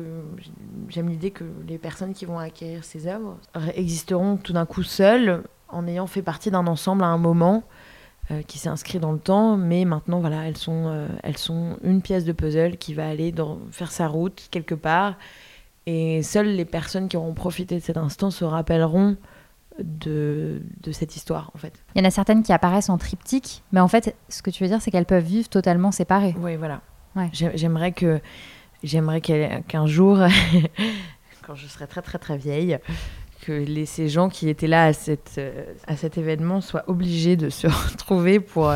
j'aime 0.87 1.09
l'idée 1.09 1.31
que 1.31 1.45
les 1.67 1.77
personnes 1.77 2.13
qui 2.13 2.25
vont 2.25 2.39
acquérir 2.39 2.83
ces 2.83 3.07
œuvres 3.07 3.37
existeront 3.75 4.37
tout 4.37 4.53
d'un 4.53 4.65
coup 4.65 4.83
seules 4.83 5.43
en 5.69 5.87
ayant 5.87 6.07
fait 6.07 6.21
partie 6.21 6.51
d'un 6.51 6.67
ensemble 6.67 7.03
à 7.03 7.07
un 7.07 7.17
moment 7.17 7.63
euh, 8.31 8.41
qui 8.43 8.59
s'est 8.59 8.69
inscrit 8.69 8.99
dans 8.99 9.11
le 9.11 9.19
temps, 9.19 9.57
mais 9.57 9.85
maintenant 9.85 10.19
voilà, 10.19 10.47
elles 10.47 10.57
sont, 10.57 10.85
euh, 10.87 11.07
elles 11.23 11.37
sont 11.37 11.77
une 11.83 12.01
pièce 12.01 12.25
de 12.25 12.31
puzzle 12.31 12.77
qui 12.77 12.93
va 12.93 13.07
aller 13.07 13.33
faire 13.71 13.91
sa 13.91 14.07
route 14.07 14.47
quelque 14.51 14.75
part, 14.75 15.15
et 15.85 16.21
seules 16.23 16.55
les 16.55 16.65
personnes 16.65 17.07
qui 17.07 17.17
auront 17.17 17.33
profité 17.33 17.75
de 17.75 17.83
cet 17.83 17.97
instant 17.97 18.31
se 18.31 18.43
rappelleront 18.45 19.17
de, 19.79 20.61
de 20.81 20.91
cette 20.91 21.15
histoire 21.15 21.51
en 21.53 21.57
fait. 21.57 21.73
Il 21.95 21.99
y 21.99 22.05
en 22.05 22.07
a 22.07 22.11
certaines 22.11 22.43
qui 22.43 22.53
apparaissent 22.53 22.89
en 22.89 22.97
triptyque, 22.97 23.63
mais 23.71 23.79
en 23.79 23.87
fait, 23.87 24.15
ce 24.27 24.41
que 24.41 24.49
tu 24.49 24.63
veux 24.63 24.69
dire, 24.69 24.81
c'est 24.81 24.91
qu'elles 24.91 25.05
peuvent 25.05 25.23
vivre 25.23 25.49
totalement 25.49 25.91
séparées. 25.91 26.35
Oui, 26.39 26.55
voilà. 26.57 26.81
Ouais. 27.15 27.29
J'aimerais 27.33 27.91
que 27.91 28.19
j'aimerais 28.83 29.21
qu'un 29.21 29.87
jour, 29.87 30.19
quand 31.45 31.55
je 31.55 31.67
serai 31.67 31.87
très 31.87 32.01
très 32.01 32.19
très 32.19 32.37
vieille, 32.37 32.77
que 33.41 33.51
les, 33.51 33.85
ces 33.85 34.09
gens 34.09 34.29
qui 34.29 34.49
étaient 34.49 34.67
là 34.67 34.85
à, 34.85 34.93
cette, 34.93 35.39
à 35.87 35.95
cet 35.95 36.17
événement 36.17 36.61
soient 36.61 36.83
obligés 36.87 37.37
de 37.37 37.49
se 37.49 37.67
retrouver 37.91 38.39
pour, 38.39 38.71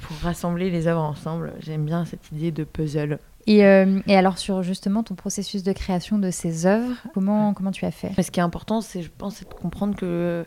pour 0.00 0.16
rassembler 0.22 0.70
les 0.70 0.86
œuvres 0.86 1.02
ensemble. 1.02 1.52
J'aime 1.60 1.84
bien 1.84 2.04
cette 2.04 2.32
idée 2.32 2.50
de 2.50 2.64
puzzle. 2.64 3.18
Et, 3.46 3.64
euh, 3.64 4.00
et 4.06 4.16
alors, 4.16 4.38
sur 4.38 4.62
justement 4.62 5.02
ton 5.02 5.14
processus 5.14 5.62
de 5.62 5.72
création 5.72 6.18
de 6.18 6.30
ces 6.30 6.66
œuvres, 6.66 6.96
comment, 7.12 7.52
comment 7.54 7.70
tu 7.72 7.84
as 7.84 7.90
fait? 7.90 8.10
Mais 8.16 8.22
ce 8.22 8.30
qui 8.30 8.40
est 8.40 8.42
important, 8.42 8.80
c'est, 8.80 9.02
je 9.02 9.10
pense, 9.16 9.36
c'est 9.36 9.48
de 9.48 9.54
comprendre 9.54 9.94
que 9.96 10.46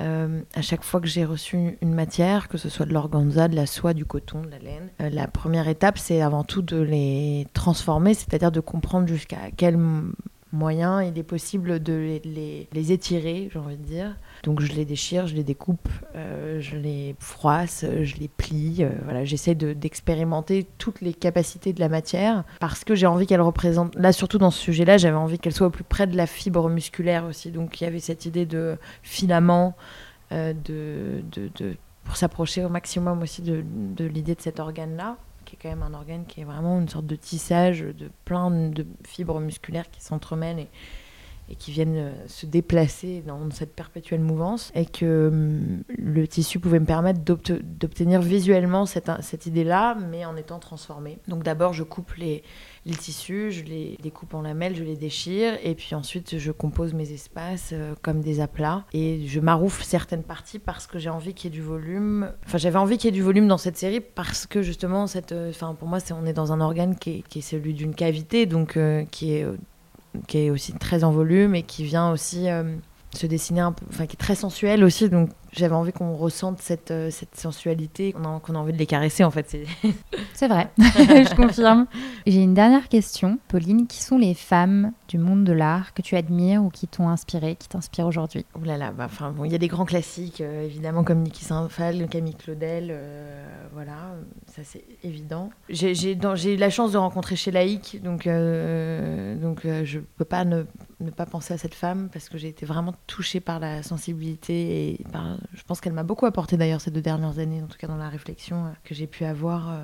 euh, 0.00 0.40
à 0.54 0.62
chaque 0.62 0.82
fois 0.82 1.00
que 1.00 1.06
j'ai 1.08 1.24
reçu 1.24 1.76
une 1.82 1.92
matière, 1.92 2.48
que 2.48 2.56
ce 2.56 2.68
soit 2.68 2.86
de 2.86 2.92
l'organza, 2.94 3.48
de 3.48 3.56
la 3.56 3.66
soie, 3.66 3.92
du 3.94 4.04
coton, 4.04 4.42
de 4.42 4.48
la 4.48 4.58
laine, 4.58 4.88
euh, 5.02 5.10
la 5.10 5.26
première 5.26 5.68
étape, 5.68 5.98
c'est 5.98 6.22
avant 6.22 6.44
tout 6.44 6.62
de 6.62 6.80
les 6.80 7.46
transformer, 7.52 8.14
c'est-à-dire 8.14 8.50
de 8.52 8.60
comprendre 8.60 9.06
jusqu'à 9.08 9.50
quel 9.56 9.76
moyen 10.52 11.02
il 11.02 11.18
est 11.18 11.22
possible 11.22 11.82
de 11.82 11.92
les, 11.92 12.20
les- 12.24 12.68
les 12.72 12.92
étirer, 12.92 13.50
j'ai 13.52 13.58
envie 13.58 13.76
de 13.76 13.84
dire. 13.84 14.16
Donc 14.42 14.60
je 14.60 14.72
les 14.72 14.84
déchire, 14.84 15.26
je 15.26 15.34
les 15.34 15.44
découpe, 15.44 15.88
euh, 16.16 16.60
je 16.60 16.76
les 16.76 17.14
froisse, 17.18 17.84
euh, 17.84 18.04
je 18.04 18.16
les 18.16 18.28
plie. 18.28 18.78
euh, 18.80 18.90
voilà, 19.04 19.24
j'essaie 19.24 19.54
de- 19.54 19.72
d'expérimenter 19.74 20.66
toutes 20.78 21.00
les 21.02 21.12
capacités 21.12 21.72
de 21.72 21.80
la 21.80 21.88
matière 21.88 22.44
parce 22.58 22.84
que 22.84 22.94
j'ai 22.94 23.06
envie 23.06 23.26
qu'elle 23.26 23.40
représente. 23.42 23.94
Là, 23.96 24.12
surtout 24.12 24.38
dans 24.38 24.50
ce 24.50 24.58
sujet-là, 24.60 24.96
j'avais 24.98 25.16
envie 25.16 25.38
qu'elle 25.38 25.52
soit 25.54 25.66
au 25.66 25.70
plus 25.70 25.84
près 25.84 26.06
de 26.06 26.16
la 26.16 26.26
fibre 26.26 26.68
musculaire 26.70 27.24
aussi. 27.26 27.50
Donc 27.50 27.80
il 27.80 27.84
y 27.84 27.86
avait 27.86 28.00
cette 28.00 28.24
idée 28.26 28.46
de 28.46 28.76
filament, 29.02 29.76
de, 30.30 30.52
de, 31.32 31.50
de- 31.56 31.76
pour 32.04 32.16
s'approcher 32.16 32.64
au 32.64 32.68
maximum 32.68 33.22
aussi 33.22 33.42
de, 33.42 33.64
l'idée 34.04 34.34
de 34.34 34.40
cet 34.40 34.58
organe-là 34.60 35.16
qui 35.44 35.56
est 35.56 35.58
quand 35.60 35.68
même 35.68 35.82
un 35.82 35.94
organe 35.94 36.24
qui 36.26 36.40
est 36.40 36.44
vraiment 36.44 36.78
une 36.80 36.88
sorte 36.88 37.06
de 37.06 37.16
tissage 37.16 37.80
de 37.80 38.10
plein 38.24 38.50
de 38.50 38.86
fibres 39.04 39.40
musculaires 39.40 39.90
qui 39.90 40.00
s'entremêlent 40.02 40.66
et 41.50 41.56
qui 41.56 41.72
viennent 41.72 41.96
euh, 41.96 42.12
se 42.26 42.46
déplacer 42.46 43.22
dans 43.26 43.50
cette 43.50 43.74
perpétuelle 43.74 44.20
mouvance, 44.20 44.70
et 44.74 44.86
que 44.86 45.28
hum, 45.28 45.82
le 45.98 46.26
tissu 46.28 46.58
pouvait 46.58 46.80
me 46.80 46.86
permettre 46.86 47.20
d'obte- 47.20 47.60
d'obtenir 47.62 48.20
visuellement 48.20 48.86
cette, 48.86 49.10
cette 49.20 49.46
idée-là, 49.46 49.96
mais 50.10 50.24
en 50.24 50.36
étant 50.36 50.58
transformé. 50.58 51.18
Donc 51.28 51.42
d'abord, 51.42 51.72
je 51.72 51.82
coupe 51.82 52.14
les, 52.14 52.42
tissus, 52.98 53.50
je 53.50 53.64
les 53.64 53.98
découpe 54.02 54.34
en 54.34 54.42
lamelles, 54.42 54.76
je 54.76 54.84
les 54.84 54.96
déchire, 54.96 55.54
et 55.62 55.74
puis 55.74 55.94
ensuite, 55.94 56.38
je 56.38 56.52
compose 56.52 56.94
mes 56.94 57.12
espaces 57.12 57.70
euh, 57.72 57.94
comme 58.02 58.20
des 58.20 58.40
aplats, 58.40 58.84
et 58.92 59.26
je 59.26 59.40
maroufle 59.40 59.82
certaines 59.82 60.22
parties 60.22 60.58
parce 60.58 60.86
que 60.86 60.98
j'ai 60.98 61.10
envie 61.10 61.34
qu'il 61.34 61.50
y 61.50 61.54
ait 61.54 61.56
du 61.56 61.62
volume. 61.62 62.32
Enfin, 62.46 62.58
j'avais 62.58 62.78
envie 62.78 62.96
qu'il 62.96 63.06
y 63.06 63.08
ait 63.08 63.16
du 63.16 63.22
volume 63.22 63.48
dans 63.48 63.58
cette 63.58 63.76
série 63.76 64.00
parce 64.00 64.46
que 64.46 64.62
justement, 64.62 65.06
cette, 65.06 65.32
euh, 65.32 65.50
enfin, 65.50 65.74
pour 65.74 65.88
moi, 65.88 66.00
c'est, 66.00 66.12
on 66.12 66.26
est 66.26 66.32
dans 66.32 66.52
un 66.52 66.60
organe 66.60 66.96
qui 66.96 67.24
est, 67.34 67.40
celui 67.40 67.74
d'une 67.74 67.94
cavité, 67.94 68.46
donc 68.46 68.78
qui 69.10 69.32
est 69.32 69.46
qui 70.26 70.38
est 70.38 70.50
aussi 70.50 70.72
très 70.72 71.04
en 71.04 71.10
volume 71.10 71.54
et 71.54 71.62
qui 71.62 71.84
vient 71.84 72.10
aussi 72.10 72.48
euh, 72.48 72.76
se 73.14 73.26
dessiner 73.26 73.62
enfin 73.62 74.06
qui 74.06 74.16
est 74.16 74.20
très 74.20 74.34
sensuel 74.34 74.84
aussi. 74.84 75.08
Donc 75.08 75.30
j'avais 75.52 75.74
envie 75.74 75.92
qu'on 75.92 76.14
ressente 76.14 76.60
cette, 76.60 76.90
euh, 76.90 77.10
cette 77.10 77.36
sensualité, 77.36 78.12
qu'on 78.12 78.24
a, 78.24 78.40
qu'on 78.40 78.54
a 78.54 78.58
envie 78.58 78.72
de 78.72 78.78
les 78.78 78.86
caresser 78.86 79.24
en 79.24 79.30
fait. 79.30 79.48
C'est... 79.48 79.64
C'est 80.34 80.48
vrai, 80.48 80.70
je 80.78 81.34
confirme. 81.34 81.86
J'ai 82.26 82.42
une 82.42 82.54
dernière 82.54 82.88
question, 82.88 83.38
Pauline. 83.48 83.86
Qui 83.86 84.02
sont 84.02 84.16
les 84.16 84.34
femmes 84.34 84.92
du 85.08 85.18
monde 85.18 85.44
de 85.44 85.52
l'art 85.52 85.92
que 85.92 86.02
tu 86.02 86.16
admires 86.16 86.64
ou 86.64 86.70
qui 86.70 86.86
t'ont 86.86 87.08
inspiré, 87.08 87.56
qui 87.56 87.68
t'inspirent 87.68 88.06
aujourd'hui? 88.06 88.46
Ouh 88.58 88.64
là 88.64 88.78
là, 88.78 88.92
bah, 88.92 89.04
enfin 89.04 89.32
bon, 89.32 89.44
il 89.44 89.52
y 89.52 89.54
a 89.54 89.58
des 89.58 89.68
grands 89.68 89.84
classiques 89.84 90.40
euh, 90.40 90.64
évidemment 90.64 91.04
comme 91.04 91.20
Niki 91.22 91.44
Saint-Phal, 91.44 92.08
Camille 92.08 92.34
Claudel, 92.34 92.88
euh, 92.90 93.44
voilà, 93.72 94.14
ça 94.46 94.62
c'est 94.64 94.84
évident. 95.02 95.50
J'ai, 95.68 96.12
eu 96.12 96.56
la 96.56 96.70
chance 96.70 96.92
de 96.92 96.98
rencontrer 96.98 97.36
chez 97.36 97.50
Laïc, 97.50 98.00
donc 98.02 98.26
euh, 98.26 99.36
donc 99.36 99.66
je 99.84 99.98
peux 99.98 100.24
pas 100.24 100.44
ne, 100.44 100.64
ne 101.00 101.10
pas 101.10 101.26
penser 101.26 101.54
à 101.54 101.58
cette 101.58 101.74
femme 101.74 102.08
parce 102.12 102.28
que 102.28 102.38
j'ai 102.38 102.48
été 102.48 102.64
vraiment 102.64 102.94
touchée 103.06 103.40
par 103.40 103.60
la 103.60 103.82
sensibilité 103.82 104.92
et 104.92 105.04
par 105.12 105.36
je 105.52 105.62
pense 105.62 105.80
qu'elle 105.80 105.92
m'a 105.92 106.02
beaucoup 106.02 106.26
apporté 106.26 106.56
d'ailleurs 106.56 106.80
ces 106.80 106.90
deux 106.90 107.00
dernières 107.00 107.38
années, 107.38 107.62
en 107.62 107.66
tout 107.66 107.78
cas 107.78 107.86
dans 107.86 107.96
la 107.96 108.08
réflexion 108.08 108.72
que 108.84 108.94
j'ai 108.94 109.06
pu 109.06 109.24
avoir 109.24 109.80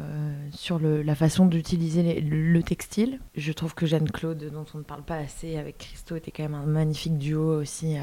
sur 0.53 0.79
la 0.81 1.15
façon 1.15 1.47
d'utiliser 1.47 2.21
le, 2.21 2.63
textile. 2.63 3.21
Je 3.37 3.53
trouve 3.53 3.75
que 3.75 3.87
Jeanne 3.87 4.11
Claude, 4.11 4.51
dont 4.53 4.67
on 4.75 4.79
ne 4.79 4.83
parle 4.83 5.03
pas 5.03 5.17
assez 5.17 5.57
avec 5.57 5.79
Christo, 5.79 6.17
était 6.17 6.31
quand 6.31 6.43
même 6.43 6.55
un 6.55 6.67
magnifique 6.67 7.19
duo 7.19 7.61
aussi 7.61 7.97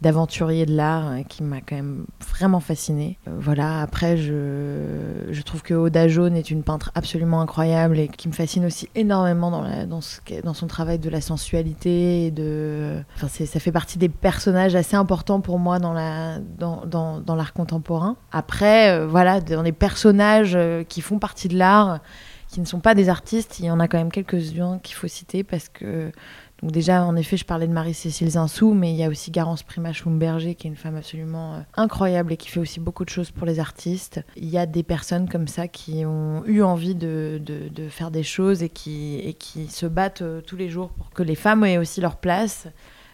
d'aventurier 0.00 0.66
de 0.66 0.74
l'art 0.76 1.08
euh, 1.08 1.22
qui 1.22 1.42
m'a 1.42 1.60
quand 1.60 1.76
même 1.76 2.04
vraiment 2.20 2.60
fascinée. 2.60 3.18
Euh, 3.26 3.36
voilà, 3.38 3.80
après, 3.80 4.16
je, 4.16 5.26
je 5.30 5.42
trouve 5.42 5.62
que 5.62 5.74
Oda 5.74 6.08
Jaune 6.08 6.36
est 6.36 6.50
une 6.50 6.62
peintre 6.62 6.90
absolument 6.94 7.40
incroyable 7.40 7.98
et 7.98 8.08
qui 8.08 8.28
me 8.28 8.32
fascine 8.32 8.64
aussi 8.66 8.88
énormément 8.94 9.50
dans, 9.50 9.86
dans, 9.86 10.00
ce, 10.00 10.20
dans 10.42 10.54
son 10.54 10.66
travail 10.66 10.98
de 10.98 11.08
la 11.08 11.20
sensualité. 11.20 12.30
De, 12.30 13.02
enfin, 13.16 13.28
ça 13.28 13.60
fait 13.60 13.72
partie 13.72 13.98
des 13.98 14.08
personnages 14.08 14.74
assez 14.74 14.96
importants 14.96 15.40
pour 15.40 15.58
moi 15.58 15.78
dans 15.78 15.92
l'art 15.92 16.40
dans, 16.58 16.84
dans, 16.86 17.20
dans 17.20 17.36
contemporain. 17.54 18.16
Après, 18.32 18.90
euh, 18.90 19.06
voilà, 19.06 19.40
dans 19.40 19.62
les 19.62 19.72
personnages 19.72 20.58
qui 20.88 21.00
font 21.00 21.18
partie 21.18 21.48
de 21.48 21.56
l'art, 21.56 22.00
qui 22.48 22.60
ne 22.60 22.66
sont 22.66 22.80
pas 22.80 22.94
des 22.94 23.08
artistes, 23.08 23.58
il 23.58 23.64
y 23.64 23.70
en 23.70 23.80
a 23.80 23.88
quand 23.88 23.98
même 23.98 24.12
quelques-uns 24.12 24.78
qu'il 24.78 24.94
faut 24.94 25.08
citer 25.08 25.42
parce 25.42 25.68
que 25.68 26.12
donc 26.62 26.72
déjà, 26.72 27.04
en 27.04 27.16
effet, 27.16 27.36
je 27.36 27.44
parlais 27.44 27.66
de 27.66 27.72
Marie-Cécile 27.72 28.30
Zinsou, 28.30 28.74
mais 28.74 28.92
il 28.92 28.96
y 28.96 29.04
a 29.04 29.08
aussi 29.08 29.30
Garance 29.30 29.62
Prima 29.62 29.92
Schumberger, 29.92 30.54
qui 30.54 30.66
est 30.66 30.70
une 30.70 30.76
femme 30.76 30.96
absolument 30.96 31.54
euh, 31.54 31.60
incroyable 31.76 32.32
et 32.32 32.36
qui 32.36 32.48
fait 32.48 32.60
aussi 32.60 32.80
beaucoup 32.80 33.04
de 33.04 33.10
choses 33.10 33.30
pour 33.30 33.46
les 33.46 33.58
artistes. 33.58 34.22
Il 34.36 34.48
y 34.48 34.56
a 34.56 34.66
des 34.66 34.82
personnes 34.82 35.28
comme 35.28 35.48
ça 35.48 35.68
qui 35.68 36.06
ont 36.06 36.44
eu 36.46 36.62
envie 36.62 36.94
de, 36.94 37.40
de, 37.44 37.88
faire 37.88 38.10
des 38.10 38.22
choses 38.22 38.62
et 38.62 38.68
qui, 38.68 39.16
et 39.18 39.34
qui 39.34 39.66
se 39.66 39.86
battent 39.86 40.22
euh, 40.22 40.40
tous 40.40 40.56
les 40.56 40.70
jours 40.70 40.90
pour 40.90 41.10
que 41.10 41.22
les 41.22 41.34
femmes 41.34 41.64
aient 41.64 41.78
aussi 41.78 42.00
leur 42.00 42.16
place. 42.16 42.66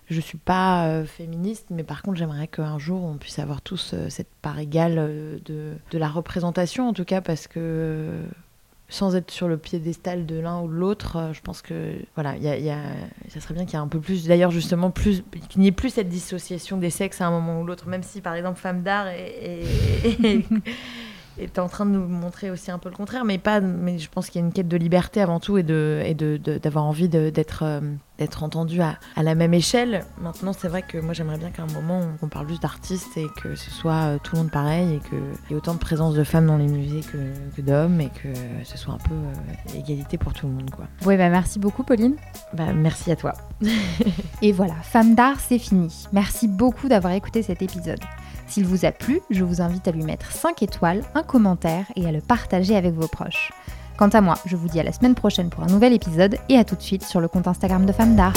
Je 0.08 0.16
ne 0.16 0.20
suis 0.20 0.38
pas 0.38 0.86
euh, 0.86 1.04
féministe, 1.04 1.68
mais 1.70 1.82
par 1.82 2.02
contre, 2.02 2.18
j'aimerais 2.18 2.46
qu'un 2.46 2.78
jour, 2.78 3.02
on 3.02 3.16
puisse 3.16 3.38
avoir 3.38 3.62
tous 3.62 3.94
cette 4.08 4.32
part 4.42 4.58
égale 4.58 5.40
de, 5.44 5.74
de, 5.90 5.98
la 5.98 6.08
représentation, 6.08 6.88
en 6.88 6.92
tout 6.92 7.04
cas, 7.04 7.20
parce 7.20 7.46
que 7.46 8.22
sans 8.90 9.14
être 9.16 9.30
sur 9.30 9.48
le 9.48 9.56
piédestal 9.56 10.26
de 10.26 10.38
l'un 10.38 10.60
ou 10.60 10.68
de 10.68 10.74
l'autre, 10.74 11.16
euh, 11.16 11.32
je 11.32 11.40
pense 11.40 11.62
que 11.62 11.94
voilà, 12.16 12.36
y 12.36 12.70
a, 12.70 12.76
ça 13.28 13.40
serait 13.40 13.54
bien 13.54 13.64
qu'il 13.64 13.74
y 13.74 13.76
ait 13.76 13.84
un 13.84 13.88
peu 13.88 14.00
plus, 14.00 14.26
d'ailleurs 14.26 14.50
justement 14.50 14.90
plus, 14.90 15.22
qu'il 15.48 15.62
n'y 15.62 15.68
ait 15.68 15.72
plus 15.72 15.90
cette 15.90 16.08
dissociation 16.08 16.76
des 16.76 16.90
sexes 16.90 17.20
à 17.20 17.26
un 17.28 17.30
moment 17.30 17.60
ou 17.60 17.64
l'autre, 17.64 17.88
même 17.88 18.02
si 18.02 18.20
par 18.20 18.34
exemple 18.34 18.58
Femme 18.58 18.82
d'art 18.82 19.06
est, 19.06 19.64
est 21.38 21.58
en 21.58 21.68
train 21.68 21.86
de 21.86 21.92
nous 21.92 22.06
montrer 22.06 22.50
aussi 22.50 22.70
un 22.70 22.78
peu 22.78 22.88
le 22.88 22.96
contraire, 22.96 23.24
mais 23.24 23.38
pas. 23.38 23.60
Mais 23.60 23.98
je 23.98 24.10
pense 24.10 24.28
qu'il 24.28 24.40
y 24.40 24.44
a 24.44 24.46
une 24.46 24.52
quête 24.52 24.68
de 24.68 24.76
liberté 24.76 25.20
avant 25.20 25.40
tout 25.40 25.56
et 25.56 25.62
de 25.62 26.02
et 26.04 26.14
de, 26.14 26.36
d'avoir 26.36 26.84
envie 26.84 27.08
d'être 27.08 27.62
euh, 27.62 27.80
d'être 28.20 28.42
entendu 28.42 28.82
à, 28.82 28.98
à, 29.16 29.22
la 29.22 29.34
même 29.34 29.54
échelle. 29.54 30.04
Maintenant, 30.20 30.52
c'est 30.52 30.68
vrai 30.68 30.82
que 30.82 30.98
moi 30.98 31.14
j'aimerais 31.14 31.38
bien 31.38 31.50
qu'à 31.50 31.62
un 31.62 31.72
moment 31.72 32.02
on, 32.22 32.28
parle 32.28 32.46
plus 32.46 32.60
d'artistes 32.60 33.16
et 33.16 33.26
que 33.42 33.54
ce 33.54 33.70
soit 33.70 33.92
euh, 33.92 34.18
tout 34.22 34.36
le 34.36 34.42
monde 34.42 34.50
pareil 34.50 34.94
et 34.96 35.08
qu'il 35.08 35.18
y 35.50 35.52
ait 35.54 35.56
autant 35.56 35.72
de 35.72 35.78
présence 35.78 36.14
de 36.14 36.22
femmes 36.22 36.46
dans 36.46 36.58
les 36.58 36.66
musées 36.66 37.00
que, 37.00 37.56
que 37.56 37.62
d'hommes 37.62 38.00
et 38.00 38.10
que 38.10 38.28
ce 38.64 38.76
soit 38.76 38.94
un 38.94 38.98
peu 38.98 39.14
euh, 39.14 39.78
égalité 39.78 40.18
pour 40.18 40.34
tout 40.34 40.46
le 40.46 40.52
monde, 40.52 40.70
quoi. 40.70 40.86
Oui, 41.06 41.16
bah 41.16 41.30
merci 41.30 41.58
beaucoup, 41.58 41.82
Pauline. 41.82 42.16
Bah 42.52 42.74
merci 42.74 43.10
à 43.10 43.16
toi. 43.16 43.32
et 44.42 44.52
voilà, 44.52 44.74
Femme 44.82 45.14
d'art, 45.14 45.40
c'est 45.40 45.58
fini. 45.58 46.06
Merci 46.12 46.46
beaucoup 46.46 46.88
d'avoir 46.88 47.14
écouté 47.14 47.42
cet 47.42 47.62
épisode. 47.62 48.00
S'il 48.46 48.66
vous 48.66 48.84
a 48.84 48.92
plu, 48.92 49.20
je 49.30 49.44
vous 49.44 49.62
invite 49.62 49.88
à 49.88 49.92
lui 49.92 50.02
mettre 50.02 50.30
5 50.30 50.62
étoiles, 50.62 51.04
un 51.14 51.22
commentaire 51.22 51.86
et 51.96 52.06
à 52.06 52.12
le 52.12 52.20
partager 52.20 52.76
avec 52.76 52.92
vos 52.92 53.08
proches. 53.08 53.50
Quant 54.00 54.08
à 54.08 54.22
moi, 54.22 54.38
je 54.46 54.56
vous 54.56 54.66
dis 54.66 54.80
à 54.80 54.82
la 54.82 54.92
semaine 54.92 55.14
prochaine 55.14 55.50
pour 55.50 55.62
un 55.62 55.66
nouvel 55.66 55.92
épisode 55.92 56.38
et 56.48 56.56
à 56.56 56.64
tout 56.64 56.74
de 56.74 56.80
suite 56.80 57.02
sur 57.02 57.20
le 57.20 57.28
compte 57.28 57.46
Instagram 57.46 57.84
de 57.84 57.92
Femmes 57.92 58.16
d'Art. 58.16 58.32